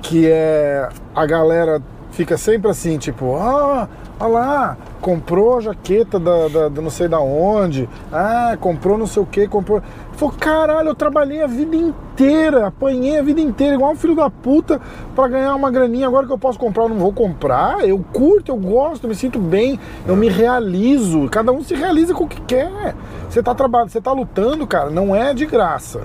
que 0.02 0.28
é 0.30 0.88
a 1.16 1.26
galera 1.26 1.82
fica 2.12 2.38
sempre 2.38 2.70
assim, 2.70 2.98
tipo, 2.98 3.36
ah, 3.36 3.88
olha 4.20 4.30
lá, 4.32 4.78
comprou 5.02 5.58
a 5.58 5.62
jaqueta 5.62 6.20
da, 6.20 6.48
da, 6.48 6.70
da 6.70 6.82
não 6.82 6.90
sei 6.90 7.08
da 7.08 7.20
onde, 7.20 7.88
ah, 8.12 8.58
comprou 8.60 8.98
não 8.98 9.08
sei 9.08 9.24
o 9.24 9.26
que, 9.26 9.48
comprou. 9.48 9.82
Falei, 10.14 10.36
caralho, 10.38 10.90
eu 10.90 10.96
trabalhei 10.96 11.42
a 11.42 11.48
vida 11.48 11.76
inteira, 11.76 12.68
apanhei 12.68 13.18
a 13.18 13.22
vida 13.24 13.40
inteira, 13.40 13.76
igual 13.76 13.94
um 13.94 13.96
filho 13.96 14.14
da 14.16 14.30
puta, 14.30 14.82
pra 15.16 15.28
ganhar 15.30 15.56
uma 15.56 15.72
graninha, 15.72 16.08
agora 16.08 16.28
que 16.28 16.34
eu 16.34 16.38
posso 16.38 16.60
comprar, 16.60 16.84
eu 16.84 16.90
não 16.90 16.98
vou 16.98 17.14
comprar, 17.14 17.88
eu 17.88 17.98
curto, 18.12 18.52
eu 18.52 18.58
gosto, 18.58 19.08
me 19.08 19.16
sinto 19.16 19.40
bem, 19.40 19.80
eu 20.06 20.18
me 20.18 20.28
realizo, 20.28 21.30
cada 21.30 21.52
um 21.54 21.64
se 21.64 21.74
realiza 21.74 22.14
com 22.14 22.26
o 22.26 22.28
que 22.28 22.42
quer. 22.42 22.94
Você 23.30 23.42
tá 23.44 23.54
trabalhando, 23.56 23.90
você 23.90 24.02
tá 24.02 24.12
lutando, 24.12 24.66
cara, 24.68 24.90
não 24.90 25.16
é 25.16 25.34
de 25.34 25.46
graça. 25.46 26.02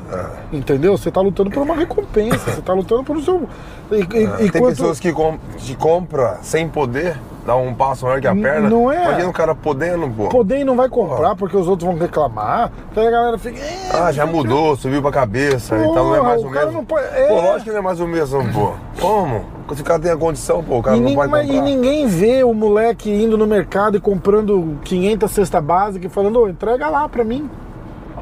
Entendeu? 0.52 0.96
Você 0.96 1.10
tá 1.10 1.20
lutando 1.20 1.50
por 1.50 1.62
uma 1.62 1.74
recompensa, 1.74 2.50
você 2.52 2.60
tá 2.62 2.72
lutando 2.74 3.02
por 3.02 3.16
o 3.16 3.22
seu. 3.22 3.48
E, 3.90 3.96
e- 3.96 4.44
e 4.46 4.50
Tem 4.50 4.62
pessoas 4.62 5.00
que, 5.00 5.10
com, 5.12 5.38
que 5.58 5.74
compra 5.74 6.38
sem 6.42 6.68
poder, 6.68 7.18
dá 7.46 7.56
um 7.56 7.74
passo 7.74 8.04
maior 8.06 8.20
que 8.20 8.26
a 8.26 8.34
perna. 8.34 8.68
não 8.70 8.90
é. 8.90 9.02
Imagina 9.04 9.28
o 9.28 9.32
cara 9.32 9.54
podendo, 9.54 10.08
pô. 10.08 10.28
Poder 10.28 10.60
e 10.60 10.64
não 10.64 10.76
vai 10.76 10.88
comprar 10.88 11.34
porque 11.36 11.56
os 11.56 11.68
outros 11.68 11.88
vão 11.88 11.98
reclamar. 11.98 12.70
Então 12.90 13.06
a 13.06 13.10
galera 13.10 13.38
fica. 13.38 13.58
"É, 13.60 13.90
Ah, 13.92 14.12
já 14.12 14.24
mudou, 14.26 14.76
subiu 14.76 15.02
pra 15.02 15.10
cabeça, 15.10 15.76
então 15.76 15.94
não 16.04 16.14
é 16.14 16.18
Porra, 16.18 16.28
mais 16.30 16.42
o 16.42 16.46
o, 16.46 16.50
cara 16.50 16.66
mesmo. 16.66 16.78
não 16.80 16.84
pode- 16.86 17.06
é. 17.06 17.26
Pô, 17.28 17.34
lógico 17.36 17.64
que 17.64 17.70
não 17.70 17.78
é 17.78 17.82
mais 17.82 18.00
o 18.00 18.06
mesmo, 18.06 18.52
pô. 18.52 18.72
Como? 19.00 19.44
Se 19.74 19.80
o 19.80 19.84
cara 19.84 19.98
tem 19.98 20.12
a 20.12 20.16
condição, 20.16 20.62
pô, 20.62 20.78
o 20.78 20.82
cara 20.82 20.96
E, 20.96 21.00
não 21.00 21.14
mas- 21.14 21.24
comprar. 21.26 21.44
e 21.44 21.60
ninguém 21.60 22.06
vê 22.06 22.44
o 22.44 22.52
moleque 22.52 23.10
indo 23.10 23.36
no 23.38 23.46
mercado 23.46 23.96
e 23.96 24.00
comprando 24.00 24.76
500 24.84 25.30
cesta 25.30 25.60
básica 25.60 26.06
e 26.06 26.10
falando, 26.10 26.40
ô, 26.40 26.48
entrega 26.48 26.88
lá 26.88 27.08
pra 27.08 27.24
mim. 27.24 27.48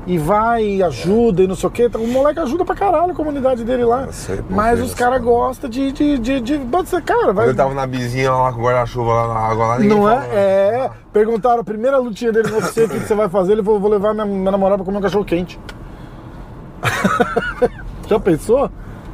E 0.06 0.18
vai, 0.18 0.64
e 0.64 0.82
ajuda 0.82 1.42
e 1.42 1.46
não 1.46 1.54
sei 1.54 1.68
o 1.68 1.70
quê. 1.70 1.84
Então, 1.84 2.02
O 2.02 2.08
moleque 2.08 2.40
ajuda 2.40 2.64
pra 2.64 2.74
caralho 2.74 3.12
a 3.12 3.14
comunidade 3.14 3.64
dele 3.64 3.84
lá. 3.84 4.04
Eu 4.04 4.12
sei, 4.12 4.36
pô, 4.38 4.44
Mas 4.50 4.80
os 4.80 4.94
caras 4.94 5.22
gostam 5.22 5.70
de, 5.70 5.92
de, 5.92 6.18
de, 6.18 6.40
de, 6.40 6.60
Cara, 7.04 7.32
vai. 7.32 7.46
Ele 7.46 7.56
tava 7.56 7.72
na 7.72 7.86
bizinha 7.86 8.32
lá 8.32 8.52
com 8.52 8.60
o 8.60 8.64
guarda-chuva 8.64 9.12
lá 9.12 9.34
na 9.34 9.40
água 9.40 9.66
lá, 9.66 9.78
Não 9.78 10.10
é? 10.10 10.26
É. 10.32 10.90
Perguntaram 11.12 11.60
a 11.60 11.64
primeira 11.64 11.98
lutinha 11.98 12.32
dele, 12.32 12.48
você, 12.48 12.84
o 12.84 12.88
que, 12.88 12.98
que 12.98 13.06
você 13.06 13.14
vai 13.14 13.28
fazer? 13.28 13.52
Ele 13.52 13.62
falou, 13.62 13.78
vou 13.78 13.90
levar 13.90 14.12
minha, 14.12 14.26
minha 14.26 14.50
namorada 14.50 14.78
pra 14.78 14.86
comer 14.86 14.98
um 14.98 15.02
cachorro 15.02 15.24
quente. 15.24 15.60
Já 18.08 18.18
pensou? 18.18 18.70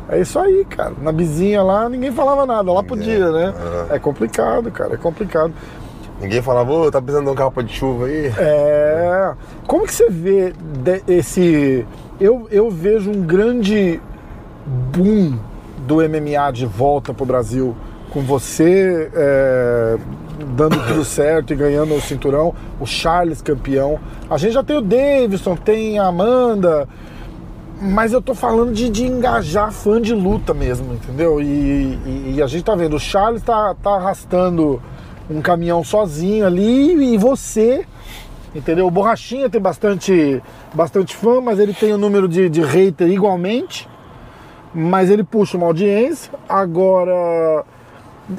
É 0.09 0.21
isso 0.21 0.39
aí, 0.39 0.65
cara. 0.65 0.95
Na 1.03 1.13
bizinha 1.13 1.63
lá, 1.63 1.87
ninguém 1.89 2.11
falava 2.11 2.47
nada. 2.47 2.73
Lá 2.73 2.83
podia, 2.83 3.31
né? 3.31 3.53
É 3.91 3.99
complicado, 3.99 4.71
cara. 4.71 4.95
É 4.95 4.97
complicado. 4.97 5.53
Ninguém 6.21 6.43
falava, 6.43 6.73
ô, 6.73 6.91
tá 6.91 7.01
precisando 7.01 7.27
de 7.27 7.31
um 7.33 7.35
capa 7.35 7.63
de 7.63 7.73
chuva 7.73 8.07
aí. 8.07 8.33
É. 8.37 9.33
Como 9.67 9.87
que 9.87 9.95
você 9.95 10.11
vê 10.11 10.53
esse. 11.07 11.87
Eu, 12.21 12.49
eu 12.51 12.69
vejo 12.71 13.11
um 13.11 13.23
grande 13.23 14.01
boom 14.67 15.39
do 15.87 15.97
MMA 15.97 16.53
de 16.53 16.67
volta 16.67 17.15
pro 17.15 17.25
Brasil, 17.25 17.75
com 18.11 18.21
você 18.23 19.09
é, 19.15 19.97
dando 20.57 20.77
tudo 20.89 21.05
certo 21.07 21.53
e 21.53 21.57
ganhando 21.57 21.95
o 21.95 22.01
cinturão, 22.01 22.53
o 22.81 22.85
Charles 22.87 23.41
campeão. 23.41 23.99
A 24.29 24.37
gente 24.37 24.53
já 24.53 24.63
tem 24.65 24.77
o 24.77 24.83
Davidson, 24.83 25.55
tem 25.55 25.99
a 26.01 26.07
Amanda, 26.07 26.89
mas 27.81 28.13
eu 28.13 28.21
tô 28.21 28.35
falando 28.35 28.73
de, 28.73 28.91
de 28.91 29.07
engajar 29.07 29.71
fã 29.71 30.03
de 30.03 30.13
luta 30.13 30.53
mesmo, 30.53 30.95
entendeu? 30.95 31.41
E, 31.41 31.45
e- 31.47 32.35
e 32.37 32.43
a 32.43 32.47
gente 32.49 32.65
tá 32.65 32.75
vendo, 32.75 32.97
o 32.97 33.01
Charles 33.01 33.41
tá, 33.43 33.75
tá 33.81 33.91
arrastando 33.93 34.83
um 35.31 35.41
caminhão 35.43 35.85
sozinho 35.85 36.47
ali 36.47 37.15
e 37.15 37.19
você, 37.19 37.85
entendeu? 38.55 38.87
O 38.87 38.91
Borrachinha 38.91 39.49
tem 39.51 39.61
bastante, 39.61 40.43
bastante 40.75 41.15
fã, 41.15 41.41
mas 41.41 41.59
ele 41.59 41.75
tem 41.75 41.93
o 41.93 41.99
número 41.99 42.29
de, 42.29 42.49
de 42.49 42.63
hater 42.63 43.09
igualmente, 43.09 43.89
mas 44.75 45.11
ele 45.11 45.23
puxa 45.23 45.57
uma 45.57 45.67
audiência. 45.67 46.33
Agora, 46.49 47.65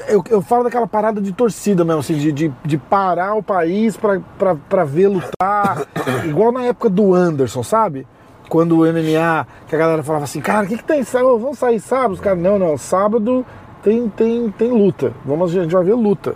eu, 0.08 0.23
eu 0.30 0.41
falo 0.41 0.63
daquela 0.63 0.88
parada 0.88 1.21
de 1.21 1.32
torcida 1.32 1.84
mesmo, 1.86 1.99
assim, 1.99 2.15
de, 2.15 2.32
de, 2.32 2.54
de 2.63 2.78
parar 2.78 3.36
o 3.36 3.43
país 3.43 3.97
pra 3.97 4.84
ver 4.84 5.08
lutar, 5.08 5.88
igual 6.25 6.52
na 6.52 6.63
época 6.63 6.89
do 6.89 7.13
Anderson, 7.13 7.63
sabe? 7.63 8.08
Quando 8.47 8.80
o 8.80 8.80
MMA, 8.80 9.45
que 9.67 9.75
a 9.75 9.78
galera 9.78 10.02
falava 10.02 10.23
assim, 10.23 10.41
cara, 10.41 10.65
o 10.65 10.67
que, 10.67 10.78
que 10.78 10.84
tem? 10.84 11.04
sábado? 11.04 11.38
Vamos 11.38 11.60
sair 11.60 11.80
sábado? 11.80 12.13
Os 12.13 12.19
caras, 12.19 12.41
não, 12.41 12.58
não, 12.58 12.75
sábado 12.80 13.45
tem, 13.84 14.10
tem, 14.10 14.49
tem 14.49 14.71
luta. 14.71 15.13
Vamos, 15.23 15.56
a 15.56 15.62
gente 15.62 15.71
vai 15.71 15.84
ver 15.84 15.93
luta. 15.93 16.36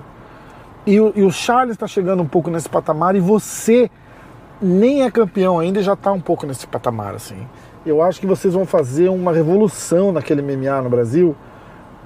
E, 0.86 1.00
o- 1.00 1.14
e 1.16 1.24
o 1.24 1.32
Charles 1.32 1.74
está 1.74 1.88
chegando 1.88 2.22
um 2.22 2.28
pouco 2.28 2.50
nesse 2.50 2.68
patamar 2.70 3.16
e 3.16 3.20
você 3.20 3.90
nem 4.62 5.04
é 5.04 5.12
campeão 5.12 5.60
ainda 5.60 5.80
e 5.80 5.84
já 5.84 5.94
está 5.94 6.12
um 6.12 6.20
pouco 6.20 6.46
nesse 6.46 6.68
patamar, 6.68 7.16
assim. 7.16 7.48
Eu 7.86 8.02
acho 8.02 8.20
que 8.20 8.28
vocês 8.28 8.54
vão 8.54 8.66
fazer 8.66 9.10
uma 9.10 9.32
revolução 9.34 10.12
naquele 10.12 10.42
MMA 10.42 10.82
no 10.82 10.90
Brasil 10.90 11.36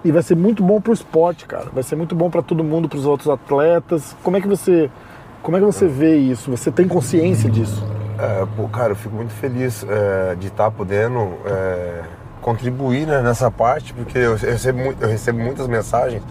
e 0.04 0.12
vai 0.12 0.22
ser 0.24 0.36
muito 0.36 0.64
bom 0.64 0.80
pro 0.82 0.94
esporte, 0.94 1.46
cara. 1.46 1.66
Vai 1.74 1.84
ser 1.84 1.96
muito 1.96 2.16
bom 2.16 2.30
para 2.30 2.42
todo 2.42 2.64
mundo, 2.64 2.88
para 2.90 2.98
os 2.98 3.06
outros 3.06 3.30
atletas. 3.30 4.16
Como 4.24 4.38
é 4.38 4.42
que 4.42 4.48
você, 4.48 4.90
como 5.44 5.58
é 5.58 5.60
que 5.60 5.66
você 5.66 5.88
vê 5.88 6.18
isso? 6.18 6.50
Você 6.52 6.72
tem 6.72 6.88
consciência 6.88 7.50
disso? 7.50 7.84
É, 8.20 8.46
pô, 8.56 8.68
cara, 8.68 8.92
eu 8.94 8.96
fico 8.96 9.16
muito 9.16 9.34
feliz 9.34 9.86
é, 9.88 10.36
de 10.36 10.48
estar 10.48 10.72
podendo 10.72 11.34
é, 11.46 12.02
contribuir 12.42 13.06
né, 13.06 13.22
nessa 13.22 13.52
parte, 13.52 13.94
porque 13.94 14.18
eu 14.18 14.36
recebo, 14.36 14.80
eu 15.00 15.08
recebo 15.08 15.40
muitas 15.40 15.68
mensagens 15.68 16.24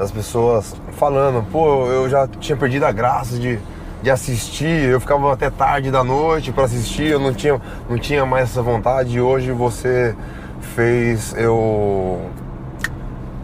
das 0.00 0.10
pessoas 0.10 0.74
falando, 0.92 1.44
pô, 1.52 1.86
eu 1.88 2.08
já 2.08 2.26
tinha 2.26 2.56
perdido 2.56 2.84
a 2.84 2.90
graça 2.90 3.38
de, 3.38 3.58
de 4.02 4.10
assistir, 4.10 4.88
eu 4.88 4.98
ficava 4.98 5.30
até 5.30 5.50
tarde 5.50 5.90
da 5.90 6.02
noite 6.02 6.50
para 6.50 6.64
assistir, 6.64 7.08
eu 7.08 7.20
não 7.20 7.34
tinha, 7.34 7.60
não 7.86 7.98
tinha 7.98 8.24
mais 8.24 8.44
essa 8.44 8.62
vontade 8.62 9.18
e 9.18 9.20
hoje 9.20 9.52
você 9.52 10.16
fez 10.74 11.34
eu 11.36 12.18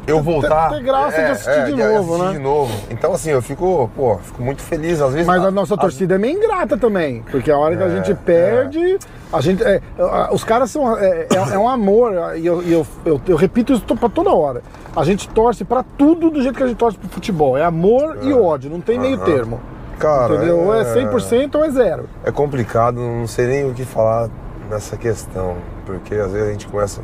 eu 0.06 0.22
voltar 0.22 0.70
ter 0.70 0.82
graça 0.82 1.16
de 1.16 1.30
assistir 1.30 1.64
de 1.66 1.72
novo, 1.76 2.14
assistir 2.14 2.26
né? 2.26 2.32
de 2.32 2.38
novo. 2.38 2.72
Então 2.90 3.12
assim, 3.12 3.30
eu 3.30 3.42
fico, 3.42 3.90
pô, 3.96 4.18
fico 4.18 4.42
muito 4.42 4.62
feliz 4.62 5.00
às 5.00 5.12
vezes. 5.12 5.26
Mas 5.26 5.44
a 5.44 5.50
nossa 5.50 5.76
torcida 5.76 6.14
é 6.14 6.18
meio 6.18 6.36
ingrata 6.38 6.76
também, 6.76 7.22
porque 7.30 7.50
a 7.50 7.58
hora 7.58 7.76
que 7.76 7.82
a 7.82 7.88
gente 7.88 8.14
perde, 8.14 8.98
a 9.32 9.40
gente, 9.40 9.62
é, 9.64 9.80
é, 9.98 10.28
os 10.32 10.44
caras 10.44 10.70
são 10.70 10.96
é, 10.96 11.26
é- 11.30 11.54
é 11.54 11.58
um 11.58 11.68
amor 11.68 12.36
e 12.36 12.46
eu, 12.46 12.62
eu, 12.62 12.86
eu, 13.04 13.20
eu 13.26 13.36
repito 13.36 13.72
isso 13.72 13.84
pra 13.96 14.08
toda 14.08 14.30
hora. 14.32 14.62
A 14.94 15.04
gente 15.04 15.28
torce 15.28 15.64
pra 15.64 15.82
tudo 15.82 16.30
do 16.30 16.40
jeito 16.42 16.56
que 16.56 16.62
a 16.62 16.66
gente 16.66 16.78
torce 16.78 16.96
pro 16.96 17.08
futebol. 17.08 17.56
É 17.58 17.64
amor 17.64 18.18
e 18.22 18.32
ódio, 18.32 18.70
não 18.70 18.80
tem 18.80 18.98
meio 18.98 19.18
termo. 19.18 19.60
Cara, 19.98 20.34
entendeu? 20.36 20.58
Ou 20.58 20.74
é 20.74 20.82
é- 20.82 20.84
100% 20.84 21.54
ou 21.56 21.64
é 21.64 21.70
zero. 21.70 22.08
É 22.24 22.30
complicado, 22.30 22.96
não 23.00 23.26
sei 23.26 23.46
nem 23.46 23.70
o 23.70 23.74
que 23.74 23.84
falar 23.84 24.28
nessa 24.70 24.96
questão, 24.96 25.56
porque 25.84 26.14
às 26.14 26.32
vezes 26.32 26.48
a 26.48 26.52
gente 26.52 26.66
começa, 26.66 27.00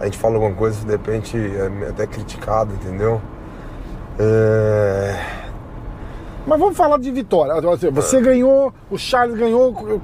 a 0.00 0.04
gente 0.04 0.18
fala 0.18 0.34
alguma 0.34 0.54
coisa 0.54 0.84
de 0.84 0.90
repente 0.90 1.36
é 1.36 1.88
até 1.88 2.06
criticado, 2.06 2.72
entendeu? 2.74 3.20
É... 4.18 5.14
Mas 6.46 6.60
vamos 6.60 6.76
falar 6.76 6.98
de 6.98 7.10
vitória. 7.10 7.54
Assim, 7.54 7.90
Você 7.90 8.20
ganhou, 8.20 8.72
o 8.90 8.96
Charles 8.96 9.36
ganhou. 9.36 10.00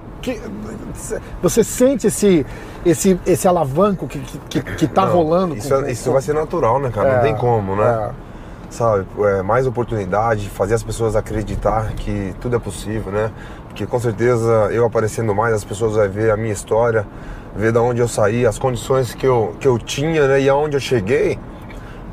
você 1.41 1.63
sente 1.63 2.09
esse, 2.09 2.45
esse, 2.85 3.19
esse 3.25 3.47
alavanco 3.47 4.07
que, 4.09 4.19
que, 4.49 4.61
que 4.61 4.87
tá 4.89 5.07
Não, 5.07 5.13
rolando? 5.15 5.57
Isso, 5.57 5.69
com- 5.69 5.85
é- 5.85 5.93
isso 5.93 6.05
com- 6.07 6.13
vai 6.13 6.23
ser 6.23 6.35
natural, 6.35 6.81
né, 6.81 6.91
cara? 6.91 7.09
É, 7.09 7.15
não 7.17 7.23
tem 7.23 7.37
como, 7.37 7.77
né? 7.77 8.11
é. 8.19 8.33
Sabe, 8.71 9.07
é, 9.19 9.43
mais 9.43 9.67
oportunidade, 9.67 10.49
fazer 10.49 10.75
as 10.75 10.83
pessoas 10.83 11.15
acreditar 11.15 11.93
que 11.93 12.35
tudo 12.41 12.57
é 12.57 12.59
possível, 12.59 13.13
né? 13.13 13.31
Porque 13.69 13.87
com 13.87 14.01
certeza 14.01 14.69
eu 14.73 14.85
aparecendo 14.87 15.35
mais, 15.35 15.55
as 15.55 15.63
pessoas 15.65 15.95
vão 15.95 16.09
ver 16.09 16.31
a 16.31 16.37
minha 16.39 16.53
história, 16.53 17.07
ver 17.57 17.73
da 17.73 17.81
onde 17.83 18.01
eu 18.01 18.09
saí, 18.09 18.47
as 18.47 18.59
condições 18.59 19.15
que 19.15 19.27
eu, 19.27 19.55
que 19.61 19.67
eu 19.69 19.79
tinha, 19.79 20.27
né? 20.27 20.41
E 20.41 20.49
aonde 20.49 20.77
eu 20.77 20.81
cheguei. 20.81 21.39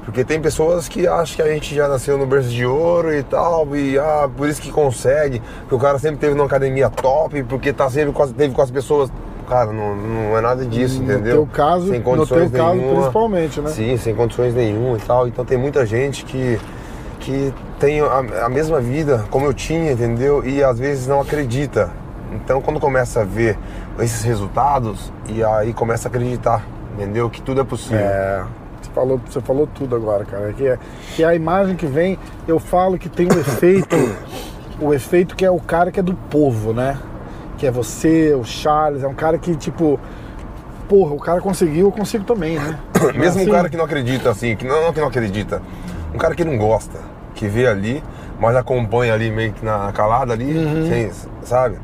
Porque 0.06 0.24
tem 0.24 0.42
pessoas 0.42 0.88
que 0.88 1.06
acham 1.08 1.36
que 1.36 1.42
a 1.42 1.54
gente 1.54 1.76
já 1.76 1.88
nasceu 1.88 2.18
no 2.18 2.26
berço 2.26 2.50
de 2.50 2.66
ouro 2.66 3.14
e 3.14 3.22
tal, 3.22 3.76
e 3.76 3.98
ah, 4.00 4.28
por 4.36 4.50
isso 4.50 4.60
que 4.60 4.72
consegue, 4.72 5.40
que 5.68 5.76
o 5.76 5.78
cara 5.78 6.00
sempre 6.00 6.18
teve 6.18 6.34
numa 6.34 6.48
academia 6.48 6.90
top, 6.90 7.44
porque 7.44 7.72
tá 7.72 7.88
sempre 7.92 8.12
com 8.12 8.24
as, 8.24 8.32
teve 8.32 8.54
com 8.54 8.62
as 8.62 8.72
pessoas. 8.72 9.12
Cara, 9.48 9.72
não, 9.72 9.96
não 9.96 10.38
é 10.38 10.42
nada 10.42 10.66
disso, 10.66 10.98
No 11.02 11.12
entendeu? 11.12 11.34
teu 11.34 11.48
caso, 11.48 11.90
sem 11.90 12.00
no 12.00 12.04
condições 12.06 12.52
teu 12.52 12.60
caso 12.60 12.76
nenhuma. 12.76 13.00
principalmente, 13.02 13.62
né? 13.62 13.70
Sim, 13.70 13.98
sem 13.98 14.16
condições 14.16 14.54
nenhuma 14.56 14.98
e 14.98 15.02
tal. 15.02 15.28
Então 15.28 15.44
tem 15.46 15.58
muita 15.58 15.86
gente 15.86 16.24
que, 16.26 16.60
que 17.20 17.54
tem 17.80 18.00
a, 18.00 18.46
a 18.46 18.50
mesma 18.50 18.80
vida 18.80 19.26
como 19.30 19.46
eu 19.46 19.54
tinha, 19.54 19.92
entendeu? 19.92 20.44
E 20.44 20.64
às 20.64 20.78
vezes 20.80 21.08
não 21.08 21.22
acredita 21.22 21.92
Então 22.34 22.62
quando 22.62 22.80
começa 22.80 23.22
a 23.22 23.24
ver 23.24 23.58
esses 24.00 24.24
resultados, 24.24 25.12
e 25.28 25.44
aí 25.44 25.74
começa 25.74 26.08
a 26.08 26.10
acreditar, 26.10 26.64
entendeu? 26.94 27.30
Que 27.30 27.42
tudo 27.42 27.62
é 27.62 27.64
possível. 27.64 28.00
É, 28.00 28.44
você 28.82 28.92
falou, 28.92 29.22
você 29.30 29.42
falou 29.42 29.68
tudo 29.68 29.96
agora, 29.96 30.26
cara. 30.26 30.54
Que 30.54 30.68
é, 30.68 30.80
que 31.16 31.24
é 31.24 31.26
a 31.28 31.36
imagem 31.36 31.76
que 31.76 31.86
vem, 31.86 32.18
eu 32.48 32.60
falo 32.60 32.98
que 32.98 33.10
tem 33.10 33.28
um 33.28 33.40
efeito, 33.40 33.96
o 34.80 34.94
efeito 34.94 35.36
que 35.36 35.44
é 35.46 35.52
o 35.52 35.60
cara 35.60 35.92
que 35.92 36.00
é 36.00 36.04
do 36.04 36.14
povo, 36.14 36.72
né? 36.74 36.98
Que 37.58 37.68
é 37.68 37.72
você, 37.72 38.34
o 38.34 38.44
Charles, 38.44 39.04
é 39.04 39.08
um 39.08 39.14
cara 39.14 39.38
que, 39.38 39.54
tipo, 39.56 40.00
porra, 40.88 41.14
o 41.14 41.20
cara 41.20 41.42
conseguiu, 41.42 41.88
eu 41.88 41.92
consigo 41.92 42.24
também, 42.24 42.58
né? 42.58 42.80
Mesmo 43.16 43.42
Assim, 43.42 43.50
um 43.50 43.54
cara 43.54 43.70
que 43.70 43.76
não 43.78 43.86
acredita, 43.86 44.30
assim, 44.30 44.56
que 44.56 44.66
não, 44.66 44.82
não 44.84 44.94
que 44.94 45.00
não 45.02 45.08
acredita, 45.08 45.62
um 46.14 46.18
cara 46.18 46.34
que 46.36 46.44
não 46.46 46.58
gosta, 46.58 46.98
que 47.36 47.48
vê 47.48 47.68
ali, 47.68 48.02
mas 48.40 48.56
acompanha 48.56 49.14
ali 49.14 49.30
meio 49.30 49.52
que 49.52 49.66
na 49.66 49.92
calada 49.92 50.32
ali, 50.34 50.58
Uhum. 50.58 50.88
sem- 50.88 51.12
sabe? 51.44 51.78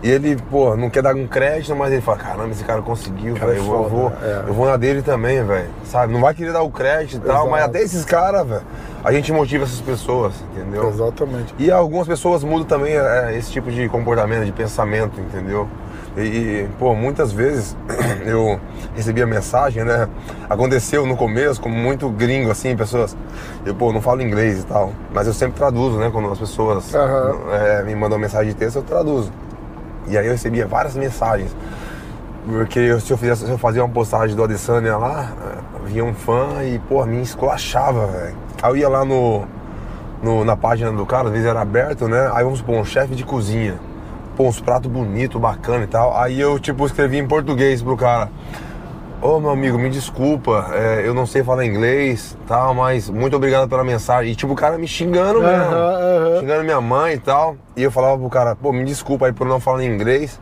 E 0.00 0.08
ele, 0.10 0.36
pô, 0.48 0.76
não 0.76 0.88
quer 0.88 1.02
dar 1.02 1.14
um 1.14 1.26
crédito, 1.26 1.74
mas 1.74 1.92
ele 1.92 2.00
fala, 2.00 2.18
caramba, 2.18 2.50
esse 2.50 2.62
cara 2.62 2.80
conseguiu, 2.82 3.34
Cara 3.34 3.46
velho. 3.52 3.58
Eu, 3.58 3.64
vou- 3.64 3.82
eu 3.82 3.88
vou, 3.88 4.12
é. 4.22 4.44
eu 4.46 4.54
vou 4.54 4.66
na 4.66 4.76
dele 4.76 5.02
também, 5.02 5.42
velho. 5.44 5.68
Sabe? 5.84 6.12
Não 6.12 6.20
vai 6.20 6.32
querer 6.34 6.52
dar 6.52 6.62
o 6.62 6.70
crédito 6.70 7.16
e 7.24 7.26
tal, 7.26 7.50
mas 7.50 7.64
até 7.64 7.82
esses 7.82 8.04
caras, 8.04 8.46
velho, 8.46 8.62
a 9.02 9.12
gente 9.12 9.32
motiva 9.32 9.64
essas 9.64 9.80
pessoas, 9.80 10.34
entendeu? 10.52 10.88
Exatamente. 10.88 11.52
E 11.58 11.68
algumas 11.70 12.06
pessoas 12.06 12.44
mudam 12.44 12.64
também 12.64 12.94
é, 12.94 13.36
esse 13.36 13.50
tipo 13.50 13.72
de 13.72 13.88
comportamento, 13.88 14.44
de 14.44 14.52
pensamento, 14.52 15.18
entendeu? 15.20 15.66
E, 16.16 16.20
e, 16.20 16.68
pô, 16.78 16.94
muitas 16.94 17.32
vezes 17.32 17.76
eu 18.24 18.58
recebia 18.94 19.26
mensagem, 19.26 19.84
né? 19.84 20.08
Aconteceu 20.48 21.06
no 21.06 21.16
começo, 21.16 21.60
como 21.60 21.74
muito 21.74 22.08
gringo, 22.08 22.52
assim, 22.52 22.76
pessoas. 22.76 23.16
Eu, 23.66 23.74
pô, 23.74 23.92
não 23.92 24.00
falo 24.00 24.22
inglês 24.22 24.60
e 24.60 24.64
tal, 24.64 24.92
mas 25.12 25.26
eu 25.26 25.32
sempre 25.34 25.58
traduzo, 25.58 25.98
né? 25.98 26.08
Quando 26.12 26.30
as 26.30 26.38
pessoas 26.38 26.94
Aham. 26.94 27.36
é, 27.52 27.82
me 27.82 27.96
mandam 27.96 28.16
mensagem 28.16 28.52
de 28.52 28.54
texto, 28.56 28.76
eu 28.76 28.82
traduzo. 28.82 29.32
E 30.10 30.16
aí 30.18 30.26
eu 30.26 30.32
recebia 30.32 30.66
várias 30.66 30.94
mensagens. 30.94 31.54
Porque 32.46 32.98
se 33.00 33.10
eu, 33.12 33.18
fizesse, 33.18 33.44
se 33.44 33.50
eu 33.50 33.58
fazia 33.58 33.84
uma 33.84 33.92
postagem 33.92 34.34
do 34.34 34.42
Adesanya 34.42 34.96
lá, 34.96 35.30
vinha 35.84 36.04
um 36.04 36.14
fã 36.14 36.62
e, 36.64 36.78
pô, 36.88 37.04
me 37.04 37.20
esculachava, 37.20 38.06
velho. 38.06 38.34
Aí 38.62 38.70
eu 38.70 38.76
ia 38.76 38.88
lá 38.88 39.04
no, 39.04 39.44
no- 40.22 40.44
na 40.44 40.56
página 40.56 40.90
do 40.90 41.04
cara, 41.04 41.26
às 41.26 41.32
vezes 41.32 41.46
era 41.46 41.60
aberto, 41.60 42.08
né? 42.08 42.30
Aí 42.32 42.42
vamos 42.44 42.60
supor, 42.60 42.76
um 42.76 42.84
chefe 42.84 43.14
de 43.14 43.22
cozinha. 43.24 43.74
Pô, 44.36 44.48
uns 44.48 44.60
pratos 44.60 44.90
bonitos, 44.90 45.38
bacana 45.40 45.84
e 45.84 45.86
tal. 45.88 46.16
Aí 46.16 46.40
eu, 46.40 46.58
tipo, 46.58 46.86
escrevi 46.86 47.18
em 47.18 47.26
português 47.26 47.82
pro 47.82 47.96
cara. 47.96 48.30
Ô, 49.20 49.40
meu 49.40 49.50
amigo, 49.50 49.76
me 49.76 49.90
desculpa, 49.90 50.70
é, 50.72 51.02
eu 51.04 51.12
não 51.12 51.26
sei 51.26 51.42
falar 51.42 51.64
inglês 51.66 52.36
tal, 52.46 52.72
mas 52.72 53.10
muito 53.10 53.34
obrigado 53.34 53.68
pela 53.68 53.82
mensagem. 53.82 54.30
E, 54.30 54.36
tipo, 54.36 54.52
o 54.52 54.56
cara 54.56 54.78
me 54.78 54.86
xingando 54.86 55.40
mesmo. 55.40 55.64
Aham, 55.74 56.28
aham. 56.28 56.40
Xingando 56.40 56.62
minha 56.64 56.80
mãe 56.80 57.14
e 57.14 57.18
tal. 57.18 57.56
E 57.76 57.82
eu 57.82 57.90
falava 57.90 58.16
pro 58.16 58.28
cara, 58.30 58.54
pô, 58.54 58.72
me 58.72 58.84
desculpa 58.84 59.26
aí 59.26 59.32
por 59.32 59.44
não 59.46 59.58
falar 59.58 59.82
inglês. 59.84 60.40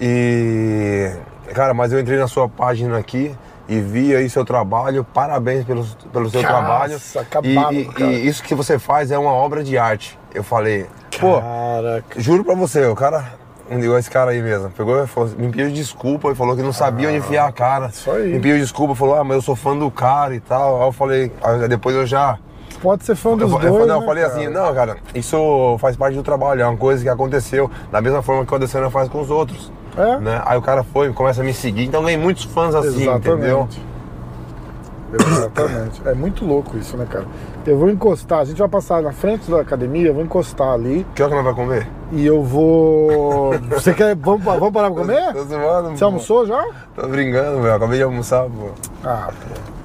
E. 0.00 1.10
Cara, 1.54 1.74
mas 1.74 1.92
eu 1.92 2.00
entrei 2.00 2.18
na 2.18 2.26
sua 2.26 2.48
página 2.48 2.96
aqui 2.96 3.34
e 3.68 3.80
vi 3.80 4.16
aí 4.16 4.30
seu 4.30 4.46
trabalho. 4.46 5.04
Parabéns 5.04 5.64
pelo, 5.66 5.84
pelo 6.10 6.30
seu 6.30 6.40
Nossa, 6.40 6.54
trabalho. 6.54 6.98
acabado, 7.16 7.74
e, 7.74 7.80
e- 7.82 7.84
cara. 7.84 8.10
e 8.12 8.26
isso 8.26 8.42
que 8.42 8.54
você 8.54 8.78
faz 8.78 9.10
é 9.10 9.18
uma 9.18 9.32
obra 9.32 9.62
de 9.62 9.76
arte. 9.76 10.18
Eu 10.34 10.42
falei, 10.42 10.86
pô, 11.20 11.38
Caraca. 11.40 12.18
juro 12.18 12.42
pra 12.44 12.54
você, 12.54 12.86
o 12.86 12.94
cara. 12.94 13.24
Igual 13.70 13.98
esse 13.98 14.10
cara 14.10 14.30
aí 14.30 14.40
mesmo. 14.40 14.70
Pegou 14.70 15.02
e 15.02 15.06
falou, 15.06 15.28
me 15.36 15.48
pediu 15.50 15.70
desculpa 15.70 16.30
e 16.30 16.34
falou 16.34 16.54
que 16.56 16.62
não 16.62 16.72
sabia 16.72 17.08
onde 17.08 17.18
enfiar 17.18 17.46
a 17.48 17.52
cara. 17.52 17.86
Ah, 17.86 17.90
isso 17.90 18.10
aí. 18.10 18.32
Me 18.34 18.40
pediu 18.40 18.58
desculpa, 18.58 18.94
falou, 18.94 19.16
ah, 19.16 19.24
mas 19.24 19.36
eu 19.36 19.42
sou 19.42 19.56
fã 19.56 19.76
do 19.76 19.90
cara 19.90 20.34
e 20.34 20.40
tal. 20.40 20.80
Aí 20.82 20.88
eu 20.88 20.92
falei, 20.92 21.32
aí 21.42 21.68
depois 21.68 21.96
eu 21.96 22.06
já. 22.06 22.38
Pode 22.80 23.04
ser 23.04 23.16
fã 23.16 23.30
Eu, 23.30 23.36
dos 23.38 23.50
eu, 23.52 23.58
dois, 23.58 23.72
falei- 23.72 23.90
eu 23.90 24.00
né, 24.00 24.06
falei 24.06 24.22
cara? 24.24 24.34
assim, 24.36 24.48
não, 24.48 24.74
cara, 24.74 24.96
isso 25.14 25.76
faz 25.80 25.96
parte 25.96 26.14
do 26.14 26.22
trabalho, 26.22 26.60
é 26.62 26.66
uma 26.66 26.76
coisa 26.76 27.02
que 27.02 27.08
aconteceu 27.08 27.70
da 27.90 28.00
mesma 28.02 28.20
forma 28.22 28.44
que 28.44 28.52
o 28.52 28.56
Adesanya 28.56 28.90
faz 28.90 29.08
com 29.08 29.20
os 29.20 29.30
outros. 29.30 29.72
É? 29.96 30.18
Né? 30.18 30.42
Aí 30.44 30.58
o 30.58 30.62
cara 30.62 30.84
foi, 30.84 31.10
começa 31.12 31.40
a 31.40 31.44
me 31.44 31.54
seguir, 31.54 31.84
então 31.86 32.02
ganhei 32.02 32.18
muitos 32.18 32.44
fãs 32.44 32.74
assim, 32.74 33.08
entendeu? 33.08 33.66
Exatamente. 35.12 36.02
É 36.04 36.14
muito 36.14 36.44
louco 36.44 36.76
isso, 36.76 36.96
né, 36.96 37.06
cara? 37.08 37.24
Eu 37.66 37.76
vou 37.76 37.90
encostar, 37.90 38.38
a 38.40 38.44
gente 38.44 38.58
vai 38.58 38.68
passar 38.68 39.02
na 39.02 39.10
frente 39.12 39.50
da 39.50 39.60
academia, 39.60 40.06
eu 40.08 40.14
vou 40.14 40.22
encostar 40.22 40.68
ali 40.72 41.04
Que 41.16 41.22
hora 41.22 41.30
que 41.30 41.36
nós 41.42 41.44
vamos 41.44 41.58
comer? 41.60 41.88
e 42.12 42.24
eu 42.24 42.40
vou. 42.42 43.52
Você 43.70 43.92
quer. 43.92 44.14
Vamos, 44.14 44.44
vamos 44.44 44.70
parar 44.72 44.88
pra 44.92 45.00
comer? 45.00 45.32
Tô 45.32 45.42
zoando, 45.44 45.88
Você 45.90 45.98
pô. 45.98 46.04
almoçou 46.04 46.46
já? 46.46 46.64
Tô 46.94 47.08
brincando, 47.08 47.60
velho. 47.62 47.74
Acabei 47.74 47.96
de 47.98 48.04
almoçar, 48.04 48.44
pô. 48.44 48.68
Ah, 49.02 49.30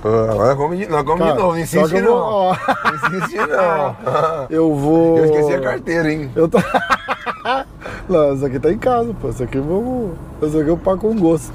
pô. 0.04 0.08
Agora 0.08 0.56
come 0.56 0.78
de, 0.78 0.88
não, 0.88 1.04
come 1.04 1.20
Cara, 1.20 1.32
de 1.32 1.38
novo, 1.40 1.52
não 1.54 1.60
insiste 1.60 1.96
eu 1.96 2.04
vou- 2.04 2.16
não. 2.16 2.48
Não 2.54 3.18
insiste 3.18 3.38
não. 3.38 3.96
eu 4.52 4.76
vou. 4.76 5.18
Eu 5.18 5.26
esqueci 5.26 5.54
a 5.54 5.62
carteira, 5.62 6.12
hein? 6.14 6.30
Eu 6.36 6.48
tô... 6.48 6.60
Não, 8.08 8.34
isso 8.34 8.46
aqui 8.46 8.60
tá 8.60 8.72
em 8.72 8.78
casa, 8.78 9.14
pô. 9.20 9.30
Isso 9.30 9.42
aqui 9.44 9.58
vamos. 9.58 10.12
Isso 10.44 10.60
aqui 10.60 10.70
eu 10.70 10.78
pago 10.78 11.02
com 11.02 11.16
gosto. 11.16 11.52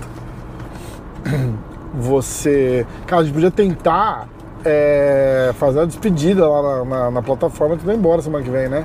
Você. 1.95 2.87
Cara, 3.07 3.23
a 3.23 3.25
gente 3.25 3.35
podia 3.35 3.51
tentar 3.51 4.27
é, 4.67 5.53
fazer 5.59 5.79
uma 5.79 5.87
despedida 5.87 6.49
lá 6.49 6.63
na, 6.63 6.85
na- 6.85 7.11
na 7.13 7.23
plataforma 7.23 7.77
que 7.77 7.87
vai 7.87 7.95
embora 7.95 8.21
semana 8.21 8.45
que 8.45 8.51
vem, 8.51 8.69
né? 8.69 8.85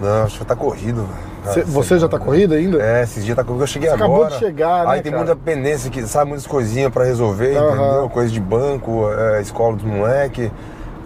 Não, 0.00 0.22
acho 0.24 0.38
que 0.38 0.44
tá 0.44 0.54
corrido, 0.54 1.02
velho. 1.06 1.28
Cê- 1.54 1.62
você 1.64 1.98
já 1.98 2.08
tá 2.08 2.18
corrida 2.18 2.54
ainda? 2.54 2.80
É, 2.82 3.02
esses 3.02 3.24
dias 3.24 3.34
tá 3.36 3.42
corrido, 3.42 3.62
eu 3.62 3.66
cheguei 3.66 3.88
Você 3.88 3.94
agora. 3.94 4.12
acabou 4.12 4.26
de 4.26 4.38
chegar, 4.38 4.84
né, 4.86 4.92
Aí 4.92 5.02
tem 5.02 5.10
cara? 5.10 5.24
muita 5.24 5.36
pendência, 5.36 5.90
que, 5.90 6.06
sabe, 6.06 6.28
muitas 6.28 6.46
coisinhas 6.46 6.92
pra 6.92 7.04
resolver, 7.04 7.56
Aham. 7.56 7.68
entendeu? 7.74 8.08
Coisa 8.10 8.30
de 8.30 8.38
banco, 8.40 9.10
é, 9.10 9.40
escola 9.40 9.74
dos 9.76 9.84
moleque. 9.84 10.52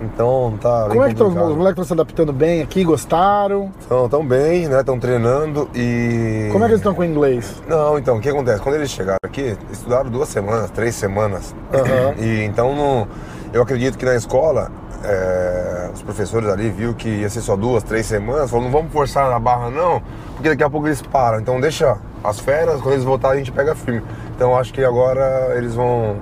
Então 0.02 0.58
tá 0.60 0.86
Como 0.88 1.02
é 1.02 1.06
que 1.06 1.12
estão 1.12 1.28
os 1.28 1.34
moleques 1.34 1.70
estão 1.70 1.84
se 1.84 1.92
adaptando 1.92 2.32
bem 2.32 2.62
aqui? 2.62 2.82
Gostaram? 2.84 3.70
Estão 3.78 4.08
tão 4.08 4.26
bem, 4.26 4.68
né? 4.68 4.80
Estão 4.80 4.98
treinando 4.98 5.68
e. 5.74 6.48
Como 6.50 6.64
é 6.64 6.66
que 6.66 6.72
eles 6.72 6.80
estão 6.80 6.94
com 6.94 7.02
o 7.02 7.04
inglês? 7.04 7.62
Não, 7.68 7.98
então, 7.98 8.16
o 8.16 8.20
que 8.20 8.28
acontece? 8.28 8.60
Quando 8.60 8.74
eles 8.74 8.90
chegaram 8.90 9.18
aqui, 9.24 9.56
estudaram 9.70 10.10
duas 10.10 10.28
semanas, 10.28 10.70
três 10.70 10.94
semanas. 10.94 11.54
Aham. 11.72 12.14
E 12.18 12.44
então 12.44 12.74
não, 12.74 13.06
eu 13.52 13.62
acredito 13.62 13.96
que 13.96 14.04
na 14.04 14.14
escola 14.14 14.70
é, 15.04 15.90
os 15.92 16.02
professores 16.02 16.48
ali 16.48 16.70
viu 16.70 16.94
que 16.94 17.08
ia 17.08 17.28
ser 17.28 17.40
só 17.40 17.56
duas, 17.56 17.82
três 17.82 18.06
semanas, 18.06 18.50
falaram, 18.50 18.70
não 18.70 18.78
vamos 18.78 18.92
forçar 18.92 19.30
na 19.30 19.38
barra 19.38 19.70
não, 19.70 20.02
porque 20.34 20.48
daqui 20.48 20.62
a 20.62 20.70
pouco 20.70 20.86
eles 20.86 21.02
param. 21.02 21.40
Então 21.40 21.60
deixa 21.60 21.96
as 22.22 22.38
férias, 22.38 22.80
quando 22.80 22.94
eles 22.94 23.04
voltarem 23.04 23.40
a 23.40 23.44
gente 23.44 23.52
pega 23.52 23.74
firme. 23.74 24.02
Então 24.34 24.56
acho 24.56 24.72
que 24.72 24.84
agora 24.84 25.52
eles 25.56 25.74
vão, 25.74 26.16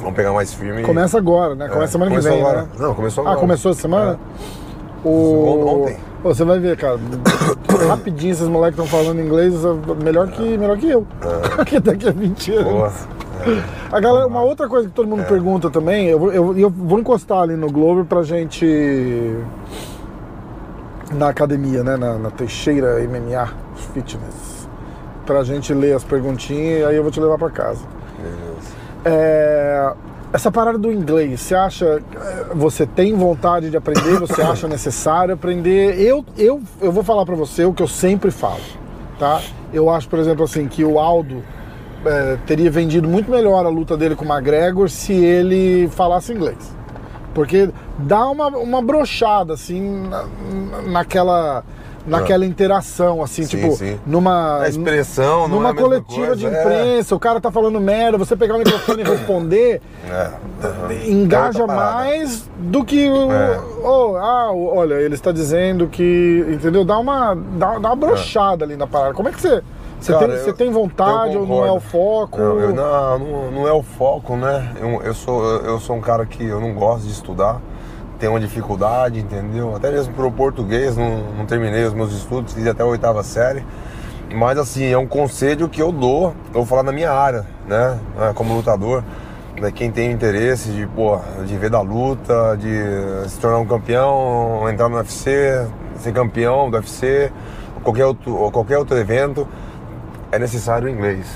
vão 0.00 0.12
pegar 0.12 0.32
mais 0.32 0.52
firme. 0.54 0.82
Começa 0.82 1.18
agora, 1.18 1.54
né? 1.54 1.68
Começa 1.68 1.84
É, 1.84 1.92
semana 1.92 2.10
que 2.10 2.20
vem, 2.20 2.40
agora. 2.40 2.62
né? 2.62 2.68
Não, 2.78 2.94
começou 2.94 3.22
Ah, 3.24 3.28
agora. 3.28 3.40
começou 3.40 3.70
essa 3.72 3.80
semana? 3.82 4.18
O... 5.04 5.08
On- 5.10 5.82
ontem. 5.84 5.96
Pô, 6.22 6.32
Você 6.34 6.44
vai 6.44 6.58
ver, 6.58 6.76
cara. 6.78 6.98
Rapidinho 7.88 8.32
esses 8.32 8.48
moleques 8.48 8.78
estão 8.78 8.86
falando 9.00 9.20
inglês 9.20 9.54
é 9.64 10.02
melhor 10.02 10.28
que, 10.28 10.56
melhor 10.56 10.78
que 10.78 10.88
eu. 10.88 11.06
que 11.66 11.78
daqui 11.80 12.08
a 12.08 12.12
20 12.12 12.52
anos. 12.52 12.66
É. 12.66 12.72
Boa. 12.72 12.92
A 13.92 14.00
galera, 14.00 14.26
uma 14.26 14.40
outra 14.42 14.66
coisa 14.68 14.88
que 14.88 14.94
todo 14.94 15.06
É. 15.06 15.10
mundo 15.10 15.24
pergunta 15.26 15.68
também, 15.68 16.06
eu, 16.06 16.18
vou- 16.18 16.32
eu, 16.32 16.56
eu 16.56 16.70
vou 16.70 16.98
encostar 16.98 17.40
ali 17.42 17.56
no 17.56 17.70
Globo 17.70 18.04
pra 18.06 18.22
gente. 18.22 19.36
Na 21.12 21.28
academia, 21.28 21.84
né? 21.84 21.96
Na, 21.96 22.18
na 22.18 22.30
Teixeira 22.30 22.98
MMA 23.06 23.48
Fitness. 23.92 24.66
Pra 25.26 25.42
gente 25.44 25.72
ler 25.74 25.94
as 25.94 26.04
perguntinhas 26.04 26.80
e 26.80 26.84
aí 26.84 26.96
eu 26.96 27.02
vou 27.02 27.12
te 27.12 27.20
levar 27.20 27.38
pra 27.38 27.50
casa. 27.50 27.80
É, 29.04 29.92
essa 30.32 30.50
parada 30.50 30.78
do 30.78 30.90
inglês, 30.92 31.40
você 31.40 31.54
acha. 31.54 32.02
é, 32.16 32.54
Você 32.54 32.86
tem 32.86 33.14
vontade 33.14 33.70
de 33.70 33.76
aprender? 33.76 34.18
Você 34.18 34.40
acha 34.42 34.66
necessário 34.66 35.34
aprender? 35.34 36.00
Eu, 36.00 36.24
eu, 36.36 36.60
eu 36.80 36.90
vou 36.92 37.02
falar 37.04 37.24
pra 37.24 37.34
você 37.36 37.64
o 37.64 37.72
que 37.72 37.82
eu 37.82 37.88
sempre 37.88 38.30
falo, 38.30 38.60
tá? 39.18 39.40
Eu 39.72 39.90
acho, 39.90 40.08
por 40.08 40.18
exemplo, 40.18 40.44
assim, 40.44 40.66
que 40.68 40.84
o 40.84 40.98
Aldo 40.98 41.42
é, 42.04 42.38
teria 42.46 42.70
vendido 42.70 43.08
muito 43.08 43.30
melhor 43.30 43.64
a 43.66 43.68
luta 43.68 43.96
dele 43.96 44.14
com 44.14 44.24
o 44.24 44.28
McGregor 44.28 44.88
se 44.88 45.12
ele 45.12 45.88
falasse 45.88 46.32
inglês. 46.32 46.74
Porque 47.34 47.68
dá 47.98 48.28
uma, 48.28 48.46
uma 48.48 48.80
brochada, 48.80 49.54
assim, 49.54 50.08
na- 50.08 50.24
naquela. 50.86 51.64
Naquela 52.06 52.44
interação, 52.44 53.22
assim. 53.22 53.44
Sim, 53.44 53.56
tipo, 53.56 53.72
sim. 53.76 53.98
numa. 54.06 54.60
A 54.60 54.68
expressão 54.68 55.48
numa 55.48 55.70
é 55.70 55.74
coletiva 55.74 56.26
coisa, 56.26 56.36
de 56.36 56.46
é. 56.46 56.60
imprensa, 56.60 57.14
o 57.14 57.18
cara 57.18 57.40
tá 57.40 57.50
falando 57.50 57.80
merda, 57.80 58.18
você 58.18 58.36
pegar 58.36 58.56
o 58.56 58.58
microfone 58.58 59.02
e 59.02 59.04
responder, 59.06 59.80
É. 60.10 60.30
engaja 61.08 61.62
É 61.62 61.66
mais 61.66 62.48
do 62.58 62.84
que 62.84 63.08
o. 63.08 63.32
É. 63.32 63.60
oh, 63.82 64.16
ah, 64.16 64.52
olha, 64.52 64.94
ele 64.94 65.14
está 65.14 65.32
dizendo 65.32 65.88
que. 65.88 66.44
Entendeu? 66.48 66.84
Dá 66.84 66.98
uma, 66.98 67.34
dá, 67.34 67.78
dá 67.78 67.88
uma 67.88 67.96
brochada 67.96 68.64
ali 68.64 68.76
na 68.76 68.86
parada. 68.86 69.14
Como 69.14 69.28
é 69.28 69.32
que 69.32 69.40
você. 69.40 69.62
Você, 70.00 70.12
Cara, 70.12 70.26
tem, 70.26 70.36
eu- 70.36 70.44
você 70.44 70.52
tem 70.52 70.70
vontade 70.70 71.34
eu 71.34 71.40
ou 71.40 71.46
não 71.46 71.64
é 71.64 71.72
o 71.72 71.80
foco? 71.80 72.38
Não, 72.38 72.60
eu- 72.60 72.74
não, 72.74 73.18
não, 73.18 73.50
não 73.50 73.68
é 73.68 73.72
o 73.72 73.82
foco, 73.82 74.36
né? 74.36 74.72
Eu, 74.78 75.00
eu 75.02 75.14
sou, 75.14 75.42
eu 75.62 75.80
sou 75.80 75.96
um 75.96 76.00
cara 76.02 76.26
que 76.26 76.44
eu 76.44 76.60
não 76.60 76.74
gosto 76.74 77.04
de 77.06 77.12
estudar, 77.12 77.62
tenho 78.24 78.32
uma 78.32 78.40
dificuldade, 78.40 79.20
entendeu? 79.20 79.76
Até 79.76 79.90
mesmo 79.90 80.14
pro 80.14 80.32
português, 80.32 80.96
não, 80.96 81.18
não 81.36 81.44
terminei 81.44 81.84
os 81.84 81.92
meus 81.92 82.10
estudos, 82.10 82.54
fiz 82.54 82.66
até 82.66 82.82
a 82.82 82.86
oitava 82.86 83.22
série. 83.22 83.62
Mas 84.34 84.56
assim, 84.56 84.86
é 84.86 84.96
um 84.96 85.06
conselho 85.06 85.68
que 85.68 85.82
eu 85.82 85.92
dou, 85.92 86.34
eu 86.46 86.54
vou 86.54 86.64
falar 86.64 86.82
na 86.82 86.90
minha 86.90 87.12
área, 87.12 87.44
né? 87.68 88.00
É, 88.18 88.32
Como 88.32 88.54
lutador, 88.54 89.04
né? 89.60 89.70
quem 89.70 89.90
tem 89.90 90.10
interesse 90.10 90.70
de, 90.70 90.86
pô, 90.86 91.20
de 91.44 91.54
ver 91.58 91.68
da 91.68 91.82
luta, 91.82 92.56
de 92.58 93.28
se 93.28 93.38
tornar 93.38 93.58
um 93.58 93.66
campeão, 93.66 94.70
entrar 94.70 94.88
no 94.88 94.96
UFC, 94.96 95.68
ser 95.98 96.12
campeão 96.14 96.70
do 96.70 96.78
UFC, 96.78 97.30
qualquer 97.82 98.06
outro, 98.06 98.34
ou 98.34 98.50
qualquer 98.50 98.78
outro 98.78 98.96
evento, 98.96 99.46
é 100.32 100.38
necessário 100.38 100.88
o 100.88 100.90
inglês. 100.90 101.26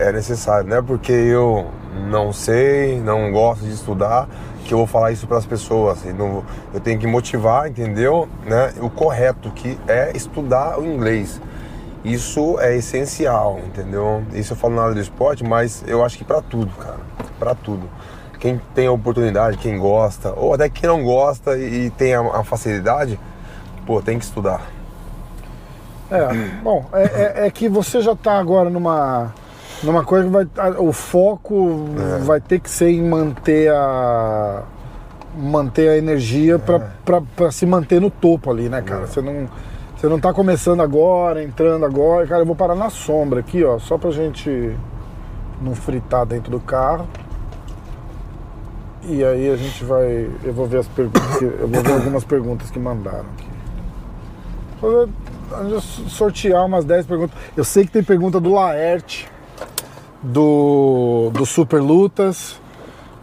É 0.00 0.10
necessário, 0.10 0.68
não 0.68 0.78
é 0.78 0.82
porque 0.82 1.12
eu 1.12 1.68
não 1.94 2.32
sei, 2.32 3.00
não 3.00 3.30
gosto 3.30 3.64
de 3.64 3.72
estudar, 3.72 4.28
que 4.64 4.74
eu 4.74 4.78
vou 4.78 4.86
falar 4.86 5.12
isso 5.12 5.26
para 5.26 5.38
as 5.38 5.46
pessoas. 5.46 6.04
Então, 6.04 6.44
eu 6.72 6.80
tenho 6.80 6.98
que 6.98 7.06
motivar, 7.06 7.68
entendeu? 7.68 8.28
Né? 8.44 8.72
O 8.80 8.90
correto, 8.90 9.50
que 9.50 9.78
é 9.86 10.12
estudar 10.14 10.78
o 10.78 10.84
inglês. 10.84 11.40
Isso 12.04 12.58
é 12.60 12.76
essencial, 12.76 13.60
entendeu? 13.66 14.22
Isso 14.32 14.52
eu 14.52 14.56
falo 14.56 14.74
na 14.74 14.82
área 14.82 14.94
do 14.94 15.00
esporte, 15.00 15.42
mas 15.42 15.82
eu 15.86 16.04
acho 16.04 16.18
que 16.18 16.24
para 16.24 16.42
tudo, 16.42 16.70
cara. 16.76 17.00
Para 17.38 17.54
tudo. 17.54 17.88
Quem 18.38 18.60
tem 18.74 18.86
a 18.86 18.92
oportunidade, 18.92 19.56
quem 19.56 19.78
gosta, 19.78 20.34
ou 20.36 20.52
até 20.52 20.68
quem 20.68 20.86
não 20.88 21.02
gosta 21.02 21.56
e 21.56 21.88
tem 21.90 22.14
a, 22.14 22.20
a 22.20 22.44
facilidade, 22.44 23.18
pô, 23.86 24.02
tem 24.02 24.18
que 24.18 24.24
estudar. 24.24 24.60
É, 26.10 26.28
bom, 26.62 26.84
é, 26.92 27.02
é, 27.02 27.46
é 27.46 27.50
que 27.50 27.68
você 27.68 28.02
já 28.02 28.12
está 28.12 28.38
agora 28.38 28.68
numa, 28.68 29.32
numa 29.84 30.04
coisa 30.04 30.24
que 30.26 30.30
vai. 30.32 30.46
O 30.78 30.92
foco 30.92 31.86
É. 31.98 32.18
vai 32.24 32.40
ter 32.40 32.60
que 32.60 32.70
ser 32.70 32.90
em 32.90 33.02
manter 33.02 33.70
a. 33.72 34.62
manter 35.36 35.88
a 35.88 35.96
energia 35.96 36.58
para 36.58 37.50
se 37.50 37.66
manter 37.66 38.00
no 38.00 38.10
topo 38.10 38.50
ali, 38.50 38.68
né, 38.68 38.82
cara? 38.82 39.02
É. 39.02 39.06
Você 39.06 39.20
não. 39.20 39.48
Você 39.96 40.08
não 40.08 40.20
tá 40.20 40.34
começando 40.34 40.82
agora, 40.82 41.42
entrando 41.42 41.84
agora. 41.86 42.26
Cara, 42.26 42.42
eu 42.42 42.46
vou 42.46 42.54
parar 42.56 42.74
na 42.74 42.90
sombra 42.90 43.40
aqui, 43.40 43.64
ó, 43.64 43.78
só 43.78 43.96
pra 43.96 44.10
gente 44.10 44.76
não 45.62 45.74
fritar 45.74 46.26
dentro 46.26 46.50
do 46.50 46.60
carro. 46.60 47.06
E 49.02 49.24
aí 49.24 49.50
a 49.50 49.56
gente 49.56 49.84
vai. 49.84 50.28
Eu 50.42 50.52
vou 50.52 50.66
ver 50.66 50.78
as 50.78 50.88
perguntas. 50.88 51.40
Eu 51.42 51.68
vou 51.68 51.82
ver 51.82 51.92
algumas 51.94 52.24
perguntas 52.24 52.70
que 52.70 52.78
mandaram 52.78 53.24
aqui. 53.36 53.48
Vou 54.80 55.08
sortear 55.80 56.64
umas 56.66 56.84
10 56.84 57.06
perguntas. 57.06 57.36
Eu 57.56 57.64
sei 57.64 57.84
que 57.86 57.92
tem 57.92 58.02
pergunta 58.02 58.40
do 58.40 58.52
Laerte, 58.52 59.28
do, 60.24 61.30
do 61.32 61.46
Super 61.46 61.80
Lutas. 61.80 62.60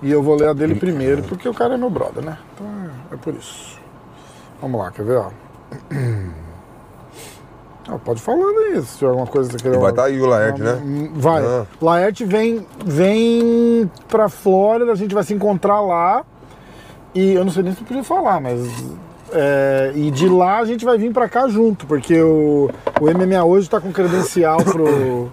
E 0.02 0.12
eu 0.12 0.24
vou 0.24 0.36
ler 0.36 0.50
a 0.50 0.54
dele 0.54 0.76
primeiro, 0.76 1.22
porque 1.24 1.48
o 1.48 1.54
cara 1.54 1.76
é 1.76 1.78
meu 1.78 1.90
brother, 1.90 2.24
né? 2.24 2.38
Então 2.54 2.66
é, 2.68 3.14
é 3.14 3.18
por 3.18 3.34
isso. 3.36 3.80
Vamos 4.60 4.80
lá, 4.80 4.90
quer 4.92 5.06
ver? 5.06 5.18
Ó. 5.18 5.30
Ah, 7.90 7.98
pode 7.98 8.22
falando 8.22 8.58
aí, 8.60 8.82
se 8.84 9.00
tiver 9.00 9.10
alguma 9.10 9.26
coisa 9.28 9.50
que 9.50 9.58
queira. 9.64 9.78
Vai 9.80 9.90
estar 9.90 10.04
aí 10.06 10.22
o 10.22 10.26
Laerte, 10.28 10.62
né? 10.62 11.10
Vai. 11.16 11.44
Ah. 11.44 11.66
Laerte 11.82 12.24
vem, 12.24 12.66
vem 12.86 13.90
pra 14.08 14.30
Flórida, 14.30 14.92
a 14.92 14.96
gente 14.96 15.14
vai 15.16 15.24
se 15.24 15.34
encontrar 15.34 15.82
lá. 15.82 16.24
E 17.14 17.34
eu 17.34 17.44
não 17.44 17.52
sei 17.52 17.64
nem 17.64 17.74
se 17.74 17.82
eu 17.82 17.86
podia 17.88 18.04
falar, 18.04 18.40
mas. 18.40 18.62
é, 19.34 19.92
e 19.96 20.12
de 20.12 20.30
lá 20.30 20.60
a 20.60 20.66
gente 20.66 20.86
vai 20.86 20.98
vir 20.98 21.12
pra 21.12 21.28
cá 21.28 21.48
junto, 21.48 21.86
porque 21.88 22.22
o, 22.22 22.70
o 23.02 23.06
MMA 23.06 23.44
hoje 23.44 23.70
tá 23.70 23.82
com 23.82 23.92
credencial 23.92 24.64
pro, 24.64 25.30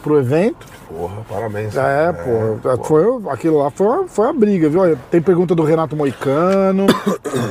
pro 0.00 0.18
evento. 0.18 0.66
Porra, 0.88 1.22
parabéns. 1.28 1.76
É, 1.76 2.12
pô, 2.12 2.84
Foi, 2.84 3.04
aquilo 3.32 3.58
lá 3.58 3.70
foi, 3.70 3.86
uma- 3.86 4.08
foi 4.08 4.28
a 4.28 4.32
briga, 4.32 4.68
viu? 4.68 4.80
Olha, 4.80 4.98
Tem 5.10 5.20
pergunta 5.22 5.54
do 5.54 5.62
Renato 5.62 5.94
Moicano. 5.96 6.86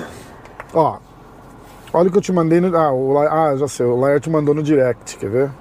Ó, 0.73 0.97
olha 1.93 2.09
o 2.09 2.11
que 2.11 2.17
eu 2.17 2.21
te 2.21 2.31
mandei 2.31 2.59
no. 2.61 2.75
Ah, 2.75 2.91
o, 2.91 3.17
ah, 3.17 3.55
já 3.57 3.67
sei, 3.67 3.85
o 3.85 3.95
Laerte 3.95 4.29
mandou 4.29 4.53
no 4.53 4.61
direct, 4.61 5.17
quer 5.17 5.29
ver? 5.29 5.51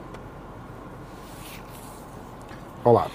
Olha 2.84 2.94
lá. 2.94 3.06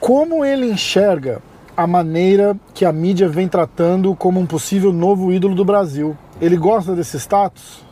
Como 0.00 0.44
ele 0.44 0.70
enxerga 0.70 1.40
a 1.76 1.86
maneira 1.86 2.56
que 2.74 2.84
a 2.84 2.92
mídia 2.92 3.28
vem 3.28 3.48
tratando 3.48 4.14
como 4.16 4.40
um 4.40 4.46
possível 4.46 4.92
novo 4.92 5.32
ídolo 5.32 5.54
do 5.54 5.64
Brasil? 5.64 6.16
Ele 6.40 6.56
gosta 6.56 6.94
desse 6.94 7.18
status? 7.18 7.84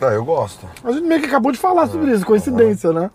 Ah, 0.00 0.12
eu 0.12 0.24
gosto. 0.24 0.66
A 0.84 0.92
gente 0.92 1.04
meio 1.06 1.20
que 1.20 1.26
acabou 1.26 1.52
de 1.52 1.58
falar 1.58 1.86
sobre 1.86 2.10
isso, 2.12 2.24
coincidência, 2.24 2.92
né? 2.92 3.10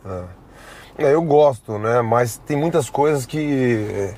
É, 0.97 1.13
eu 1.13 1.21
gosto, 1.21 1.77
né? 1.77 2.01
Mas 2.01 2.37
tem 2.45 2.55
muitas 2.55 2.89
coisas 2.89 3.25
que. 3.25 4.13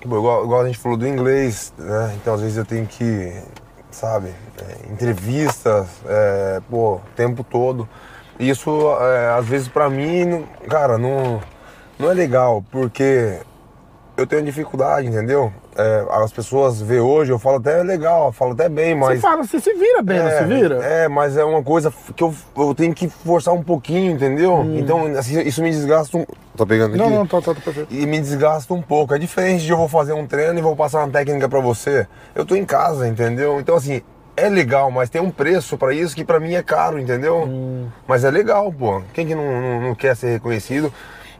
que, 0.00 0.06
pô, 0.08 0.18
igual, 0.18 0.44
igual 0.44 0.60
a 0.62 0.66
gente 0.66 0.78
falou 0.78 0.96
do 0.98 1.06
inglês, 1.08 1.72
né? 1.78 2.14
Então 2.20 2.34
às 2.34 2.40
vezes 2.40 2.56
eu 2.56 2.64
tenho 2.64 2.86
que, 2.86 3.32
sabe, 3.90 4.28
é, 4.58 4.92
entrevistas, 4.92 5.88
é, 6.06 6.60
pô, 6.70 6.96
o 6.96 7.00
tempo 7.16 7.42
todo. 7.42 7.88
Isso, 8.38 8.70
é, 9.00 9.30
às 9.38 9.46
vezes, 9.46 9.68
pra 9.68 9.88
mim, 9.90 10.24
não- 10.24 10.42
cara, 10.68 10.98
não, 10.98 11.40
não 11.98 12.10
é 12.10 12.14
legal, 12.14 12.64
porque 12.70 13.38
eu 14.16 14.26
tenho 14.26 14.42
dificuldade, 14.44 15.06
entendeu? 15.06 15.52
É, 15.76 16.06
as 16.10 16.30
pessoas 16.32 16.82
vê 16.82 17.00
hoje, 17.00 17.32
eu 17.32 17.38
falo 17.38 17.56
até 17.56 17.82
legal, 17.82 18.26
eu 18.26 18.32
falo 18.32 18.52
até 18.52 18.68
bem, 18.68 18.94
mas. 18.94 19.14
Você 19.14 19.20
fala, 19.26 19.42
você 19.42 19.58
se 19.58 19.72
vira 19.72 20.02
bem, 20.02 20.18
não 20.18 20.30
se 20.30 20.44
vira? 20.44 20.84
É, 20.84 21.08
mas 21.08 21.36
é 21.36 21.44
uma 21.44 21.62
coisa 21.62 21.92
que 22.14 22.22
eu, 22.22 22.34
eu 22.56 22.74
tenho 22.74 22.94
que 22.94 23.08
forçar 23.08 23.54
um 23.54 23.62
pouquinho, 23.62 24.12
entendeu? 24.12 24.64
Então, 24.76 25.06
assim, 25.16 25.40
isso 25.40 25.62
me 25.62 25.70
desgasta 25.70 26.18
um. 26.18 26.26
Tá 26.56 26.66
pegando 26.66 26.94
aqui? 26.94 27.02
Hum. 27.02 27.10
Não, 27.10 27.18
não, 27.18 27.26
tá, 27.26 27.40
tá, 27.40 27.54
tá 27.54 27.60
perfeito. 27.60 27.88
E 27.90 28.06
me 28.06 28.20
desgasta 28.20 28.74
um 28.74 28.82
pouco. 28.82 29.14
É 29.14 29.18
diferente 29.18 29.64
de 29.64 29.70
eu 29.70 29.78
vou 29.78 29.88
fazer 29.88 30.12
um 30.12 30.26
treino 30.26 30.58
e 30.58 30.62
vou 30.62 30.76
passar 30.76 30.98
uma 30.98 31.08
técnica 31.08 31.48
pra 31.48 31.60
você. 31.60 32.06
Eu 32.34 32.44
tô 32.44 32.54
em 32.54 32.66
casa, 32.66 33.08
entendeu? 33.08 33.58
Então, 33.58 33.74
assim, 33.74 34.02
é 34.36 34.48
legal, 34.48 34.90
mas 34.90 35.08
tem 35.08 35.22
um 35.22 35.30
preço 35.30 35.78
pra 35.78 35.94
isso 35.94 36.14
que 36.14 36.24
pra 36.24 36.38
mim 36.38 36.54
é 36.54 36.62
caro, 36.62 36.98
entendeu? 36.98 37.44
Hum. 37.44 37.86
Mas 38.06 38.24
é 38.24 38.30
legal, 38.30 38.70
pô. 38.70 39.02
Quem 39.14 39.26
que 39.26 39.34
não, 39.34 39.44
não, 39.60 39.80
não 39.80 39.94
quer 39.94 40.14
ser 40.16 40.32
reconhecido? 40.32 40.92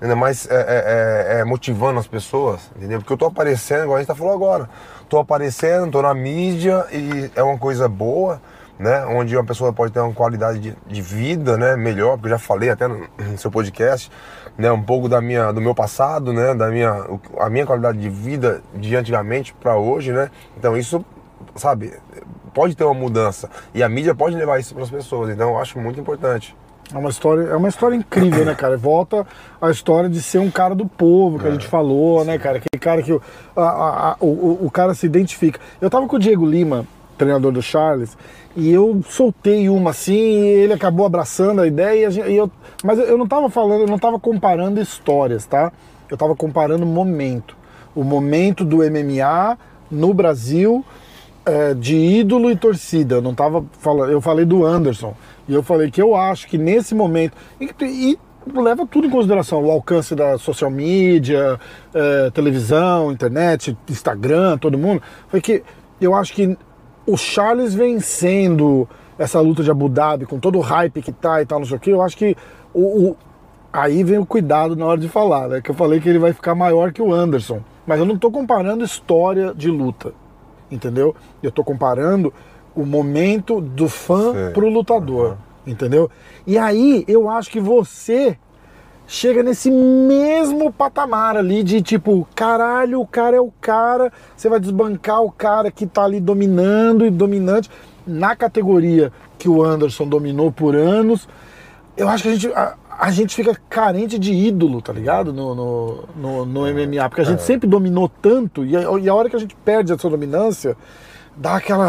Ainda 0.03 0.17
mais 0.17 0.51
é, 0.51 0.55
é- 0.55 1.37
é- 1.37 1.41
é 1.41 1.45
motivando 1.45 2.01
as 2.01 2.09
pessoas, 2.09 2.69
entendeu? 2.77 2.99
Porque 2.99 3.13
eu 3.13 3.17
tô 3.17 3.27
aparecendo, 3.27 3.85
igual 3.85 3.97
a 3.97 3.99
gente 4.01 4.09
tá 4.09 4.17
falando 4.17 4.35
agora. 4.35 4.69
Tô 5.09 5.17
aparecendo, 5.17 5.93
tô 5.93 6.03
na 6.03 6.13
mídia 6.13 6.85
e 6.91 7.31
é 7.37 7.43
uma 7.43 7.57
coisa 7.57 7.89
boa, 7.89 8.43
né? 8.77 9.07
Onde 9.07 9.37
uma 9.37 9.45
pessoa 9.45 9.73
pode 9.73 9.93
ter 9.93 10.01
uma 10.01 10.13
qualidade 10.13 10.59
de, 10.59 10.77
de 10.89 11.01
vida, 11.01 11.57
né? 11.57 11.77
Melhor, 11.77 12.17
porque 12.17 12.27
eu 12.27 12.31
já 12.31 12.39
falei 12.39 12.69
até 12.69 12.89
no, 12.89 13.07
no 13.17 13.39
seu 13.39 13.49
podcast, 13.49 14.11
né? 14.59 14.73
Um 14.73 14.83
pouco 14.83 15.09
da 15.09 15.21
minha, 15.21 15.53
do 15.53 15.61
meu 15.61 15.73
passado, 15.75 16.33
né? 16.33 16.53
Da 16.53 16.67
minha, 16.67 17.07
a 17.39 17.49
minha 17.49 17.65
qualidade 17.65 17.99
de 17.99 18.09
vida 18.11 18.61
de 18.75 18.97
antigamente 18.97 19.55
para 19.55 19.77
hoje, 19.77 20.11
né? 20.11 20.33
Então 20.57 20.77
isso, 20.77 21.05
sabe, 21.55 21.93
pode 22.53 22.75
ter 22.75 22.83
uma 22.83 22.95
mudança. 22.95 23.49
E 23.73 23.85
a 23.85 23.89
mídia 23.89 24.17
pode 24.17 24.35
levar 24.35 24.59
isso 24.59 24.75
para 24.75 24.83
as 24.83 24.91
pessoas. 24.91 25.31
Então 25.31 25.51
eu 25.51 25.59
acho 25.59 25.79
muito 25.79 26.01
importante. 26.01 26.57
É 26.95 26.99
uma 26.99 27.09
história, 27.11 27.43
é 27.45 27.57
uma 27.57 27.69
história 27.69 27.97
incrível, 27.97 28.45
né, 28.45 28.55
cara? 28.55 28.77
Volta 28.77 29.27
a 29.61 29.71
história 29.71 30.09
de 30.11 30.21
ser 30.23 30.39
um 30.39 30.51
cara 30.51 30.75
do 30.75 30.87
povo, 30.87 31.39
que 31.39 31.47
a 31.47 31.51
gente 31.51 31.67
falou, 31.67 32.25
né, 32.25 32.39
cara? 32.39 32.59
Aquele 32.59 32.81
cara 32.81 33.03
que 33.03 33.13
o, 33.13 33.23
a- 33.57 33.63
a- 33.63 34.11
a- 34.13 34.17
o, 34.21 34.59
o- 34.67 34.71
cara 34.71 34.93
se 34.95 35.07
identifica. 35.07 35.59
Eu 35.81 35.89
tava 35.89 36.07
com 36.07 36.17
o 36.17 36.19
Diego 36.19 36.45
Lima, 36.45 36.87
treinador 37.17 37.51
do 37.53 37.63
Charles, 37.63 38.17
e 38.55 38.71
eu 38.71 39.01
soltei 39.09 39.69
uma 39.71 39.91
assim, 39.91 40.13
e 40.13 40.47
ele 40.65 40.73
acabou 40.75 41.07
abraçando 41.07 41.61
a 41.63 41.67
ideia, 41.67 42.09
e 42.29 42.37
eu, 42.37 42.51
mas 42.85 42.99
eu 42.99 43.17
não 43.17 43.27
tava 43.27 43.49
falando, 43.49 43.83
eu 43.83 43.87
não 43.87 43.99
tava 43.99 44.19
comparando 44.21 44.79
histórias, 44.81 45.47
tá? 45.47 45.73
Eu 46.11 46.17
tava 46.19 46.37
comparando 46.37 46.85
momento. 46.85 47.57
O 47.95 48.05
momento 48.05 48.65
do 48.67 48.79
MMA 48.79 49.57
no 49.91 50.13
Brasil 50.13 50.85
é, 51.47 51.73
de 51.75 51.97
ídolo 51.97 52.51
e 52.51 52.57
torcida. 52.57 53.17
Eu 53.17 53.23
não 53.23 53.35
tava 53.35 53.65
falando, 53.79 54.11
eu 54.13 54.21
falei 54.21 54.45
do 54.45 54.65
Anderson. 54.65 55.15
E 55.49 55.55
eu 55.55 55.63
falei 55.63 55.91
que 55.91 56.01
eu 56.01 56.15
acho 56.15 56.47
que 56.49 56.57
nesse 56.57 56.95
momento. 56.95 57.37
E, 57.61 57.71
e 57.81 58.19
leva 58.61 58.87
tudo 58.87 59.07
em 59.07 59.11
consideração, 59.11 59.63
o 59.65 59.71
alcance 59.71 60.15
da 60.15 60.37
social 60.39 60.71
media, 60.71 61.59
é, 61.95 62.31
televisão, 62.31 63.13
internet, 63.13 63.77
Instagram, 63.89 64.59
todo 64.59 64.77
mundo. 64.79 65.03
Foi 65.29 65.41
que 65.41 65.63
eu 66.01 66.15
acho 66.15 66.33
que 66.33 66.57
o 67.07 67.17
Charles 67.17 67.75
vencendo 67.75 68.89
essa 69.19 69.41
luta 69.41 69.63
de 69.63 69.71
Abu 69.71 69.89
Dhabi, 69.89 70.27
com 70.27 70.39
todo 70.39 70.59
o 70.59 70.61
hype 70.63 71.03
que 71.03 71.13
tá 71.13 71.41
e 71.43 71.47
tal, 71.47 71.59
não 71.61 71.67
sei 71.67 71.77
o 71.77 71.81
que, 71.81 71.91
eu 71.91 72.03
acho 72.03 72.17
que 72.17 72.37
o- 72.75 73.11
o, 73.11 73.17
Aí 73.75 74.05
vem 74.05 74.19
o 74.19 74.27
cuidado 74.27 74.77
na 74.77 74.85
hora 74.85 75.01
de 75.01 75.09
falar, 75.09 75.49
né? 75.49 75.63
Que 75.63 75.71
eu 75.71 75.75
falei 75.75 75.99
que 75.99 76.07
ele 76.07 76.19
vai 76.19 76.35
ficar 76.35 76.55
maior 76.55 76.93
que 76.93 77.01
o 77.01 77.11
Anderson. 77.11 77.61
Mas 77.87 77.99
eu 77.99 78.05
não 78.05 78.19
tô 78.19 78.31
comparando 78.31 78.85
história 78.85 79.55
de 79.55 79.71
luta, 79.71 80.13
entendeu? 80.71 81.17
Eu 81.43 81.51
tô 81.51 81.65
comparando 81.65 82.35
o 82.75 82.85
momento 82.85 83.61
do 83.61 83.89
fã 83.89 84.33
Sei. 84.33 84.51
pro 84.51 84.69
lutador, 84.69 85.37
entendeu? 85.67 86.11
E 86.47 86.59
aí 86.59 87.05
eu 87.07 87.29
acho 87.29 87.51
que 87.51 87.61
você 87.61 88.37
chega 89.07 89.43
nesse 89.43 89.71
mesmo 89.71 90.73
patamar 90.73 91.37
ali 91.37 91.63
de 91.63 91.83
tipo, 91.83 92.27
caralho, 92.35 93.01
o 93.01 93.07
cara 93.07 93.37
é 93.37 93.41
o 93.41 93.53
cara, 93.61 94.13
você 94.37 94.49
vai 94.49 94.59
desbancar 94.59 95.23
o 95.23 95.31
cara 95.31 95.71
que 95.71 95.87
tá 95.87 96.05
ali 96.05 96.21
dominando 96.21 97.05
e 97.05 97.11
dominante 97.11 97.69
na 98.07 98.35
categoria 98.35 99.13
que 99.39 99.49
o 99.49 99.63
Anderson 99.63 100.07
dominou 100.07 100.51
por 100.51 100.75
anos. 100.75 101.29
Eu 101.97 102.09
acho 102.09 102.23
que 102.23 102.29
a 102.31 102.33
gente, 102.33 102.53
a, 102.55 102.75
a 102.99 103.11
gente 103.11 103.35
fica 103.35 103.55
carente 103.69 104.19
de 104.19 104.33
ídolo, 104.33 104.81
tá 104.81 104.93
ligado? 104.93 105.33
No, 105.33 105.55
no, 105.55 106.05
no, 106.17 106.47
no 106.47 106.61
MMA, 106.63 107.09
porque 107.09 107.21
a 107.21 107.25
gente 107.25 107.43
sempre 107.43 107.69
dominou 107.69 108.09
tanto 108.09 108.65
e 108.65 108.77
a, 108.77 108.83
e 108.99 109.09
a 109.09 109.15
hora 109.15 109.29
que 109.29 109.37
a 109.37 109.39
gente 109.39 109.55
perde 109.57 109.93
essa 109.93 110.09
dominância, 110.09 110.77
dá 111.37 111.57
aquela. 111.57 111.87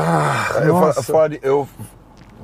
Eu, 0.63 0.79
fa- 0.79 0.85
nossa. 0.87 1.39
eu 1.41 1.67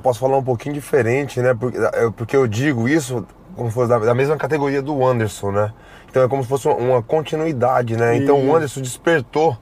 posso 0.02 0.18
falar 0.20 0.36
um 0.38 0.42
pouquinho 0.44 0.74
diferente, 0.74 1.40
né? 1.40 1.54
Porque, 1.54 1.78
eu- 1.94 2.12
porque 2.12 2.36
eu 2.36 2.46
digo 2.46 2.88
isso 2.88 3.24
como 3.56 3.68
se 3.68 3.74
fosse 3.74 3.88
da, 3.88 3.98
da 3.98 4.14
mesma 4.14 4.36
categoria 4.36 4.80
do 4.80 5.04
Anderson, 5.06 5.50
né? 5.50 5.72
Então 6.08 6.22
é 6.22 6.28
como 6.28 6.42
se 6.42 6.48
fosse 6.48 6.66
uma, 6.68 7.02
continuidade, 7.02 7.96
né? 7.96 8.16
Então 8.16 8.38
Isso. 8.38 8.46
o 8.48 8.56
Anderson 8.56 8.80
despertou 8.80 9.56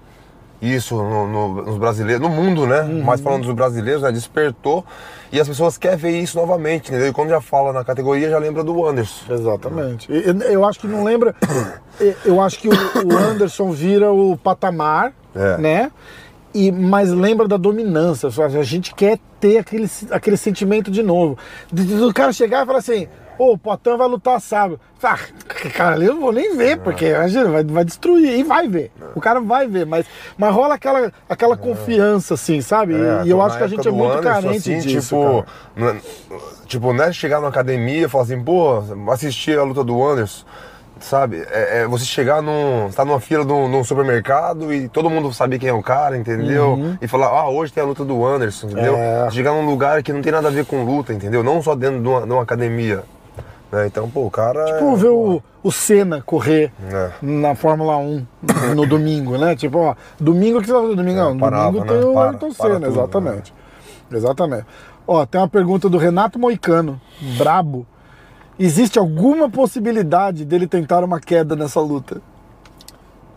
isso 0.62 0.96
no- 0.96 1.26
no- 1.28 1.62
nos 1.62 1.78
brasileiros, 1.78 2.22
no 2.22 2.28
mundo, 2.34 2.66
né? 2.66 2.80
Uhum. 2.80 3.02
Mas 3.04 3.20
falando 3.20 3.44
dos 3.44 3.54
brasileiros, 3.54 4.02
né? 4.02 4.10
Despertou 4.10 4.84
e 5.30 5.38
as 5.40 5.46
pessoas 5.46 5.76
querem 5.76 5.96
ver 5.98 6.18
isso 6.20 6.36
novamente, 6.38 6.88
entendeu? 6.88 7.08
E 7.08 7.12
quando 7.12 7.28
já 7.28 7.40
fala 7.40 7.72
na 7.72 7.84
categoria, 7.84 8.30
já 8.30 8.38
lembra 8.38 8.64
do 8.64 8.86
Anderson. 8.86 9.32
Exatamente. 9.32 10.10
E- 10.10 10.24
Eu, 10.52 10.64
acho 10.64 10.80
que 10.80 10.86
não 10.86 11.04
lembra. 11.04 11.34
eu- 12.00 12.14
Eu 12.24 12.40
acho 12.40 12.58
que 12.58 12.68
o, 12.68 12.72
o 12.72 13.16
Anderson 13.16 13.70
vira 13.72 14.10
o 14.12 14.36
patamar, 14.36 15.12
É. 15.36 15.58
né? 15.58 15.92
E, 16.54 16.72
mas 16.72 17.10
lembra 17.10 17.46
da 17.46 17.56
dominância. 17.56 18.28
A 18.28 18.62
gente 18.62 18.94
quer 18.94 19.18
ter 19.38 19.58
aquele, 19.58 19.88
aquele 20.10 20.36
sentimento 20.36 20.90
de 20.90 21.02
novo. 21.02 21.38
Do 21.70 22.12
cara 22.12 22.32
chegar 22.32 22.62
e 22.62 22.66
falar 22.66 22.78
assim: 22.78 23.06
Ô, 23.38 23.52
o 23.52 23.58
Potan 23.58 23.96
vai 23.96 24.08
lutar 24.08 24.40
sábado. 24.40 24.80
Ah, 25.00 25.16
cara, 25.72 26.02
eu 26.02 26.14
não 26.14 26.20
vou 26.20 26.32
nem 26.32 26.56
ver, 26.56 26.80
porque 26.80 27.06
imagina, 27.10 27.48
vai, 27.50 27.62
vai 27.62 27.84
destruir. 27.84 28.36
E 28.36 28.42
vai 28.42 28.66
ver. 28.66 28.90
O 29.14 29.20
cara 29.20 29.40
vai 29.40 29.68
ver. 29.68 29.86
Mas, 29.86 30.06
mas 30.36 30.52
rola 30.52 30.74
aquela, 30.74 31.12
aquela 31.28 31.56
confiança, 31.56 32.34
assim, 32.34 32.60
sabe? 32.60 32.94
É, 32.94 33.22
e 33.24 33.30
eu 33.30 33.40
acho 33.40 33.56
que 33.56 33.62
a 33.62 33.68
gente 33.68 33.86
é 33.86 33.92
muito 33.92 34.18
Anderson, 34.18 34.42
carente 34.42 34.72
assim, 34.72 34.78
disso. 34.80 35.14
Tipo, 35.16 35.46
cara. 35.76 35.96
é- 35.96 36.66
tipo, 36.66 36.92
não 36.92 37.04
é 37.04 37.12
chegar 37.12 37.40
na 37.40 37.46
academia 37.48 38.06
e 38.06 38.08
falar 38.08 38.24
assim, 38.24 38.42
pô, 38.42 38.82
assistir 39.12 39.56
a 39.56 39.62
luta 39.62 39.84
do 39.84 40.04
Anderson. 40.04 40.44
Sabe? 41.00 41.44
É, 41.50 41.80
é 41.82 41.86
você 41.86 42.04
chegar 42.04 42.42
num. 42.42 42.86
Você 42.88 42.96
tá 42.96 43.04
numa 43.04 43.20
fila 43.20 43.44
num, 43.44 43.68
num 43.68 43.84
supermercado 43.84 44.72
e 44.72 44.88
todo 44.88 45.08
mundo 45.08 45.32
sabe 45.32 45.58
quem 45.58 45.68
é 45.68 45.72
o 45.72 45.82
cara, 45.82 46.16
entendeu? 46.16 46.96
E 47.00 47.06
falar, 47.08 47.28
ah, 47.28 47.48
hoje 47.48 47.72
tem 47.72 47.82
a 47.82 47.86
luta 47.86 48.04
do 48.04 48.24
Anderson, 48.26 48.66
entendeu? 48.68 48.94
Uhum. 48.94 49.26
É. 49.26 49.30
Chegar 49.30 49.52
num 49.52 49.64
lugar 49.66 50.02
que 50.02 50.12
não 50.12 50.20
tem 50.22 50.32
nada 50.32 50.48
a 50.48 50.50
ver 50.50 50.64
com 50.66 50.84
luta, 50.84 51.12
entendeu? 51.12 51.42
Não 51.42 51.62
só 51.62 51.74
dentro 51.74 52.00
de 52.00 52.08
uma, 52.08 52.22
de 52.26 52.32
uma 52.32 52.42
academia. 52.42 53.04
né? 53.70 53.86
Então, 53.86 54.08
pô, 54.10 54.26
o 54.26 54.30
cara. 54.30 54.64
Tipo, 54.64 54.92
é, 54.92 54.96
ver 54.96 55.08
o, 55.10 55.42
o 55.62 55.70
Senna 55.72 56.22
correr 56.22 56.72
É. 56.90 57.10
na 57.22 57.54
Fórmula 57.54 57.96
1 57.98 58.26
no 58.74 58.86
domingo, 58.86 59.38
né? 59.38 59.54
Tipo, 59.54 59.78
ó, 59.78 59.94
domingo 60.18 60.60
que 60.60 60.66
você 60.66 60.72
vai 60.72 60.82
fazer? 60.82 60.96
Domingo, 60.96 61.18
não, 61.20 61.38
parava, 61.38 61.66
domingo 61.72 61.92
né? 61.92 62.00
tem 62.00 62.08
o 62.10 62.18
Ayrton 62.18 62.50
Senna, 62.50 62.74
tudo, 62.74 62.86
exatamente. 62.86 63.54
Exatamente. 64.12 64.66
Ó, 65.06 65.24
tem 65.24 65.40
uma 65.40 65.48
pergunta 65.48 65.88
do 65.88 65.96
Renato 65.96 66.38
Moicano, 66.38 67.00
brabo. 67.38 67.86
Existe 68.58 68.98
alguma 68.98 69.48
possibilidade 69.48 70.44
dele 70.44 70.66
tentar 70.66 71.04
uma 71.04 71.20
queda 71.20 71.54
nessa 71.54 71.80
luta? 71.80 72.20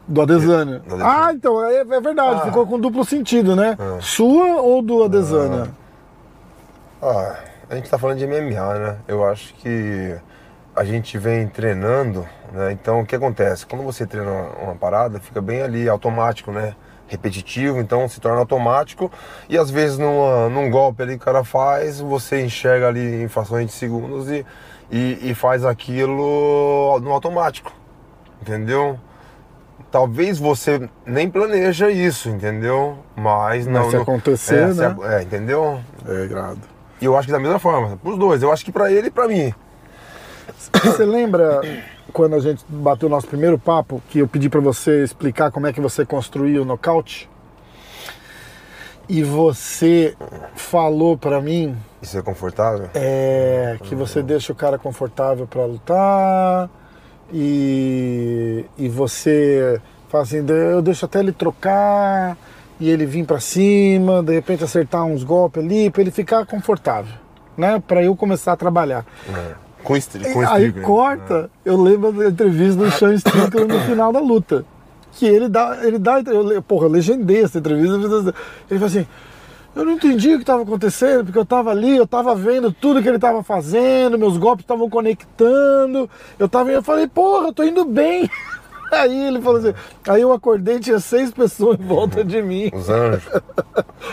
Do 0.07 0.21
Adesanya. 0.21 0.81
Ah, 0.99 1.31
então, 1.31 1.63
é, 1.63 1.81
é 1.81 2.01
verdade, 2.01 2.41
Ah. 2.41 2.45
ficou 2.45 2.65
com 2.65 2.79
duplo 2.79 3.05
sentido, 3.05 3.55
né? 3.55 3.77
É. 3.79 4.01
Sua 4.01 4.61
ou 4.61 4.81
do 4.81 5.03
Adesanya? 5.03 5.69
Ah, 7.01 7.35
a 7.69 7.75
gente 7.75 7.89
tá 7.89 7.97
falando 7.97 8.17
de 8.17 8.25
MMA, 8.25 8.73
né? 8.79 8.97
Eu 9.07 9.23
acho 9.27 9.53
que 9.55 10.15
a 10.75 10.83
gente 10.83 11.17
vem 11.17 11.47
treinando, 11.47 12.25
né? 12.51 12.71
Então 12.71 12.99
o 13.01 13.05
que 13.05 13.15
acontece? 13.15 13.65
Quando 13.65 13.83
você 13.83 14.05
treina 14.05 14.29
uma, 14.29 14.49
uma 14.63 14.75
parada, 14.75 15.19
fica 15.19 15.41
bem 15.41 15.61
ali 15.61 15.87
automático, 15.87 16.51
né? 16.51 16.75
Repetitivo, 17.07 17.79
então 17.79 18.07
se 18.07 18.21
torna 18.21 18.39
automático 18.39 19.11
e 19.49 19.57
às 19.57 19.69
vezes 19.69 19.97
numa, 19.97 20.47
num 20.49 20.69
golpe 20.69 21.03
ali 21.03 21.11
que 21.17 21.21
o 21.21 21.25
cara 21.25 21.43
faz, 21.43 21.99
você 21.99 22.41
enxerga 22.43 22.87
ali 22.87 23.23
em 23.23 23.27
frações 23.27 23.67
de 23.67 23.73
segundos 23.73 24.29
e, 24.31 24.45
e, 24.91 25.17
e 25.31 25.33
faz 25.33 25.63
aquilo 25.65 26.99
no 26.99 27.11
automático, 27.11 27.71
entendeu? 28.41 28.99
Talvez 29.89 30.39
você 30.39 30.89
nem 31.05 31.29
planeja 31.29 31.89
isso, 31.89 32.29
entendeu? 32.29 32.97
Mas 33.15 33.67
não. 33.67 33.89
se 33.89 33.95
não- 33.95 34.03
acontecer, 34.03 34.69
é, 34.69 34.73
se 34.73 34.79
né? 34.79 34.95
a- 35.03 35.13
é, 35.19 35.21
entendeu? 35.23 35.79
É, 36.07 36.27
grado. 36.27 36.59
E 37.01 37.05
eu 37.05 37.17
acho 37.17 37.27
que 37.27 37.31
da 37.33 37.39
mesma 37.39 37.59
forma, 37.59 37.97
pros 37.97 38.17
dois. 38.17 38.41
Eu 38.43 38.51
acho 38.51 38.63
que 38.63 38.71
pra 38.71 38.91
ele 38.91 39.07
e 39.07 39.11
pra 39.11 39.27
mim. 39.27 39.53
Você 40.83 41.03
lembra 41.03 41.61
quando 42.13 42.35
a 42.35 42.39
gente 42.39 42.63
bateu 42.69 43.07
o 43.07 43.11
nosso 43.11 43.27
primeiro 43.27 43.57
papo, 43.57 44.01
que 44.09 44.19
eu 44.19 44.27
pedi 44.27 44.49
pra 44.49 44.61
você 44.61 45.03
explicar 45.03 45.51
como 45.51 45.67
é 45.67 45.73
que 45.73 45.81
você 45.81 46.05
construía 46.05 46.61
o 46.61 46.65
nocaute? 46.65 47.29
E 49.13 49.23
você 49.23 50.15
falou 50.55 51.17
pra 51.17 51.41
mim 51.41 51.75
Isso 52.01 52.17
é 52.17 52.21
confortável? 52.21 52.89
é, 52.93 53.75
que 53.83 53.93
você 53.93 54.23
deixa 54.23 54.53
o 54.53 54.55
cara 54.55 54.77
confortável 54.77 55.45
pra 55.45 55.65
lutar 55.65 56.69
e, 57.33 58.65
e 58.77 58.87
você 58.87 59.81
fala 60.07 60.23
assim, 60.23 60.45
eu 60.47 60.81
deixo 60.81 61.03
até 61.03 61.19
ele 61.19 61.33
trocar 61.33 62.37
e 62.79 62.89
ele 62.89 63.05
vir 63.05 63.25
pra 63.25 63.41
cima, 63.41 64.23
de 64.23 64.33
repente 64.33 64.63
acertar 64.63 65.03
uns 65.03 65.25
golpes 65.25 65.61
ali 65.61 65.89
pra 65.89 66.01
ele 66.01 66.11
ficar 66.11 66.45
confortável, 66.45 67.13
né? 67.57 67.83
Para 67.85 68.01
eu 68.01 68.15
começar 68.15 68.53
a 68.53 68.55
trabalhar. 68.55 69.05
Com, 69.83 69.97
estri 69.97 70.23
com 70.31 70.39
Aí 70.39 70.67
Strickland, 70.67 70.87
corta, 70.87 71.49
eu 71.65 71.81
lembro 71.81 72.13
da 72.13 72.29
entrevista 72.29 72.81
do 72.81 72.91
Sean 72.91 73.13
Strickland 73.15 73.73
no 73.73 73.79
final 73.81 74.13
da 74.13 74.19
luta. 74.21 74.65
Que 75.13 75.25
ele 75.25 75.49
dá, 75.49 75.77
ele 75.83 75.99
dá, 75.99 76.21
eu, 76.21 76.61
porra, 76.61 76.85
eu 76.85 76.91
legendei 76.91 77.43
essa 77.43 77.59
entrevista. 77.59 77.95
Ele 77.95 78.79
falou 78.79 78.85
assim: 78.85 79.05
eu 79.75 79.85
não 79.85 79.93
entendi 79.93 80.33
o 80.33 80.37
que 80.37 80.43
estava 80.43 80.63
acontecendo, 80.63 81.25
porque 81.25 81.37
eu 81.37 81.43
estava 81.43 81.71
ali, 81.71 81.95
eu 81.95 82.03
estava 82.03 82.35
vendo 82.35 82.71
tudo 82.71 83.01
que 83.01 83.07
ele 83.07 83.17
estava 83.17 83.41
fazendo, 83.43 84.17
meus 84.17 84.37
golpes 84.37 84.63
estavam 84.63 84.89
conectando, 84.89 86.09
eu 86.37 86.49
tava, 86.49 86.71
eu 86.71 86.83
falei, 86.83 87.07
porra, 87.07 87.47
eu 87.47 87.53
tô 87.53 87.63
indo 87.63 87.85
bem. 87.85 88.29
Aí 88.91 89.27
ele 89.27 89.39
falou 89.41 89.59
assim, 89.59 89.73
aí 90.05 90.21
eu 90.21 90.33
acordei 90.33 90.77
tinha 90.77 90.99
seis 90.99 91.31
pessoas 91.31 91.79
em 91.79 91.83
volta 91.85 92.25
de 92.25 92.41
mim. 92.41 92.69
Os 92.73 92.89
anjos. 92.89 93.23
Os 93.25 93.39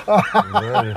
anjos. 0.63 0.95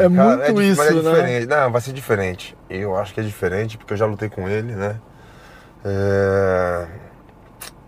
É 0.00 0.08
muito 0.08 0.54
dif- 0.54 0.70
isso, 0.70 0.76
mas 0.80 0.90
é 0.90 0.94
né? 0.94 1.00
diferente. 1.10 1.46
Não, 1.46 1.72
vai 1.72 1.80
ser 1.80 1.92
diferente. 1.92 2.56
Eu 2.70 2.96
acho 2.96 3.12
que 3.12 3.18
é 3.18 3.24
diferente, 3.24 3.76
porque 3.76 3.94
eu 3.94 3.96
já 3.96 4.06
lutei 4.06 4.28
com 4.28 4.48
ele, 4.48 4.76
né? 4.76 4.94
É, 5.84 6.86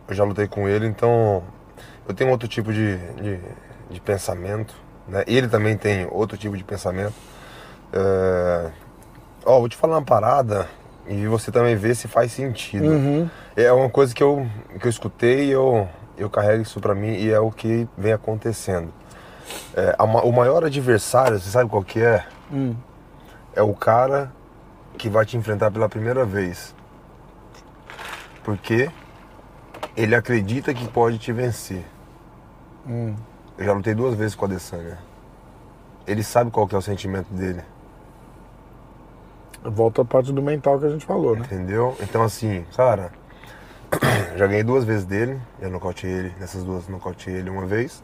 Eu 0.08 0.14
já 0.14 0.24
lutei 0.24 0.46
com 0.46 0.68
ele, 0.68 0.86
então 0.86 1.42
eu 2.06 2.14
tenho 2.14 2.30
outro 2.30 2.48
tipo 2.48 2.72
de, 2.72 2.96
de, 3.14 3.40
de 3.90 4.00
pensamento. 4.00 4.74
Né? 5.08 5.24
Ele 5.26 5.48
também 5.48 5.76
tem 5.76 6.06
outro 6.10 6.36
tipo 6.36 6.56
de 6.56 6.64
pensamento. 6.64 7.14
É, 7.92 8.70
Ó, 9.46 9.58
vou 9.58 9.68
te 9.68 9.76
falar 9.76 9.96
uma 9.96 10.04
parada 10.04 10.66
e 11.06 11.26
você 11.26 11.52
também 11.52 11.76
vê 11.76 11.94
se 11.94 12.08
faz 12.08 12.32
sentido. 12.32 12.86
Uhum. 12.86 13.28
É 13.54 13.70
uma 13.72 13.90
coisa 13.90 14.14
que 14.14 14.22
eu, 14.22 14.48
que 14.80 14.86
eu 14.86 14.90
escutei 14.90 15.46
e 15.46 15.50
eu, 15.50 15.86
eu 16.16 16.30
carrego 16.30 16.62
isso 16.62 16.80
pra 16.80 16.94
mim 16.94 17.14
e 17.14 17.30
é 17.30 17.38
o 17.38 17.50
que 17.50 17.86
vem 17.96 18.12
acontecendo. 18.12 18.92
É, 19.76 19.94
a 19.98 20.04
o 20.04 20.32
maior 20.32 20.64
adversário, 20.64 21.38
você 21.38 21.50
sabe 21.50 21.68
qual 21.68 21.84
que 21.84 22.00
é? 22.00 22.24
Hum. 22.50 22.74
É 23.54 23.62
o 23.62 23.74
cara 23.74 24.32
que 24.96 25.10
vai 25.10 25.26
te 25.26 25.36
enfrentar 25.36 25.70
pela 25.70 25.90
primeira 25.90 26.24
vez. 26.24 26.74
Porque 28.42 28.90
ele 29.96 30.14
acredita 30.14 30.72
que 30.72 30.86
pode 30.88 31.18
te 31.18 31.32
vencer. 31.32 31.84
Hum. 32.86 33.14
Eu 33.56 33.64
já 33.64 33.72
lutei 33.72 33.94
duas 33.94 34.14
vezes 34.14 34.34
com 34.34 34.44
a 34.44 34.48
Adesanya. 34.48 34.98
Ele 36.06 36.22
sabe 36.22 36.50
qual 36.50 36.66
que 36.66 36.74
é 36.74 36.78
o 36.78 36.82
sentimento 36.82 37.32
dele. 37.32 37.62
Volta 39.62 40.02
a 40.02 40.04
parte 40.04 40.32
do 40.32 40.42
mental 40.42 40.78
que 40.78 40.86
a 40.86 40.90
gente 40.90 41.06
falou, 41.06 41.34
né? 41.34 41.42
Entendeu? 41.46 41.96
Então 42.00 42.22
assim, 42.22 42.66
cara, 42.76 43.12
já 44.36 44.46
ganhei 44.46 44.62
duas 44.62 44.84
vezes 44.84 45.04
dele, 45.04 45.40
já 45.60 45.68
nocauteei 45.70 46.12
ele, 46.12 46.34
nessas 46.38 46.62
duas 46.62 46.88
nocauteei 46.88 47.36
ele 47.36 47.48
uma 47.48 47.64
vez. 47.64 48.02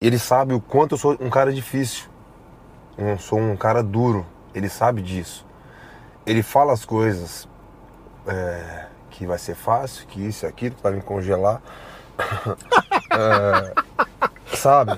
Ele 0.00 0.18
sabe 0.18 0.54
o 0.54 0.60
quanto 0.60 0.94
eu 0.94 0.98
sou 0.98 1.16
um 1.20 1.30
cara 1.30 1.52
difícil. 1.52 2.08
Eu 2.98 3.18
sou 3.18 3.38
um 3.38 3.56
cara 3.56 3.82
duro. 3.82 4.26
Ele 4.54 4.68
sabe 4.68 5.02
disso. 5.02 5.46
Ele 6.26 6.42
fala 6.42 6.72
as 6.72 6.84
coisas 6.84 7.48
é, 8.26 8.86
que 9.20 9.26
vai 9.26 9.36
ser 9.36 9.54
fácil, 9.54 10.06
que 10.06 10.26
isso 10.26 10.46
e 10.46 10.48
aquilo, 10.48 10.74
vai 10.82 10.92
me 10.92 11.02
congelar. 11.02 11.60
É, 13.12 13.74
sabe? 14.56 14.96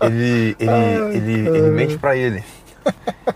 Ele, 0.00 0.54
ele, 0.60 1.04
ele, 1.12 1.48
ele 1.48 1.70
mente 1.70 1.98
pra 1.98 2.14
ele. 2.14 2.44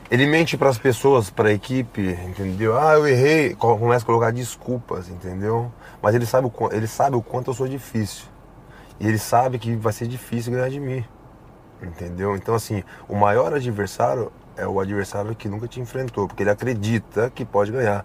Ele 0.08 0.24
mente 0.26 0.56
para 0.56 0.68
as 0.68 0.78
pessoas, 0.78 1.30
para 1.30 1.48
a 1.48 1.52
equipe, 1.52 2.00
entendeu? 2.24 2.78
Ah, 2.78 2.94
eu 2.94 3.08
errei, 3.08 3.56
Co- 3.56 3.76
começa 3.76 4.04
a 4.04 4.06
colocar 4.06 4.30
desculpas, 4.30 5.08
entendeu? 5.08 5.70
Mas 6.00 6.14
ele 6.14 6.24
sabe, 6.26 6.46
o, 6.46 6.68
ele 6.72 6.86
sabe 6.86 7.16
o 7.16 7.22
quanto 7.22 7.50
eu 7.50 7.54
sou 7.54 7.66
difícil. 7.66 8.26
E 9.00 9.08
ele 9.08 9.18
sabe 9.18 9.58
que 9.58 9.74
vai 9.74 9.92
ser 9.92 10.06
difícil 10.06 10.52
ganhar 10.52 10.68
de 10.70 10.78
mim. 10.78 11.04
Entendeu? 11.82 12.36
Então, 12.36 12.54
assim, 12.54 12.84
o 13.08 13.16
maior 13.16 13.52
adversário 13.52 14.30
é 14.56 14.66
o 14.66 14.78
adversário 14.78 15.34
que 15.34 15.48
nunca 15.48 15.66
te 15.66 15.80
enfrentou, 15.80 16.28
porque 16.28 16.44
ele 16.44 16.50
acredita 16.50 17.30
que 17.34 17.44
pode 17.44 17.72
ganhar. 17.72 18.04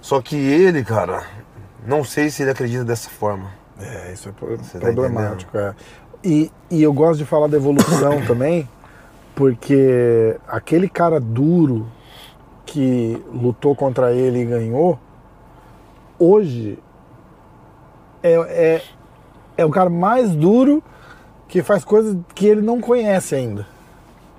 Só 0.00 0.20
que 0.20 0.36
ele, 0.36 0.82
cara, 0.84 1.24
não 1.86 2.04
sei 2.04 2.30
se 2.30 2.42
ele 2.42 2.50
acredita 2.50 2.84
dessa 2.84 3.10
forma. 3.10 3.50
É, 3.78 4.12
isso 4.12 4.28
é 4.28 4.56
Você 4.56 4.78
tá 4.78 4.92
problemático. 4.92 5.56
é. 5.56 5.74
E, 6.22 6.50
e 6.70 6.82
eu 6.82 6.92
gosto 6.92 7.18
de 7.18 7.24
falar 7.24 7.46
da 7.46 7.56
evolução 7.56 8.24
também, 8.26 8.68
porque 9.34 10.36
aquele 10.46 10.88
cara 10.88 11.18
duro 11.18 11.86
que 12.66 13.20
lutou 13.32 13.74
contra 13.74 14.12
ele 14.12 14.40
e 14.40 14.44
ganhou, 14.44 14.98
hoje 16.18 16.78
é, 18.22 18.34
é, 18.34 18.82
é 19.56 19.64
o 19.64 19.70
cara 19.70 19.88
mais 19.88 20.34
duro 20.34 20.82
que 21.48 21.62
faz 21.62 21.84
coisas 21.84 22.16
que 22.34 22.46
ele 22.46 22.60
não 22.60 22.80
conhece 22.80 23.34
ainda. 23.34 23.66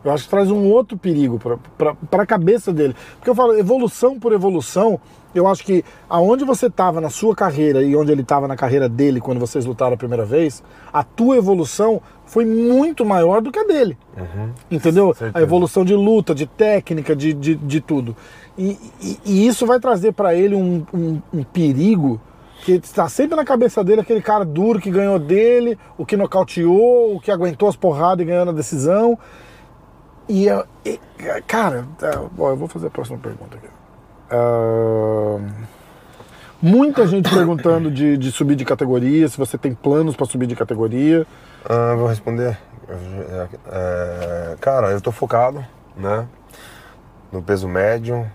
Eu 0.03 0.12
acho 0.12 0.24
que 0.24 0.30
traz 0.30 0.49
um 0.49 0.66
outro 0.70 0.97
perigo 0.97 1.39
para 1.78 2.24
a 2.24 2.26
cabeça 2.26 2.72
dele. 2.74 2.95
Porque 3.18 3.30
eu 3.30 3.36
falo, 3.36 3.57
evolução 3.57 4.20
por 4.20 4.34
evolução, 4.34 4.99
eu 5.34 5.48
acho 5.48 5.64
que 5.64 5.84
aonde 6.10 6.44
você 6.44 6.68
estava 6.68 7.00
na 7.02 7.10
sua 7.10 7.36
carreira 7.36 7.82
e 7.82 7.96
onde 7.96 8.12
ele 8.12 8.22
estava 8.22 8.48
na 8.48 8.56
carreira 8.56 8.88
dele 8.90 9.20
quando 9.22 9.40
vocês 9.40 9.66
lutaram 9.66 9.94
a 9.94 9.98
primeira 9.98 10.26
vez, 10.26 10.64
a 10.92 11.04
tua 11.04 11.38
evolução 11.38 12.02
foi 12.26 12.46
muito 12.46 13.06
maior 13.06 13.42
do 13.42 13.52
que 13.52 13.60
a 13.60 13.64
dele. 13.64 13.98
Uhum. 14.18 14.50
Entendeu? 14.70 15.14
Certeza. 15.14 15.32
A 15.38 15.42
evolução 15.42 15.84
de 15.86 15.94
luta, 15.96 16.34
de 16.36 16.46
técnica, 16.46 17.16
de, 17.16 17.34
de, 17.34 17.56
de 17.56 17.82
tudo. 17.82 18.16
E, 18.58 18.78
e, 19.02 19.20
e 19.26 19.48
isso 19.48 19.66
vai 19.66 19.80
trazer 19.80 20.12
para 20.14 20.34
ele 20.36 20.56
um, 20.56 20.86
um, 20.94 21.22
um 21.34 21.44
perigo 21.44 22.20
que 22.64 22.74
está 22.74 23.10
sempre 23.10 23.36
na 23.36 23.44
cabeça 23.44 23.84
dele 23.84 24.02
aquele 24.02 24.22
cara 24.22 24.46
duro 24.46 24.80
que 24.80 24.92
ganhou 24.92 25.18
dele, 25.18 25.80
o 25.98 26.06
que 26.06 26.16
nocauteou, 26.16 27.16
o 27.16 27.20
que 27.20 27.32
aguentou 27.32 27.68
as 27.68 27.76
porradas 27.76 28.24
e 28.24 28.30
ganhou 28.30 28.46
na 28.46 28.52
decisão. 28.52 29.18
E, 30.30 30.46
eu- 30.46 30.64
e, 30.86 31.00
cara, 31.48 31.88
tá, 31.98 32.22
bom, 32.32 32.50
eu 32.50 32.56
vou 32.56 32.68
fazer 32.68 32.88
a 32.88 32.92
próxima 32.92 33.18
pergunta 33.18 33.58
aqui. 33.58 33.68
Muita 36.62 37.08
gente 37.08 37.30
perguntando 37.30 37.90
de, 37.90 38.18
de 38.18 38.32
subir 38.32 38.56
de 38.56 38.64
categoria, 38.64 39.28
se 39.28 39.38
você 39.38 39.58
tem 39.58 39.74
planos 39.74 40.16
para 40.16 40.28
subir 40.28 40.46
de 40.46 40.56
categoria. 40.56 41.26
Ah, 41.68 41.96
vou 41.96 42.08
responder. 42.08 42.58
É, 43.68 44.56
cara, 44.60 44.92
eu 44.92 45.02
tô 45.02 45.12
focado, 45.12 45.66
né? 45.98 46.28
No 47.32 47.42
peso 47.42 47.68
médio. 47.68 48.30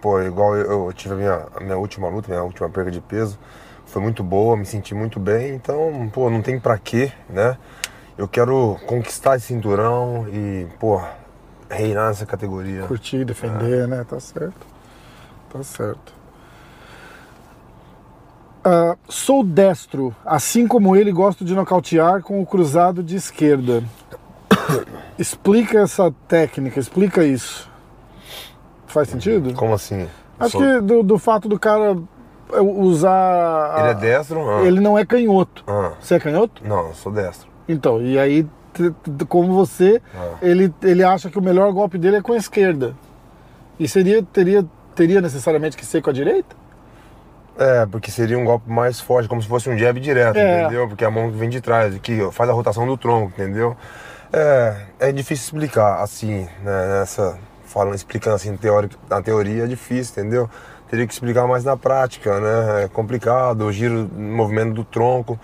Pô, 0.00 0.20
igual 0.22 0.56
eu, 0.56 0.86
eu 0.86 0.92
tive 0.92 1.14
a 1.14 1.16
minha, 1.16 1.46
a 1.56 1.60
minha 1.60 1.76
última 1.76 2.08
luta, 2.08 2.28
minha 2.28 2.42
última 2.42 2.68
perda 2.68 2.90
de 2.90 3.00
peso. 3.00 3.38
Foi 3.86 4.00
muito 4.00 4.22
boa, 4.22 4.56
me 4.56 4.64
senti 4.64 4.94
muito 4.94 5.20
bem. 5.20 5.54
Então, 5.54 6.10
pô, 6.12 6.30
não 6.30 6.40
tem 6.40 6.58
pra 6.58 6.78
quê, 6.78 7.12
né? 7.28 7.58
Eu 8.16 8.28
quero 8.28 8.78
conquistar 8.86 9.36
esse 9.36 9.46
cinturão 9.46 10.26
e, 10.28 10.66
pô, 10.78 11.00
reinar 11.68 12.08
nessa 12.08 12.24
categoria. 12.24 12.82
Curtir, 12.82 13.24
defender, 13.24 13.88
né? 13.88 14.04
Tá 14.08 14.20
certo. 14.20 14.71
Tá 15.52 15.62
certo. 15.62 16.12
Ah, 18.64 18.96
sou 19.08 19.42
destro, 19.42 20.14
assim 20.24 20.68
como 20.68 20.94
ele 20.94 21.10
gosto 21.10 21.44
de 21.44 21.54
nocautear 21.54 22.22
com 22.22 22.40
o 22.40 22.46
cruzado 22.46 23.02
de 23.02 23.16
esquerda. 23.16 23.82
explica 25.18 25.80
essa 25.80 26.14
técnica, 26.28 26.78
explica 26.78 27.24
isso. 27.24 27.68
Faz 28.86 29.08
sentido? 29.08 29.52
Como 29.54 29.74
assim? 29.74 30.08
Acho 30.38 30.52
Sou- 30.52 30.60
que 30.60 30.80
do, 30.80 31.02
do 31.02 31.18
fato 31.18 31.48
do 31.48 31.58
cara 31.58 31.98
é, 32.52 32.60
usar. 32.60 33.74
Ele 33.80 33.88
é 33.88 33.90
a- 33.90 33.94
destro? 33.94 34.48
Ah. 34.48 34.62
Ele 34.64 34.80
não 34.80 34.96
é 34.96 35.04
canhoto. 35.04 35.64
Ah. 35.66 35.92
Você 36.00 36.14
é 36.14 36.20
canhoto? 36.20 36.62
Não, 36.66 36.88
eu 36.88 36.94
sou 36.94 37.10
destro. 37.10 37.48
Então, 37.68 38.00
e 38.00 38.16
aí, 38.18 38.46
como 39.28 39.52
você, 39.54 40.00
Ah. 40.14 40.36
ele, 40.40 40.72
ele 40.82 41.02
acha 41.02 41.28
que 41.30 41.38
o 41.38 41.42
melhor 41.42 41.72
golpe 41.72 41.98
dele 41.98 42.16
é 42.16 42.22
com 42.22 42.32
a 42.32 42.36
esquerda. 42.36 42.94
E 43.78 43.88
seria, 43.88 44.22
teria, 44.22 44.64
teria 44.94 45.20
necessariamente 45.20 45.76
que 45.76 45.84
ser 45.84 46.02
com 46.02 46.10
a 46.10 46.12
direita? 46.12 46.54
É, 47.58 47.84
porque 47.86 48.10
seria 48.10 48.38
um 48.38 48.44
golpe 48.44 48.70
mais 48.70 48.98
forte, 49.00 49.28
como 49.28 49.42
se 49.42 49.48
fosse 49.48 49.68
um 49.68 49.76
jab 49.76 49.98
direto, 50.00 50.36
É. 50.38 50.62
entendeu? 50.62 50.88
Porque 50.88 51.04
a 51.04 51.10
mão 51.10 51.30
que 51.30 51.36
vem 51.36 51.48
de 51.50 51.60
trás, 51.60 51.96
que 51.98 52.18
faz 52.32 52.48
a 52.48 52.52
rotação 52.52 52.86
do 52.86 52.96
tronco, 52.96 53.28
entendeu? 53.28 53.76
É, 54.32 54.76
é 54.98 55.12
difícil 55.12 55.44
explicar 55.44 56.02
assim, 56.02 56.48
né, 56.62 56.98
nessa, 57.00 57.38
falando, 57.66 57.94
explicando 57.94 58.36
assim 58.36 58.56
teori, 58.56 58.88
na 59.08 59.20
teoria 59.20 59.64
é 59.64 59.66
difícil, 59.66 60.22
entendeu? 60.22 60.48
Teria 60.88 61.06
que 61.06 61.12
explicar 61.12 61.46
mais 61.46 61.64
na 61.64 61.76
prática, 61.76 62.40
né? 62.40 62.84
É 62.84 62.88
complicado, 62.88 63.62
o 63.66 63.72
giro, 63.72 64.10
o 64.14 64.20
movimento 64.20 64.72
do 64.74 64.84
tronco, 64.84 65.38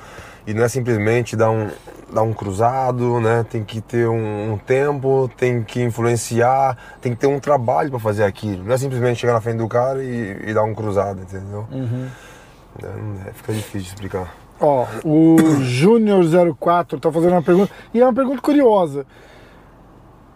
e 0.48 0.54
não 0.54 0.64
é 0.64 0.68
simplesmente 0.68 1.36
dar 1.36 1.50
um, 1.50 1.68
dar 2.10 2.22
um 2.22 2.32
cruzado, 2.32 3.20
né? 3.20 3.44
Tem 3.50 3.62
que 3.62 3.82
ter 3.82 4.08
um, 4.08 4.54
um 4.54 4.56
tempo, 4.56 5.30
tem 5.36 5.62
que 5.62 5.82
influenciar, 5.82 6.74
tem 7.02 7.12
que 7.12 7.18
ter 7.18 7.26
um 7.26 7.38
trabalho 7.38 7.90
para 7.90 7.98
fazer 7.98 8.24
aquilo. 8.24 8.64
Não 8.64 8.72
é 8.74 8.78
simplesmente 8.78 9.20
chegar 9.20 9.34
na 9.34 9.42
frente 9.42 9.58
do 9.58 9.68
cara 9.68 10.02
e, 10.02 10.44
e 10.46 10.54
dar 10.54 10.62
um 10.62 10.74
cruzado, 10.74 11.20
entendeu? 11.20 11.66
É, 11.70 12.86
não- 12.86 13.28
é, 13.28 13.32
fica 13.34 13.52
difícil 13.52 13.88
explicar. 13.88 14.34
Ó, 14.58 14.86
o 15.04 15.36
Júnior04 15.60 16.98
tá 16.98 17.12
fazendo 17.12 17.32
uma 17.32 17.42
pergunta, 17.42 17.70
e 17.92 18.00
é 18.00 18.04
uma 18.04 18.14
pergunta 18.14 18.40
curiosa. 18.40 19.04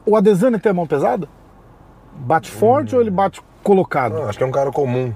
O 0.05 0.15
Adesanya 0.15 0.59
tem 0.59 0.71
a 0.71 0.75
mão 0.75 0.87
pesada? 0.87 1.27
Bate 2.15 2.51
forte 2.51 2.95
ou 2.95 3.01
ele 3.01 3.11
bate 3.11 3.41
colocado? 3.63 4.15
Não, 4.15 4.29
acho 4.29 4.37
que 4.37 4.45
é 4.45 4.47
um 4.47 4.51
cara 4.53 4.71
comum. 4.71 5.13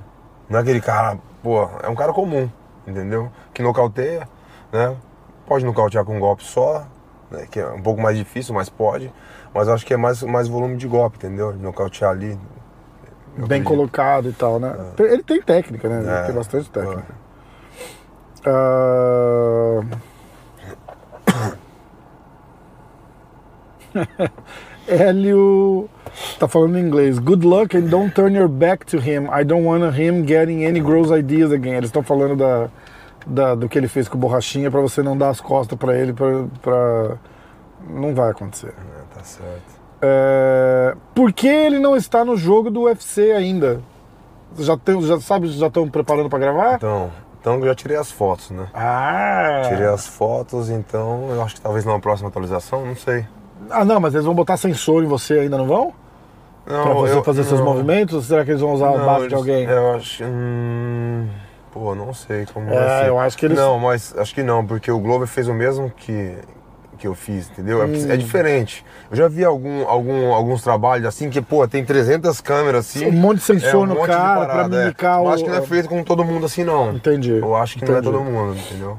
Não 0.49 0.59
é 0.59 0.63
aquele 0.63 0.81
cara, 0.81 1.19
pô, 1.43 1.69
é 1.83 1.89
um 1.89 1.95
cara 1.95 2.13
comum, 2.13 2.49
entendeu? 2.87 3.31
Que 3.53 3.63
nocauteia, 3.63 4.27
né? 4.77 4.97
Pode 5.47 5.65
nocautear 5.65 6.05
com 6.05 6.17
um 6.17 6.21
golpe 6.21 6.45
só, 6.45 6.87
né? 7.31 7.47
que 7.51 7.61
é 7.61 7.67
um 7.69 7.83
pouco 7.83 8.01
mais 8.01 8.17
difícil, 8.17 8.55
mas 8.55 8.69
pode. 8.69 9.13
Mas 9.55 9.69
acho 9.69 9.87
que 9.87 9.95
é 9.95 9.97
mais, 9.97 10.23
mais 10.23 10.49
volume 10.49 10.77
de 10.77 10.87
golpe, 10.87 11.17
entendeu? 11.17 11.53
De 11.53 11.59
nocautear 11.59 12.11
ali. 12.11 12.39
Bem 13.37 13.45
acredito. 13.45 13.65
colocado 13.69 14.29
e 14.29 14.33
tal, 14.33 14.59
né? 14.59 14.75
Ele 14.99 15.23
tem 15.23 15.41
técnica, 15.43 15.89
né? 15.89 15.99
Ele 16.01 16.11
É. 16.11 16.23
tem 16.25 16.35
bastante 16.35 16.71
técnica. 16.71 17.15
Ah, 18.47 19.81
Hélio 24.89 25.89
tá 26.39 26.47
falando 26.49 26.79
em 26.79 26.83
inglês. 26.83 27.19
Good 27.19 27.47
luck 27.47 27.77
and 27.77 27.89
don't 27.89 28.15
turn 28.15 28.35
your 28.37 28.49
back 28.49 28.87
to 28.87 28.99
him. 28.99 29.29
I 29.31 29.45
don't 29.45 29.65
want 29.67 29.83
him 29.99 30.25
getting 30.25 30.65
any 30.65 30.81
gross 30.81 31.11
ideas 31.11 31.53
again. 31.53 31.75
Eles 31.77 31.89
estão 31.89 32.03
falando 32.03 32.37
da, 32.37 32.69
da- 33.27 33.55
do 33.55 33.69
que 33.69 33.77
ele 33.77 33.89
fez 33.89 34.09
com 34.09 34.17
o 34.17 34.21
Borrachinha 34.21 34.71
pra 34.71 34.81
você 34.81 35.03
não 35.03 35.17
dar 35.17 35.31
as 35.31 35.41
costas 35.41 35.77
pra 35.79 35.95
ele. 35.97 36.13
Pra, 36.13 36.27
pra- 36.63 37.17
Não 37.89 38.15
vai 38.15 38.31
acontecer. 38.31 38.69
É, 38.69 39.15
tá 39.17 39.23
certo. 39.23 39.77
É, 40.03 40.95
por 41.15 41.33
que 41.33 41.47
ele 41.49 41.79
não 41.79 41.97
está 41.97 42.25
no 42.25 42.37
jogo 42.37 42.71
do 42.71 42.83
UFC 42.83 43.33
ainda? 43.33 43.81
Já, 44.59 44.77
tem, 44.77 45.01
já 45.03 45.21
sabe, 45.21 45.49
já 45.49 45.67
estão 45.67 45.89
preparando 45.89 46.29
pra 46.29 46.39
gravar? 46.39 46.75
Então, 46.77 47.11
então 47.41 47.55
eu 47.61 47.67
já 47.67 47.75
tirei 47.75 47.97
as 47.97 48.11
fotos, 48.11 48.51
né? 48.51 48.67
Ah! 48.75 49.63
Tirei 49.69 49.87
as 49.87 50.07
fotos, 50.07 50.69
então 50.71 51.29
eu 51.31 51.43
acho 51.43 51.55
que 51.57 51.61
talvez 51.61 51.85
numa 51.85 52.01
próxima 52.01 52.29
atualização, 52.29 52.85
não 52.87 52.97
sei. 52.97 53.27
Ah, 53.71 53.85
não, 53.85 54.01
mas 54.01 54.15
eles 54.15 54.25
vão 54.27 54.35
botar 54.35 54.57
sensor 54.57 55.03
em 55.03 55.07
você 55.07 55.41
ainda, 55.41 55.57
não 55.59 55.67
vão? 55.67 55.93
Não, 56.67 56.83
Pra 56.83 56.95
você 56.95 57.15
eu- 57.15 57.25
fazer 57.25 57.45
seus 57.45 57.61
não. 57.61 57.67
movimentos? 57.67 58.15
Ou 58.15 58.23
será 58.23 58.45
que 58.45 58.51
eles 58.51 58.61
vão 58.61 58.73
usar 58.73 58.89
a 58.89 58.99
Não, 58.99 59.05
base 59.07 59.19
de 59.21 59.25
eles- 59.27 59.35
alguém? 59.39 59.65
Eu 59.65 59.95
acho. 59.95 60.25
Hum, 60.25 61.29
pô, 61.79 61.95
não 61.95 62.15
sei 62.15 62.47
como 62.47 62.67
vai 62.67 62.77
É, 62.79 63.03
ser. 63.03 63.09
eu 63.09 63.19
acho 63.19 63.37
que 63.37 63.45
eles. 63.47 63.59
Não, 63.59 63.79
mas 63.79 64.15
acho 64.17 64.35
que 64.35 64.43
não, 64.43 64.65
porque 64.67 64.91
o 64.91 64.99
Glover 64.99 65.29
fez 65.29 65.47
o 65.47 65.53
mesmo 65.55 65.91
que, 65.91 66.37
que 66.99 67.07
eu 67.07 67.15
fiz, 67.15 67.51
entendeu? 67.51 67.83
É, 67.83 67.87
Hum. 67.87 68.11
é 68.11 68.17
diferente. 68.17 68.85
Eu 69.11 69.17
já 69.17 69.29
vi 69.29 69.45
algum, 69.45 69.87
algum, 69.87 70.33
alguns 70.33 70.63
trabalhos 70.63 71.07
assim 71.07 71.29
que, 71.29 71.43
pô, 71.43 71.67
tem 71.69 71.85
300 71.85 72.41
câmeras 72.41 72.87
assim. 72.87 73.07
Um 73.07 73.13
monte 73.13 73.37
de 73.39 73.43
sensor 73.45 73.85
é, 73.85 73.89
no 73.89 73.95
monte 73.95 74.07
de 74.07 74.17
cara 74.17 74.63
é. 74.65 74.69
mimicar 74.69 75.19
Eu 75.19 75.25
o- 75.25 75.29
acho 75.29 75.45
que 75.45 75.51
não 75.51 75.59
é 75.59 75.63
feito 75.63 75.89
com 75.89 76.03
todo 76.03 76.25
mundo 76.25 76.47
assim, 76.47 76.65
não. 76.65 76.93
Entendi. 76.95 77.37
Eu 77.37 77.55
acho 77.55 77.79
que 77.79 77.85
não 77.85 77.95
é 77.97 77.99
Entendi. 77.99 78.17
todo 78.17 78.25
mundo, 78.25 78.57
entendeu? 78.59 78.99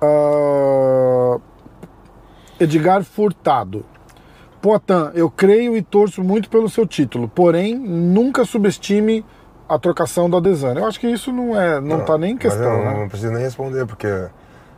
Ah, 0.00 1.38
Edgar 2.60 3.02
Furtado. 3.04 3.84
Poatan, 4.62 5.10
eu 5.14 5.30
creio 5.30 5.76
e 5.76 5.82
torço 5.82 6.22
muito 6.24 6.48
pelo 6.48 6.70
seu 6.70 6.86
título, 6.86 7.28
porém 7.28 7.74
nunca 7.74 8.44
subestime 8.46 9.22
a 9.68 9.78
trocação 9.78 10.28
do 10.28 10.36
Adesanya. 10.36 10.80
Eu 10.80 10.86
acho 10.86 10.98
que 11.00 11.06
isso 11.08 11.32
não 11.32 11.58
é, 11.60 11.80
não, 11.80 12.00
tá 12.04 12.16
nem 12.18 12.32
em 12.32 12.36
questão, 12.36 12.62
eu 12.64 12.84
não, 12.84 12.92
né? 12.92 13.00
não 13.00 13.08
preciso 13.08 13.32
nem 13.32 13.42
responder, 13.42 13.86
porque 13.86 14.06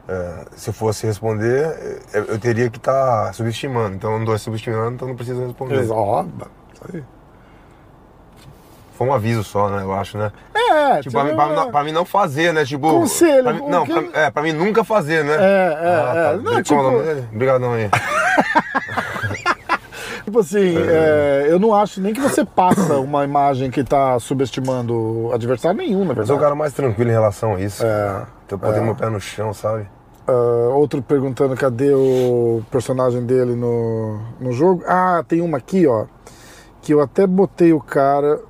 é, 0.08 0.44
se 0.56 0.70
eu 0.70 0.74
fosse 0.74 1.06
responder, 1.06 2.00
eu, 2.14 2.24
eu 2.26 2.38
teria 2.38 2.70
que 2.70 2.78
estar 2.78 3.32
subestimando. 3.34 3.96
Então 3.96 4.10
eu 4.12 4.16
não 4.18 4.24
estou 4.24 4.38
subestimando, 4.38 4.92
então 4.94 5.08
não 5.08 5.16
preciso 5.16 5.44
responder. 5.44 5.76
Ex- 5.76 5.90
Ó, 5.90 6.24
isso 6.72 6.82
aí. 6.94 7.04
Foi 8.94 9.06
um 9.06 9.12
aviso 9.12 9.44
só, 9.44 9.68
né? 9.68 9.82
Eu 9.82 9.92
acho, 9.92 10.16
né? 10.16 10.32
É, 10.54 11.00
Tipo, 11.02 11.10
pra, 11.12 11.24
mim, 11.24 11.34
pra 11.34 11.46
mim 11.48 11.54
não- 11.54 11.70
pra 11.70 11.84
mim 11.84 11.92
não 11.92 12.04
fazer, 12.06 12.54
né? 12.54 12.64
Tipo. 12.64 12.88
Conselho, 12.90 13.42
pra 13.44 13.52
mim- 13.52 13.68
não, 13.68 13.84
que- 13.84 13.92
pra, 13.92 14.20
é, 14.22 14.30
pra 14.30 14.42
mim 14.42 14.52
nunca 14.52 14.82
fazer, 14.84 15.22
né? 15.22 15.34
É, 15.34 15.38
é, 15.38 15.42
Ah, 15.42 16.12
é. 16.16 16.22
tá. 16.30 16.36
Não, 16.42 16.52
é 16.54 16.60
o 16.60 16.62
tipo-? 16.62 16.80
Obrigadão 17.34 17.72
aí. 17.74 17.90
Tipo 20.26 20.40
assim, 20.40 20.76
é, 20.76 21.46
eu 21.48 21.56
não 21.60 21.72
acho 21.72 22.00
nem 22.00 22.12
que 22.12 22.20
você 22.20 22.44
passa 22.44 22.98
uma 22.98 23.22
imagem 23.22 23.70
que 23.70 23.84
tá 23.84 24.18
subestimando 24.18 25.30
adversário 25.32 25.78
nenhum, 25.78 26.04
na 26.04 26.10
Eu 26.10 26.14
sou 26.14 26.14
o 26.14 26.26
verdade. 26.26 26.40
cara 26.40 26.54
mais 26.56 26.72
tranquilo 26.72 27.10
em 27.10 27.12
relação 27.12 27.54
a 27.54 27.60
isso. 27.60 27.86
É, 27.86 28.26
Então 28.44 28.58
eu 28.58 28.58
botei 28.58 28.82
é. 28.82 28.84
meu 28.84 28.96
pé 28.96 29.08
no 29.08 29.20
chão, 29.20 29.54
sabe? 29.54 29.86
Ah, 30.26 30.72
outro 30.74 31.00
perguntando 31.00 31.54
cadê 31.54 31.94
o 31.94 32.60
personagem 32.72 33.24
dele 33.24 33.54
no, 33.54 34.18
no 34.40 34.50
jogo. 34.50 34.82
Ah, 34.88 35.24
tem 35.28 35.40
uma 35.40 35.58
aqui, 35.58 35.86
ó. 35.86 36.06
Que 36.82 36.92
eu 36.92 37.00
até 37.00 37.24
botei 37.24 37.72
o 37.72 37.80
cara 37.80 38.40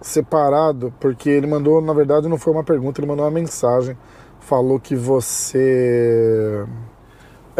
separado, 0.00 0.94
porque 0.98 1.28
ele 1.28 1.46
mandou, 1.46 1.82
na 1.82 1.92
verdade, 1.92 2.26
não 2.26 2.38
foi 2.38 2.54
uma 2.54 2.64
pergunta, 2.64 3.02
ele 3.02 3.06
mandou 3.08 3.26
uma 3.26 3.30
mensagem. 3.30 3.98
Falou 4.40 4.80
que 4.80 4.96
você. 4.96 6.64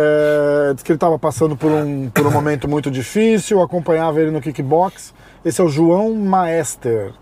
É, 0.01 0.73
disse 0.75 0.85
que 0.85 0.93
ele 0.93 0.97
estava 0.97 1.19
passando 1.19 1.57
por 1.57 1.73
um, 1.73 2.09
por 2.11 2.25
um 2.25 2.31
momento 2.31 2.69
muito 2.69 2.89
difícil, 2.89 3.61
acompanhava 3.61 4.21
ele 4.21 4.31
no 4.31 4.41
kickbox. 4.41 5.13
Esse 5.45 5.61
é 5.61 5.65
o 5.65 5.69
João 5.69 6.15
Maester. 6.15 7.13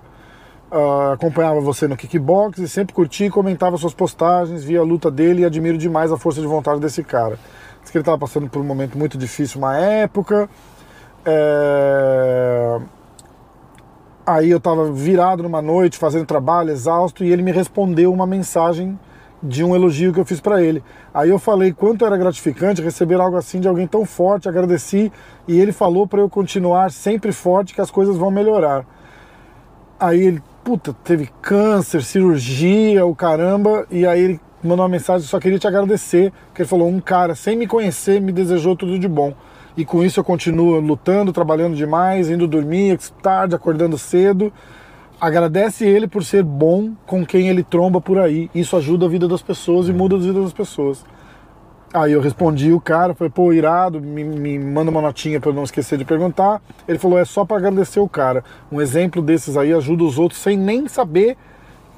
Ah, 0.70 1.12
acompanhava 1.14 1.58
você 1.58 1.88
no 1.88 1.96
kickbox 1.96 2.58
e 2.58 2.68
sempre 2.68 2.94
curtia 2.94 3.28
e 3.28 3.30
comentava 3.30 3.78
suas 3.78 3.94
postagens, 3.94 4.62
via 4.62 4.80
a 4.80 4.82
luta 4.82 5.10
dele 5.10 5.40
e 5.40 5.44
admiro 5.46 5.78
demais 5.78 6.12
a 6.12 6.18
força 6.18 6.38
de 6.42 6.46
vontade 6.46 6.78
desse 6.78 7.02
cara. 7.02 7.38
disse 7.80 7.90
que 7.90 7.96
ele 7.96 8.02
estava 8.02 8.18
passando 8.18 8.46
por 8.46 8.60
um 8.60 8.64
momento 8.64 8.98
muito 8.98 9.16
difícil, 9.16 9.58
uma 9.58 9.74
época. 9.78 10.46
É... 11.24 12.78
Aí 14.26 14.50
eu 14.50 14.58
estava 14.58 14.92
virado 14.92 15.42
numa 15.42 15.62
noite, 15.62 15.96
fazendo 15.96 16.26
trabalho, 16.26 16.70
exausto, 16.70 17.24
e 17.24 17.32
ele 17.32 17.42
me 17.42 17.52
respondeu 17.52 18.12
uma 18.12 18.26
mensagem 18.26 18.98
de 19.46 19.64
um 19.64 19.74
elogio 19.74 20.12
que 20.12 20.20
eu 20.20 20.24
fiz 20.24 20.40
para 20.40 20.62
ele. 20.62 20.82
Aí 21.14 21.30
eu 21.30 21.38
falei 21.38 21.72
quanto 21.72 22.04
era 22.04 22.16
gratificante 22.16 22.82
receber 22.82 23.20
algo 23.20 23.36
assim 23.36 23.60
de 23.60 23.68
alguém 23.68 23.86
tão 23.86 24.04
forte, 24.04 24.48
agradeci, 24.48 25.10
e 25.46 25.58
ele 25.58 25.72
falou 25.72 26.06
para 26.06 26.20
eu 26.20 26.28
continuar 26.28 26.90
sempre 26.90 27.32
forte 27.32 27.74
que 27.74 27.80
as 27.80 27.90
coisas 27.90 28.16
vão 28.16 28.30
melhorar. 28.30 28.84
Aí 29.98 30.20
ele, 30.20 30.42
puta, 30.62 30.92
teve 31.04 31.30
câncer, 31.40 32.02
cirurgia, 32.02 33.06
o 33.06 33.14
caramba, 33.14 33.86
e 33.90 34.06
aí 34.06 34.20
ele 34.20 34.40
mandou 34.62 34.84
uma 34.84 34.90
mensagem, 34.90 35.26
só 35.26 35.38
queria 35.38 35.58
te 35.58 35.66
agradecer, 35.66 36.32
porque 36.48 36.62
ele 36.62 36.68
falou, 36.68 36.88
um 36.88 37.00
cara 37.00 37.34
sem 37.34 37.56
me 37.56 37.66
conhecer 37.66 38.20
me 38.20 38.32
desejou 38.32 38.76
tudo 38.76 38.98
de 38.98 39.08
bom. 39.08 39.34
E 39.76 39.84
com 39.84 40.02
isso 40.02 40.18
eu 40.20 40.24
continuo 40.24 40.80
lutando, 40.80 41.32
trabalhando 41.32 41.76
demais, 41.76 42.30
indo 42.30 42.48
dormir 42.48 42.98
tarde, 43.22 43.54
acordando 43.54 43.98
cedo. 43.98 44.52
Agradece 45.20 45.86
ele 45.86 46.06
por 46.06 46.22
ser 46.22 46.42
bom 46.42 46.92
com 47.06 47.24
quem 47.24 47.48
ele 47.48 47.62
tromba 47.62 48.00
por 48.00 48.18
aí. 48.18 48.50
Isso 48.54 48.76
ajuda 48.76 49.06
a 49.06 49.08
vida 49.08 49.26
das 49.26 49.42
pessoas 49.42 49.88
e 49.88 49.92
muda 49.92 50.16
a 50.16 50.18
vida 50.18 50.42
das 50.42 50.52
pessoas. 50.52 51.04
Aí 51.94 52.12
eu 52.12 52.20
respondi 52.20 52.72
o 52.72 52.80
cara, 52.80 53.14
falei, 53.14 53.30
pô, 53.30 53.52
irado, 53.52 54.00
me, 54.00 54.22
me 54.22 54.58
manda 54.58 54.90
uma 54.90 55.00
notinha 55.00 55.40
para 55.40 55.50
eu 55.50 55.54
não 55.54 55.62
esquecer 55.62 55.96
de 55.96 56.04
perguntar. 56.04 56.60
Ele 56.86 56.98
falou, 56.98 57.18
é 57.18 57.24
só 57.24 57.44
para 57.44 57.56
agradecer 57.56 58.00
o 58.00 58.08
cara. 58.08 58.44
Um 58.70 58.80
exemplo 58.80 59.22
desses 59.22 59.56
aí 59.56 59.72
ajuda 59.72 60.04
os 60.04 60.18
outros 60.18 60.40
sem 60.40 60.56
nem 60.56 60.88
saber 60.88 61.38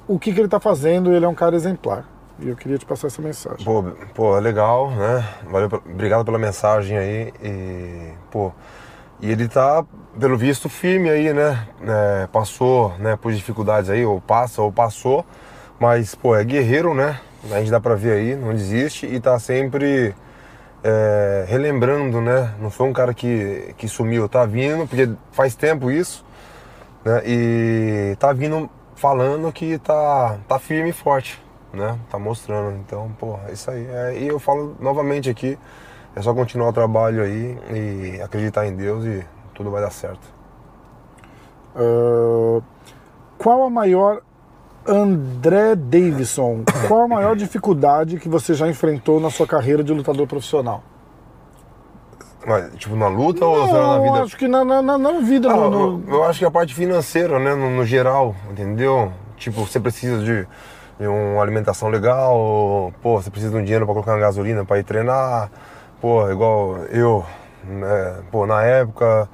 o 0.06 0.18
que, 0.18 0.32
que 0.32 0.38
ele 0.38 0.46
está 0.46 0.60
fazendo. 0.60 1.12
Ele 1.12 1.24
é 1.24 1.28
um 1.28 1.34
cara 1.34 1.56
exemplar. 1.56 2.04
E 2.40 2.48
eu 2.48 2.54
queria 2.54 2.78
te 2.78 2.86
passar 2.86 3.08
essa 3.08 3.20
mensagem. 3.20 3.64
Pô, 3.64 3.82
pô 4.14 4.38
legal, 4.38 4.92
né? 4.92 5.28
Valeu, 5.50 5.68
obrigado 5.90 6.24
pela 6.24 6.38
mensagem 6.38 6.96
aí. 6.96 7.32
E, 7.42 8.12
pô, 8.30 8.52
e 9.20 9.30
ele 9.30 9.48
tá, 9.48 9.84
pelo 10.18 10.36
visto, 10.36 10.68
firme 10.68 11.10
aí, 11.10 11.32
né? 11.32 11.66
É, 11.82 12.26
passou 12.28 12.96
né, 12.98 13.16
por 13.16 13.32
dificuldades 13.32 13.90
aí, 13.90 14.04
ou 14.04 14.20
passa, 14.20 14.62
ou 14.62 14.72
passou. 14.72 15.24
Mas, 15.78 16.14
pô, 16.14 16.34
é 16.36 16.44
guerreiro, 16.44 16.94
né? 16.94 17.20
A 17.50 17.58
gente 17.58 17.70
dá 17.70 17.80
pra 17.80 17.94
ver 17.94 18.12
aí, 18.12 18.36
não 18.36 18.52
desiste 18.52 19.06
e 19.06 19.20
tá 19.20 19.38
sempre 19.38 20.14
é, 20.82 21.44
relembrando, 21.48 22.20
né? 22.20 22.54
Não 22.60 22.70
foi 22.70 22.86
um 22.88 22.92
cara 22.92 23.14
que, 23.14 23.74
que 23.76 23.88
sumiu, 23.88 24.28
tá 24.28 24.44
vindo, 24.44 24.86
porque 24.86 25.08
faz 25.32 25.54
tempo 25.54 25.90
isso, 25.90 26.24
né? 27.04 27.22
E 27.24 28.16
tá 28.18 28.32
vindo 28.32 28.68
falando 28.94 29.52
que 29.52 29.78
tá, 29.78 30.38
tá 30.48 30.58
firme 30.58 30.90
e 30.90 30.92
forte, 30.92 31.40
né? 31.72 31.98
Tá 32.10 32.18
mostrando. 32.18 32.76
Então, 32.78 33.10
pô, 33.18 33.38
é 33.48 33.52
isso 33.52 33.70
aí. 33.70 33.86
É, 33.86 34.18
e 34.18 34.28
eu 34.28 34.38
falo 34.38 34.76
novamente 34.80 35.30
aqui, 35.30 35.58
é 36.14 36.22
só 36.22 36.34
continuar 36.34 36.68
o 36.68 36.72
trabalho 36.72 37.22
aí 37.22 37.58
e 37.70 38.20
acreditar 38.22 38.66
em 38.66 38.74
Deus 38.74 39.04
e 39.04 39.24
tudo 39.54 39.70
vai 39.70 39.82
dar 39.82 39.90
certo. 39.90 40.26
Uh, 41.74 42.62
qual 43.36 43.62
a 43.64 43.70
maior 43.70 44.22
André 44.86 45.76
Davidson, 45.76 46.64
qual 46.86 47.02
a 47.02 47.08
maior 47.08 47.36
dificuldade 47.36 48.18
que 48.18 48.28
você 48.28 48.54
já 48.54 48.68
enfrentou 48.68 49.20
na 49.20 49.30
sua 49.30 49.46
carreira 49.46 49.84
de 49.84 49.92
lutador 49.92 50.26
profissional? 50.26 50.82
Mas, 52.46 52.74
tipo, 52.76 52.96
na 52.96 53.08
luta 53.08 53.40
Não, 53.40 53.48
ou 53.48 53.66
na 53.66 53.98
vida? 53.98 54.22
acho 54.24 54.36
que 54.36 54.48
na, 54.48 54.64
na, 54.64 54.80
na, 54.96 55.12
vida. 55.20 55.50
Ah, 55.50 55.56
no, 55.56 55.62
eu, 55.64 55.70
no... 55.98 56.14
eu 56.14 56.24
acho 56.24 56.38
que 56.38 56.44
a 56.44 56.50
parte 56.50 56.74
financeira, 56.74 57.38
né, 57.38 57.54
no, 57.54 57.68
no 57.68 57.84
geral, 57.84 58.34
entendeu? 58.50 59.12
Tipo, 59.36 59.66
você 59.66 59.78
precisa 59.78 60.18
de, 60.24 60.46
de 60.98 61.06
uma 61.06 61.42
alimentação 61.42 61.88
legal, 61.88 62.92
pô, 63.02 63.20
você 63.20 63.30
precisa 63.30 63.52
de 63.52 63.58
um 63.58 63.62
dinheiro 63.62 63.84
para 63.84 63.92
colocar 63.92 64.12
na 64.12 64.18
gasolina 64.18 64.64
para 64.64 64.78
ir 64.78 64.84
treinar, 64.84 65.50
pô, 66.00 66.30
igual 66.30 66.78
eu, 66.86 67.24
né, 67.64 68.22
pô, 68.30 68.46
na 68.46 68.62
época, 68.62 69.28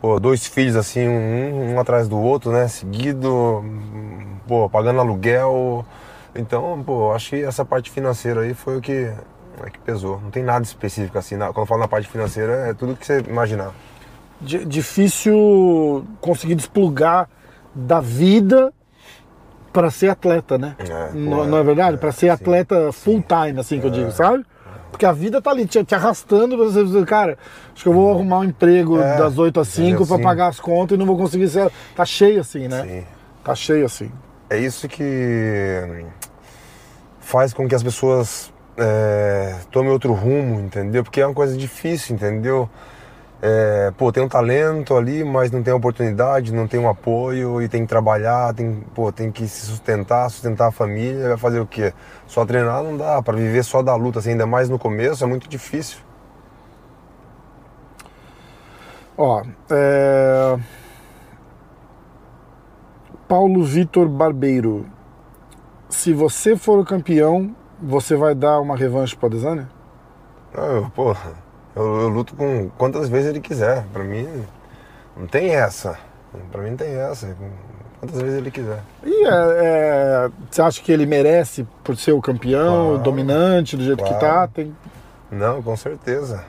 pô, 0.00 0.18
dois 0.20 0.46
filhos 0.46 0.76
assim, 0.76 1.08
um, 1.08 1.74
um 1.74 1.80
atrás 1.80 2.08
do 2.08 2.18
outro, 2.18 2.50
né, 2.52 2.68
seguido, 2.68 3.64
pô, 4.46 4.68
pagando 4.68 5.00
aluguel. 5.00 5.84
Então, 6.34 6.82
pô, 6.84 7.12
acho 7.12 7.30
que 7.30 7.42
essa 7.42 7.64
parte 7.64 7.90
financeira 7.90 8.42
aí 8.42 8.54
foi 8.54 8.76
o 8.76 8.80
que, 8.80 9.10
é 9.64 9.70
que 9.70 9.78
pesou. 9.80 10.20
Não 10.20 10.30
tem 10.30 10.42
nada 10.42 10.64
específico 10.64 11.18
assim. 11.18 11.36
Quando 11.38 11.58
eu 11.58 11.66
falo 11.66 11.80
na 11.80 11.88
parte 11.88 12.08
financeira, 12.08 12.68
é 12.68 12.74
tudo 12.74 12.94
que 12.96 13.04
você 13.06 13.20
imaginar. 13.20 13.72
Di- 14.40 14.64
difícil 14.64 16.04
conseguir 16.20 16.54
desplugar 16.54 17.28
da 17.74 18.00
vida 18.00 18.72
para 19.72 19.90
ser 19.90 20.10
atleta, 20.10 20.56
né? 20.56 20.76
É, 20.78 21.12
não, 21.12 21.38
pô, 21.38 21.46
não 21.46 21.58
é 21.58 21.62
verdade? 21.62 21.96
Para 21.96 22.12
ser 22.12 22.26
sim, 22.26 22.32
atleta 22.32 22.92
full 22.92 23.22
time, 23.22 23.58
assim 23.60 23.80
que 23.80 23.86
eu 23.86 23.90
digo, 23.90 24.10
sabe? 24.12 24.44
Porque 24.90 25.04
a 25.06 25.12
vida 25.12 25.40
tá 25.40 25.50
ali 25.50 25.66
te, 25.66 25.82
te 25.84 25.94
arrastando 25.94 26.56
pra 26.56 26.64
você 26.66 26.82
dizer, 26.84 27.04
cara, 27.06 27.38
acho 27.74 27.82
que 27.82 27.88
eu 27.88 27.92
vou 27.92 28.10
arrumar 28.10 28.38
um 28.38 28.44
emprego 28.44 29.00
É, 29.00 29.16
das 29.18 29.38
8 29.38 29.60
às 29.60 29.68
5 29.68 30.06
para 30.06 30.18
pagar 30.18 30.48
as 30.48 30.58
contas 30.58 30.96
e 30.96 30.98
não 30.98 31.06
vou 31.06 31.16
conseguir 31.16 31.48
ser. 31.48 31.70
Tá 31.94 32.04
cheio 32.04 32.40
assim, 32.40 32.68
né? 32.68 32.82
Sim. 32.82 33.04
Tá 33.44 33.54
cheio 33.54 33.86
assim. 33.86 34.10
É 34.50 34.58
isso 34.58 34.88
que 34.88 36.04
faz 37.20 37.52
com 37.52 37.68
que 37.68 37.74
as 37.74 37.82
pessoas 37.82 38.52
é, 38.76 39.54
tomem 39.70 39.90
outro 39.90 40.12
rumo, 40.12 40.60
entendeu? 40.60 41.04
Porque 41.04 41.20
é 41.20 41.26
uma 41.26 41.34
coisa 41.34 41.56
difícil, 41.56 42.16
entendeu? 42.16 42.68
É, 43.40 43.92
pô, 43.96 44.10
tem 44.10 44.22
um 44.22 44.28
talento 44.28 44.96
ali, 44.96 45.22
mas 45.22 45.50
não 45.52 45.62
tem 45.62 45.72
oportunidade, 45.72 46.52
não 46.52 46.66
tem 46.66 46.80
um 46.80 46.88
apoio 46.88 47.62
e 47.62 47.68
tem 47.68 47.82
que 47.82 47.88
trabalhar, 47.88 48.52
tem, 48.52 48.80
pô, 48.94 49.12
tem 49.12 49.30
que 49.30 49.46
se 49.46 49.66
sustentar, 49.66 50.28
sustentar 50.28 50.68
a 50.68 50.72
família, 50.72 51.28
vai 51.28 51.36
fazer 51.36 51.60
o 51.60 51.66
quê? 51.66 51.92
Só 52.26 52.44
treinar 52.44 52.82
não 52.82 52.96
dá, 52.96 53.22
para 53.22 53.36
viver 53.36 53.62
só 53.62 53.80
da 53.80 53.94
luta, 53.94 54.18
assim, 54.18 54.30
ainda 54.30 54.46
mais 54.46 54.68
no 54.68 54.78
começo, 54.78 55.22
é 55.22 55.26
muito 55.26 55.48
difícil. 55.48 55.98
Ó, 59.16 59.42
é... 59.70 60.58
Paulo 63.28 63.62
Vitor 63.62 64.08
Barbeiro. 64.08 64.86
Se 65.88 66.12
você 66.12 66.56
for 66.56 66.78
o 66.78 66.84
campeão, 66.84 67.54
você 67.80 68.16
vai 68.16 68.34
dar 68.34 68.60
uma 68.60 68.76
revanche 68.76 69.16
pro 69.16 69.26
Adesanya? 69.26 69.68
Ah, 70.54 70.66
Eu, 70.66 70.90
pô, 70.90 71.14
eu, 71.78 72.00
eu 72.02 72.08
luto 72.08 72.34
com 72.34 72.68
quantas 72.76 73.08
vezes 73.08 73.30
ele 73.30 73.40
quiser, 73.40 73.84
pra 73.92 74.02
mim 74.04 74.28
não 75.16 75.26
tem 75.26 75.54
essa, 75.54 75.98
pra 76.50 76.62
mim 76.62 76.70
não 76.70 76.76
tem 76.76 76.94
essa, 76.94 77.34
quantas 78.00 78.20
vezes 78.20 78.38
ele 78.38 78.50
quiser. 78.50 78.80
E 79.04 79.24
é, 79.26 79.30
é, 79.30 80.30
você 80.50 80.62
acha 80.62 80.82
que 80.82 80.92
ele 80.92 81.06
merece 81.06 81.66
por 81.82 81.96
ser 81.96 82.12
o 82.12 82.20
campeão, 82.20 82.88
Claro, 82.88 82.98
dominante, 82.98 83.76
do 83.76 83.84
jeito 83.84 84.02
que 84.04 84.12
tá? 84.14 84.18
claro. 84.18 84.50
Tem... 84.54 84.74
Não, 85.30 85.62
com 85.62 85.76
certeza. 85.76 86.44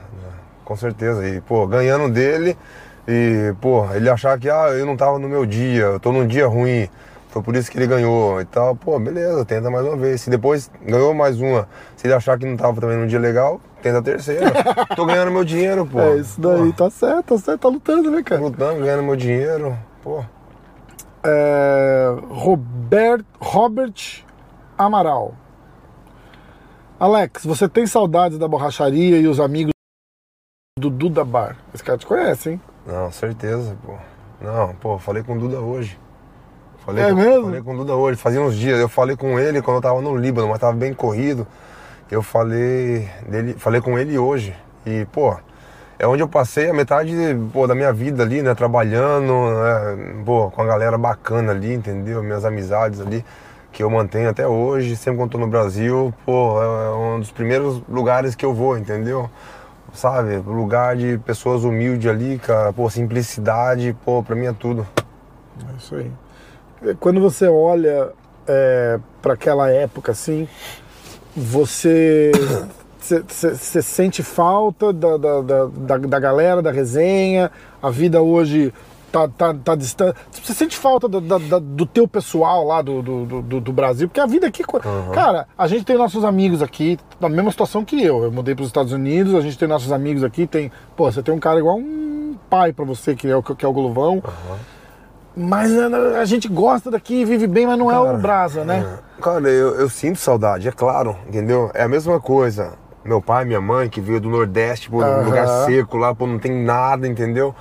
Com 0.63 0.75
certeza. 0.75 1.27
E, 1.27 1.41
pô, 1.41 1.65
ganhando 1.65 2.13
dele 2.13 2.55
e, 3.07 3.53
pô, 3.59 3.87
ele 3.93 4.07
achar 4.09 4.37
que, 4.39 4.49
ah, 4.49 4.67
eu 4.69 4.85
não 4.85 4.95
tava 4.95 5.17
no 5.17 5.27
meu 5.27 5.45
dia, 5.45 5.81
eu 5.85 5.99
tô 5.99 6.11
num 6.11 6.27
dia 6.27 6.45
ruim, 6.45 6.87
foi 7.29 7.41
por 7.41 7.55
isso 7.55 7.71
que 7.71 7.77
ele 7.77 7.87
ganhou 7.87 8.39
e 8.39 8.45
tal. 8.45 8.75
Pô, 8.75 8.99
beleza, 8.99 9.43
tenta 9.45 9.69
mais 9.71 9.83
uma 9.85 9.97
vez. 9.97 10.21
Se 10.21 10.29
depois 10.29 10.69
ganhou 10.85 11.13
mais 11.13 11.41
uma, 11.41 11.67
se 11.97 12.05
ele 12.05 12.13
achar 12.13 12.37
que 12.37 12.45
não 12.45 12.55
tava 12.55 12.79
também 12.79 12.97
num 12.97 13.07
dia 13.07 13.19
legal, 13.19 13.59
tenta 13.81 13.99
a 13.99 14.01
terceira. 14.01 14.51
tô 14.95 15.05
ganhando 15.05 15.31
meu 15.31 15.43
dinheiro, 15.43 15.85
pô. 15.85 15.99
É 15.99 16.17
isso 16.17 16.39
daí, 16.39 16.71
Pô, 16.71 16.83
tá 16.85 16.89
certo, 16.89 17.25
tá 17.25 17.37
certo, 17.37 17.61
tá 17.61 17.67
lutando, 17.69 18.11
né, 18.11 18.17
tô 18.17 18.23
cara? 18.23 18.41
lutando, 18.41 18.79
ganhando 18.81 19.03
meu 19.03 19.15
dinheiro, 19.15 19.77
pô. 20.01 20.23
É, 21.23 22.15
Robert, 22.29 23.25
Robert 23.39 24.23
Amaral. 24.77 25.33
Alex, 26.99 27.45
você 27.45 27.67
tem 27.67 27.85
saudades 27.87 28.37
da 28.37 28.47
borracharia 28.47 29.17
e 29.17 29.27
os 29.27 29.39
amigos 29.39 29.71
do 30.77 30.89
Duda 30.89 31.23
Bar? 31.23 31.55
Esse 31.73 31.83
cara 31.83 31.97
te 31.97 32.05
conhece, 32.05 32.51
hein? 32.51 32.61
Não, 32.85 33.11
certeza, 33.11 33.75
pô. 33.85 33.93
Não, 34.41 34.73
pô, 34.75 34.97
falei 34.97 35.23
com 35.23 35.35
o 35.35 35.39
Duda 35.39 35.59
hoje. 35.59 35.99
Falei 36.85 37.03
É 37.03 37.09
com, 37.09 37.15
mesmo? 37.15 37.43
Falei 37.45 37.61
com 37.61 37.73
o 37.73 37.77
Duda 37.77 37.95
hoje, 37.95 38.17
fazia 38.17 38.41
uns 38.41 38.55
dias. 38.55 38.79
Eu 38.79 38.89
falei 38.89 39.15
com 39.15 39.37
ele 39.39 39.61
quando 39.61 39.77
eu 39.77 39.81
tava 39.81 40.01
no 40.01 40.15
Líbano, 40.15 40.47
mas 40.49 40.59
tava 40.59 40.73
bem 40.73 40.93
corrido. 40.93 41.45
Eu 42.11 42.23
falei 42.23 43.07
dele, 43.27 43.53
falei 43.53 43.81
com 43.81 43.97
ele 43.97 44.17
hoje. 44.17 44.55
E, 44.85 45.05
pô, 45.11 45.37
é 45.99 46.07
onde 46.07 46.23
eu 46.23 46.27
passei 46.27 46.69
a 46.69 46.73
metade 46.73 47.13
pô, 47.53 47.67
da 47.67 47.75
minha 47.75 47.93
vida 47.93 48.23
ali, 48.23 48.41
né? 48.41 48.55
Trabalhando, 48.55 49.33
né, 49.33 50.23
pô, 50.25 50.49
com 50.49 50.61
a 50.61 50.65
galera 50.65 50.97
bacana 50.97 51.51
ali, 51.51 51.73
entendeu? 51.73 52.23
Minhas 52.23 52.45
amizades 52.45 52.99
ali, 52.99 53.23
que 53.71 53.83
eu 53.83 53.89
mantenho 53.89 54.29
até 54.29 54.47
hoje. 54.47 54.95
Sempre 54.95 55.19
quando 55.19 55.31
tô 55.31 55.37
no 55.37 55.47
Brasil, 55.47 56.13
pô, 56.25 56.61
é 56.61 56.95
um 56.95 57.19
dos 57.19 57.31
primeiros 57.31 57.81
lugares 57.87 58.33
que 58.33 58.45
eu 58.45 58.53
vou, 58.53 58.77
entendeu? 58.77 59.29
Sabe? 59.93 60.37
Lugar 60.37 60.95
de 60.95 61.17
pessoas 61.19 61.63
humildes 61.63 62.09
ali, 62.09 62.39
cara, 62.39 62.73
pô, 62.73 62.89
simplicidade, 62.89 63.95
pô, 64.03 64.23
pra 64.23 64.35
mim 64.35 64.47
é 64.47 64.53
tudo. 64.53 64.87
É 65.71 65.77
isso 65.77 65.95
aí. 65.95 66.11
Quando 66.99 67.19
você 67.19 67.47
olha 67.47 68.13
é, 68.47 68.99
para 69.21 69.33
aquela 69.33 69.69
época 69.69 70.11
assim, 70.13 70.47
você 71.39 72.31
você 73.01 73.81
sente 73.81 74.21
falta 74.21 74.91
da, 74.93 75.17
da, 75.17 75.41
da, 75.41 75.97
da, 75.97 76.19
galera, 76.19 76.61
da 76.61 76.69
resenha, 76.71 77.49
a 77.81 77.89
vida 77.89 78.21
hoje 78.21 78.71
tá, 79.11 79.27
tá, 79.27 79.53
tá 79.53 79.73
distante. 79.75 80.15
Você 80.43 80.53
sente 80.53 80.77
falta 80.77 81.07
da- 81.09 81.37
da- 81.39 81.59
do 81.59 81.85
teu 81.85 82.07
pessoal 82.07 82.63
lá 82.65 82.81
do, 82.83 83.01
do, 83.01 83.41
do- 83.41 83.61
do 83.61 83.73
Brasil? 83.73 84.07
Porque 84.07 84.19
a 84.19 84.25
vida 84.27 84.45
aqui. 84.45 84.63
co- 84.63 84.79
Cara, 85.13 85.47
a 85.57 85.65
gente 85.67 85.85
tem 85.85 85.97
nossos 85.97 86.23
amigos 86.23 86.61
aqui, 86.61 86.99
na 87.19 87.29
mesma 87.29 87.49
situação 87.51 87.83
que 87.83 87.99
eu. 88.03 88.23
Eu 88.23 88.31
mudei 88.31 88.53
para 88.53 88.61
os 88.63 88.69
Estados 88.69 88.91
Unidos, 88.91 89.33
a 89.33 89.41
gente 89.41 89.57
tem 89.57 89.67
nossos 89.67 89.91
amigos 89.91 90.23
aqui. 90.23 90.45
Tem, 90.45 90.71
pô, 90.95 91.11
você 91.11 91.23
tem 91.23 91.33
um 91.33 91.39
cara 91.39 91.57
igual 91.57 91.77
um 91.77 92.35
pai 92.49 92.71
para 92.73 92.85
você, 92.85 93.15
que 93.15 93.27
é 93.27 93.35
o, 93.35 93.41
que 93.41 93.65
é 93.65 93.67
o 93.67 93.73
Golovão. 93.73 94.21
Mas 95.39 95.71
a, 95.73 96.25
gente 96.25 96.49
gosta 96.49 96.91
daqui, 96.91 97.23
vive 97.23 97.47
bem, 97.47 97.65
mas 97.65 97.79
não 97.79 97.89
é 97.89 97.97
o 97.97 98.17
Brasa, 98.17 98.65
né? 98.65 98.99
Cara, 99.21 99.47
eu, 99.47 99.75
eu 99.75 99.89
sinto 99.89 100.19
saudade, 100.19 100.67
é 100.67 100.71
claro, 100.71 101.15
entendeu? 101.25 101.71
É 101.73 101.83
a 101.83 101.87
mesma 101.87 102.19
coisa. 102.19 102.73
Meu 103.05 103.21
pai, 103.21 103.45
minha 103.45 103.61
mãe, 103.61 103.87
que 103.87 104.01
veio 104.01 104.19
do 104.19 104.29
Nordeste, 104.29 104.89
pô, 104.89 105.01
num 105.01 105.23
lugar 105.23 105.47
seco 105.65 105.95
lá, 105.95 106.13
pô, 106.13 106.27
não 106.27 106.37
tem 106.37 106.51
nada, 106.51 107.07
entendeu? 107.07 107.55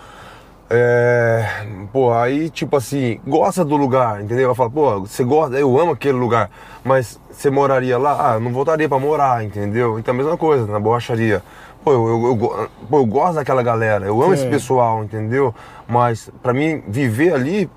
É, 0.68 1.46
pô, 1.92 2.12
aí, 2.12 2.50
tipo 2.50 2.76
assim, 2.76 3.20
gosta 3.24 3.64
do 3.64 3.76
lugar, 3.76 4.20
entendeu? 4.22 4.48
Eu 4.48 4.54
falo, 4.56 4.70
pô, 4.72 5.00
você 5.00 5.22
gosta, 5.22 5.56
eu 5.56 5.78
amo 5.78 5.92
aquele 5.92 6.18
lugar, 6.18 6.50
mas 6.84 7.20
você 7.30 7.48
moraria 7.48 7.96
lá? 7.96 8.32
Ah, 8.32 8.34
eu 8.34 8.40
não 8.40 8.52
voltaria 8.52 8.88
pra 8.88 8.98
morar, 8.98 9.44
entendeu? 9.44 10.00
Então 10.00 10.12
a 10.12 10.16
mesma 10.16 10.36
coisa, 10.36 10.66
na 10.66 10.80
borracharia. 10.80 11.42
Pô, 11.88 11.92
eu, 11.92 12.06
eu, 12.06 12.68
eu 12.90 12.98
eu 12.98 13.06
gosto 13.06 13.36
daquela 13.36 13.62
galera, 13.62 14.04
eu 14.04 14.22
amo 14.22 14.36
Sim. 14.36 14.42
esse 14.42 14.50
pessoal, 14.50 15.02
entendeu? 15.02 15.54
Mas 15.88 16.30
pra 16.42 16.52
mim, 16.52 16.82
viver 16.86 17.32
ali, 17.32 17.70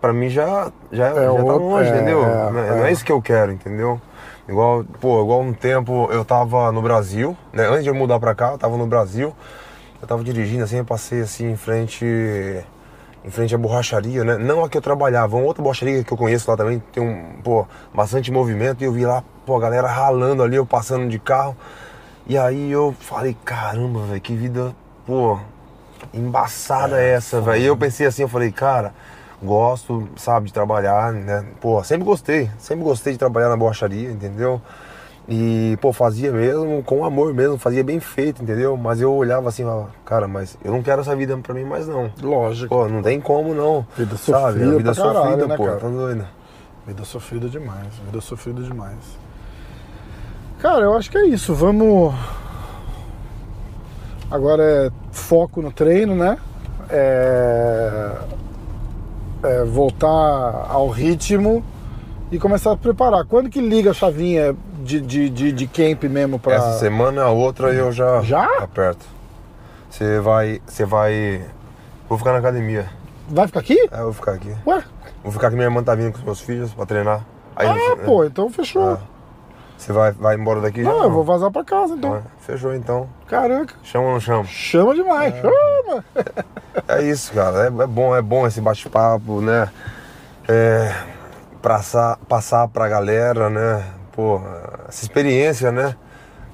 pra 0.00 0.10
mim 0.10 0.30
já, 0.30 0.72
já, 0.90 1.12
já 1.12 1.44
tá 1.44 1.52
longe, 1.52 1.90
é, 1.90 1.96
entendeu? 1.96 2.24
é, 2.24 2.50
não, 2.50 2.60
é, 2.60 2.76
não 2.76 2.84
é 2.86 2.88
é. 2.88 2.92
isso 2.92 3.04
que 3.04 3.12
eu 3.12 3.20
quero, 3.20 3.52
entendeu? 3.52 4.00
Igual, 4.48 4.84
pô, 4.98 5.22
igual 5.22 5.42
um 5.42 5.52
tempo 5.52 6.08
eu 6.10 6.24
tava 6.24 6.72
no 6.72 6.80
Brasil, 6.80 7.36
né? 7.52 7.66
Antes 7.66 7.82
de 7.82 7.90
eu 7.90 7.94
mudar 7.94 8.18
pra 8.18 8.34
cá, 8.34 8.52
eu 8.52 8.58
tava 8.58 8.74
no 8.78 8.86
Brasil. 8.86 9.34
Eu 10.00 10.08
tava 10.08 10.24
dirigindo 10.24 10.64
assim, 10.64 10.78
eu 10.78 10.84
passei 10.84 11.20
assim 11.20 11.50
em 11.50 11.56
frente 11.56 12.06
em 13.22 13.30
frente 13.30 13.54
à 13.54 13.58
borracharia, 13.58 14.24
né? 14.24 14.38
Não 14.38 14.64
a 14.64 14.68
que 14.70 14.78
eu 14.78 14.82
trabalhava, 14.82 15.36
uma 15.36 15.44
outra 15.44 15.62
borracharia 15.62 16.02
que 16.02 16.12
eu 16.12 16.16
conheço 16.16 16.50
lá 16.50 16.56
também, 16.56 16.82
tem 16.90 17.02
um, 17.02 17.42
pô, 17.42 17.66
bastante 17.92 18.32
movimento 18.32 18.80
e 18.80 18.86
eu 18.86 18.92
vi 18.92 19.04
lá, 19.04 19.22
pô, 19.44 19.56
a 19.56 19.60
galera 19.60 19.88
ralando 19.88 20.42
ali, 20.42 20.56
eu 20.56 20.64
passando 20.64 21.06
de 21.06 21.18
carro. 21.18 21.54
E 22.28 22.36
aí 22.36 22.70
eu 22.70 22.94
falei, 23.00 23.34
caramba, 23.42 24.00
velho, 24.02 24.20
que 24.20 24.34
vida, 24.34 24.74
pô, 25.06 25.38
embaçada 26.12 27.00
é 27.00 27.12
essa, 27.12 27.40
velho. 27.40 27.62
E 27.62 27.64
eu 27.64 27.74
pensei 27.74 28.06
assim, 28.06 28.20
eu 28.20 28.28
falei, 28.28 28.52
cara, 28.52 28.92
gosto, 29.42 30.06
sabe, 30.14 30.48
de 30.48 30.52
trabalhar, 30.52 31.10
né? 31.10 31.42
Pô, 31.58 31.82
sempre 31.82 32.04
gostei, 32.04 32.50
sempre 32.58 32.84
gostei 32.84 33.14
de 33.14 33.18
trabalhar 33.18 33.48
na 33.48 33.56
borracharia, 33.56 34.10
entendeu? 34.10 34.60
E, 35.26 35.78
pô, 35.80 35.90
fazia 35.90 36.30
mesmo, 36.30 36.82
com 36.82 37.02
amor 37.02 37.32
mesmo, 37.32 37.56
fazia 37.56 37.82
bem 37.82 37.98
feito, 37.98 38.42
entendeu? 38.42 38.76
Mas 38.76 39.00
eu 39.00 39.10
olhava 39.12 39.48
assim 39.48 39.62
falava, 39.62 39.88
cara, 40.04 40.28
mas 40.28 40.58
eu 40.62 40.70
não 40.70 40.82
quero 40.82 41.00
essa 41.00 41.16
vida 41.16 41.34
pra 41.38 41.54
mim 41.54 41.64
mais 41.64 41.88
não. 41.88 42.10
Lógico. 42.20 42.68
Pô, 42.68 42.88
não 42.88 43.02
tem 43.02 43.20
como 43.22 43.54
não. 43.54 43.86
Vida 43.96 44.16
sabe? 44.18 44.58
sofrida 44.58 44.74
A 44.74 44.76
vida 44.76 44.92
pra 44.92 45.02
caralho, 45.02 45.24
sofrida, 45.24 45.46
né, 45.46 45.56
pô, 45.56 45.64
cara? 45.64 45.76
tá 45.78 45.88
doido. 45.88 46.26
Vida 46.86 47.04
sofrida 47.04 47.48
demais, 47.48 47.86
vida 48.04 48.20
sofrida 48.20 48.62
demais. 48.62 49.27
Cara, 50.60 50.80
eu 50.84 50.96
acho 50.96 51.10
que 51.10 51.18
é 51.18 51.26
isso. 51.26 51.54
Vamos. 51.54 52.14
Agora 54.30 54.62
é 54.62 54.90
foco 55.12 55.62
no 55.62 55.72
treino, 55.72 56.14
né? 56.14 56.36
É... 56.90 58.12
é 59.42 59.64
voltar 59.64 60.08
ao 60.68 60.88
ritmo 60.88 61.64
e 62.30 62.38
começar 62.38 62.72
a 62.72 62.76
preparar. 62.76 63.24
Quando 63.24 63.48
que 63.48 63.60
liga 63.60 63.90
a 63.90 63.94
chavinha 63.94 64.54
de, 64.82 65.00
de, 65.00 65.30
de, 65.30 65.52
de 65.52 65.66
camp 65.66 66.04
mesmo 66.04 66.38
pra. 66.38 66.54
Essa 66.56 66.78
semana, 66.78 67.22
a 67.22 67.30
outra 67.30 67.72
eu 67.72 67.90
já, 67.92 68.20
Já? 68.22 68.44
aperto. 68.58 69.04
Você 69.90 70.20
vai, 70.20 70.60
você 70.66 70.84
vai... 70.84 71.42
Vou 72.08 72.18
ficar 72.18 72.32
na 72.32 72.38
academia. 72.38 72.86
Vai 73.28 73.46
ficar 73.46 73.60
aqui? 73.60 73.78
É, 73.90 74.00
eu 74.00 74.04
vou 74.04 74.12
ficar 74.12 74.32
aqui. 74.32 74.54
Ué? 74.66 74.82
Vou 75.22 75.32
ficar 75.32 75.48
que 75.48 75.56
minha 75.56 75.66
irmã 75.66 75.82
tá 75.82 75.94
vindo 75.94 76.12
com 76.12 76.18
os 76.18 76.24
meus 76.24 76.40
filhos 76.40 76.72
pra 76.74 76.84
treinar. 76.84 77.24
Aí, 77.56 77.66
Ah, 77.66 77.96
né? 77.96 78.04
pô, 78.04 78.24
então 78.24 78.50
fechou. 78.50 78.82
Ah. 78.92 78.98
Você 79.78 79.92
vai, 79.92 80.10
vai 80.12 80.34
embora 80.34 80.60
daqui 80.60 80.82
já? 80.82 80.90
Não, 80.90 81.04
eu 81.04 81.10
vou 81.10 81.22
vazar 81.24 81.50
pra 81.52 81.64
casa 81.64 81.94
então. 81.94 82.14
Ah, 82.16 82.22
Fechou 82.40 82.74
então. 82.74 83.08
Caraca, 83.28 83.74
Chama 83.82 84.06
ou 84.06 84.12
não 84.12 84.20
chama? 84.20 84.44
chama 84.44 84.94
demais. 84.94 85.34
Chama! 85.36 86.04
É 86.86 87.02
isso, 87.02 87.32
cara. 87.32 87.64
É, 87.64 87.66
é 87.66 87.86
bom, 87.86 88.14
é 88.14 88.22
bom 88.22 88.46
esse 88.46 88.60
bate-papo, 88.60 89.40
né? 89.40 89.68
É, 90.46 90.94
passar, 91.60 92.16
passar 92.28 92.68
pra 92.68 92.88
galera, 92.88 93.50
né? 93.50 93.84
Pô, 94.12 94.40
essa 94.88 95.02
experiência, 95.02 95.72
né? 95.72 95.88
Só, 95.88 95.96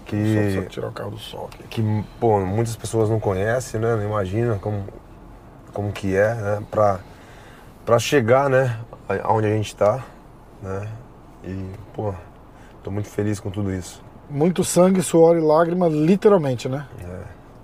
Que, 0.07 0.55
só 0.62 0.68
tirar 0.68 0.89
o 0.89 0.93
carro 0.93 1.11
do 1.11 1.18
sol 1.18 1.51
aqui. 1.53 1.62
que 1.68 2.05
pô, 2.18 2.41
muitas 2.41 2.75
pessoas 2.77 3.11
não 3.11 3.20
conhecem, 3.20 3.79
né? 3.81 3.95
Não 3.97 4.03
imaginam 4.03 4.59
como, 4.59 4.85
como 5.75 5.93
que 5.93 6.16
é, 6.16 6.35
né? 6.35 6.62
Pra, 6.70 7.01
pra 7.85 7.99
chegar, 7.99 8.49
né? 8.49 8.79
Aonde 9.25 9.47
a 9.49 9.51
gente 9.51 9.77
tá, 9.77 10.03
né? 10.62 10.89
E, 11.43 11.70
pô, 11.93 12.14
tô 12.85 12.91
muito 12.91 13.09
feliz 13.09 13.41
com 13.41 13.51
tudo 13.51 13.72
isso. 13.72 14.01
Muito 14.30 14.62
sangue, 14.62 15.03
suor 15.03 15.37
e 15.37 15.41
lágrima, 15.41 15.89
literalmente, 15.89 16.68
né? 16.68 16.87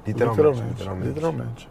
Literalmente. 0.06 0.62
literalmente. 0.62 1.08
literalmente. 1.08 1.70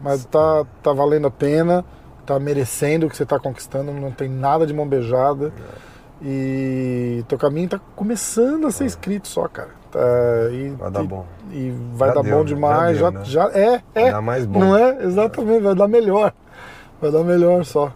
Mas 0.00 0.24
tá, 0.24 0.64
tá 0.82 0.92
valendo 0.92 1.26
a 1.26 1.30
pena, 1.30 1.84
tá 2.24 2.38
merecendo 2.38 3.06
o 3.06 3.10
que 3.10 3.16
você 3.16 3.26
tá 3.26 3.38
conquistando, 3.38 3.92
não 3.92 4.10
tem 4.10 4.28
nada 4.28 4.66
de 4.66 4.72
mão 4.72 4.86
beijada. 4.86 5.52
E 6.22 7.24
teu 7.28 7.36
caminho 7.36 7.68
tá 7.68 7.80
começando 7.96 8.66
a 8.66 8.70
ser 8.70 8.86
escrito 8.86 9.28
só, 9.28 9.46
cara. 9.48 9.70
Tá, 9.90 10.00
e, 10.52 10.70
Vai 10.70 10.90
dar 10.90 11.04
e- 11.04 11.06
bom. 11.06 11.26
E 11.50 11.74
vai 11.94 12.08
Já 12.08 12.14
dar 12.14 12.22
deu, 12.22 12.32
bom 12.32 12.38
né? 12.38 12.44
demais. 12.44 12.98
Já 12.98 13.04
Já, 13.04 13.10
deu, 13.10 13.18
né? 13.20 13.24
já, 13.26 13.44
é, 13.52 13.82
é. 13.94 14.02
Vai 14.02 14.12
dar 14.12 14.22
mais 14.22 14.46
bom. 14.46 14.60
Não 14.60 14.76
é? 14.76 15.04
Exatamente, 15.04 15.62
vai 15.62 15.74
dar 15.74 15.88
melhor. 15.88 16.32
Vai 17.00 17.10
dar 17.10 17.24
melhor 17.24 17.64
só. 17.64 17.92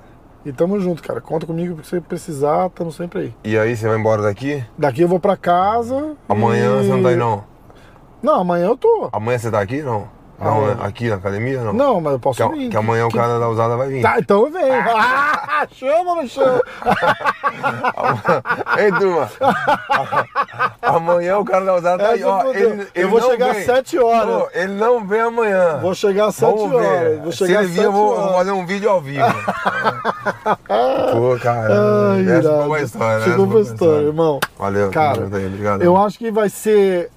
E 0.48 0.52
tamo 0.52 0.80
junto, 0.80 1.02
cara. 1.02 1.20
Conta 1.20 1.44
comigo 1.44 1.74
porque 1.74 1.86
você 1.90 2.00
precisar, 2.00 2.70
tamo 2.70 2.90
sempre 2.90 3.18
aí. 3.20 3.34
E 3.44 3.58
aí, 3.58 3.76
você 3.76 3.86
vai 3.86 3.98
embora 3.98 4.22
daqui? 4.22 4.64
Daqui 4.78 5.02
eu 5.02 5.08
vou 5.08 5.20
pra 5.20 5.36
casa. 5.36 6.16
Amanhã 6.26 6.80
e- 6.80 6.84
você 6.86 6.90
não 6.90 7.02
tá 7.02 7.10
aí, 7.10 7.16
não? 7.16 7.44
Não, 8.22 8.40
amanhã 8.40 8.64
eu 8.68 8.76
tô. 8.76 9.10
Amanhã 9.12 9.38
você 9.38 9.50
tá 9.50 9.60
aqui, 9.60 9.82
não? 9.82 10.08
Não, 10.40 10.46
Aonde? 10.52 10.74
né? 10.76 10.86
Aqui 10.86 11.08
na 11.08 11.16
academia, 11.16 11.60
não? 11.62 11.72
Não, 11.72 12.00
mas 12.00 12.12
eu 12.12 12.20
posso 12.20 12.36
Que, 12.36 12.42
a- 12.44 12.48
vir. 12.48 12.70
que 12.70 12.76
amanhã 12.76 13.06
o 13.06 13.10
Que- 13.10 13.16
cara 13.16 13.40
da 13.40 13.48
usada 13.48 13.76
vai 13.76 13.88
vir. 13.88 14.02
Tá, 14.02 14.16
então 14.20 14.44
eu 14.46 14.52
venho. 14.52 14.72
Ah, 14.96 15.66
chama 15.72 16.10
ou 16.10 16.16
não 16.16 16.28
chama? 16.28 16.62
Ei, 18.78 18.92
turma. 18.92 19.28
amanhã 20.82 21.38
o 21.38 21.44
cara 21.44 21.64
da 21.64 21.74
usada 21.74 22.04
tá 22.04 22.10
aí, 22.10 22.20
Essa 22.20 22.28
ó. 22.28 22.40
fudeu. 22.40 22.70
Ele, 22.70 22.82
Eu 22.82 22.86
ele 22.94 23.06
vou 23.08 23.20
chegar 23.20 23.50
às 23.50 23.56
vem. 23.56 23.64
sete 23.66 23.98
horas. 23.98 24.42
Pô, 24.42 24.48
ele 24.54 24.72
não 24.74 25.04
vem 25.06 25.20
amanhã. 25.20 25.78
Vou 25.78 25.94
chegar 25.94 26.26
às 26.26 26.34
7 26.36 26.50
Vamos 26.56 26.72
horas. 26.74 26.88
ver. 26.88 27.18
Vou 27.20 27.32
Se 27.32 27.38
chegar 27.38 27.58
ele 27.62 27.64
às 27.66 27.70
vir, 27.70 27.78
eu 27.82 27.90
7 27.92 27.92
vou, 28.00 28.16
vou 28.16 28.34
fazer 28.34 28.50
um 28.52 28.66
vídeo 28.66 28.90
ao 28.90 29.00
vivo. 29.00 29.24
Pô, 31.12 31.38
cara. 31.42 31.74
Ai, 32.14 32.30
essa 32.38 32.48
foi 32.48 32.66
uma 32.66 32.80
história, 32.80 33.18
né? 33.18 33.24
Chegou 33.24 33.46
uma 33.46 33.60
história, 33.60 34.06
irmão. 34.06 34.40
Valeu, 34.58 34.90
Cara, 34.90 35.22
aí, 35.32 35.46
obrigado. 35.46 35.82
Eu 35.82 35.96
acho 35.96 36.18
que 36.18 36.30
vai 36.30 36.48
ser. 36.48 37.10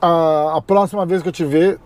A, 0.00 0.54
a 0.56 0.62
próxima 0.62 1.06
vez 1.06 1.22
que 1.22 1.28
eu 1.28 1.32
te 1.32 1.44
ver 1.44 1.78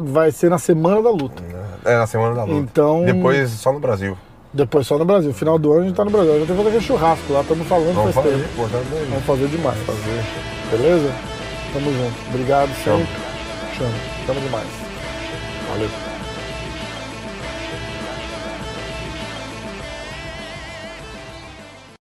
vai 0.00 0.30
ser 0.30 0.50
na 0.50 0.58
semana 0.58 1.02
da 1.02 1.10
luta. 1.10 1.42
É, 1.84 1.96
na 1.96 2.06
semana 2.06 2.34
da 2.34 2.44
luta. 2.44 2.58
Então- 2.58 3.04
Depois 3.04 3.50
só 3.50 3.72
no 3.72 3.80
Brasil. 3.80 4.16
Depois 4.52 4.86
só 4.86 4.98
no 4.98 5.04
Brasil. 5.04 5.32
Final 5.32 5.58
do 5.58 5.72
ano 5.72 5.82
a 5.82 5.84
gente 5.86 5.96
tá 5.96 6.04
no 6.04 6.10
Brasil. 6.10 6.32
Gente 6.38 6.46
tem 6.48 6.56
que 6.56 6.62
fazer 6.62 6.68
aquele 6.76 6.84
churrasco 6.84 7.32
lá, 7.32 7.40
estamos 7.40 7.66
falando 7.68 7.94
Vamos 7.94 8.14
faz 8.14 8.26
fazer, 8.26 8.44
importante 8.44 8.86
é 8.92 9.04
Vamos 9.10 9.24
fazer 9.24 9.46
demais. 9.48 9.78
Beleza? 10.70 11.12
Tamo 11.72 11.92
junto. 11.92 12.28
Obrigado 12.28 12.68
sempre. 12.82 13.06
Chama 14.26 14.40
demais. 14.40 14.66
Valeu. 15.70 16.09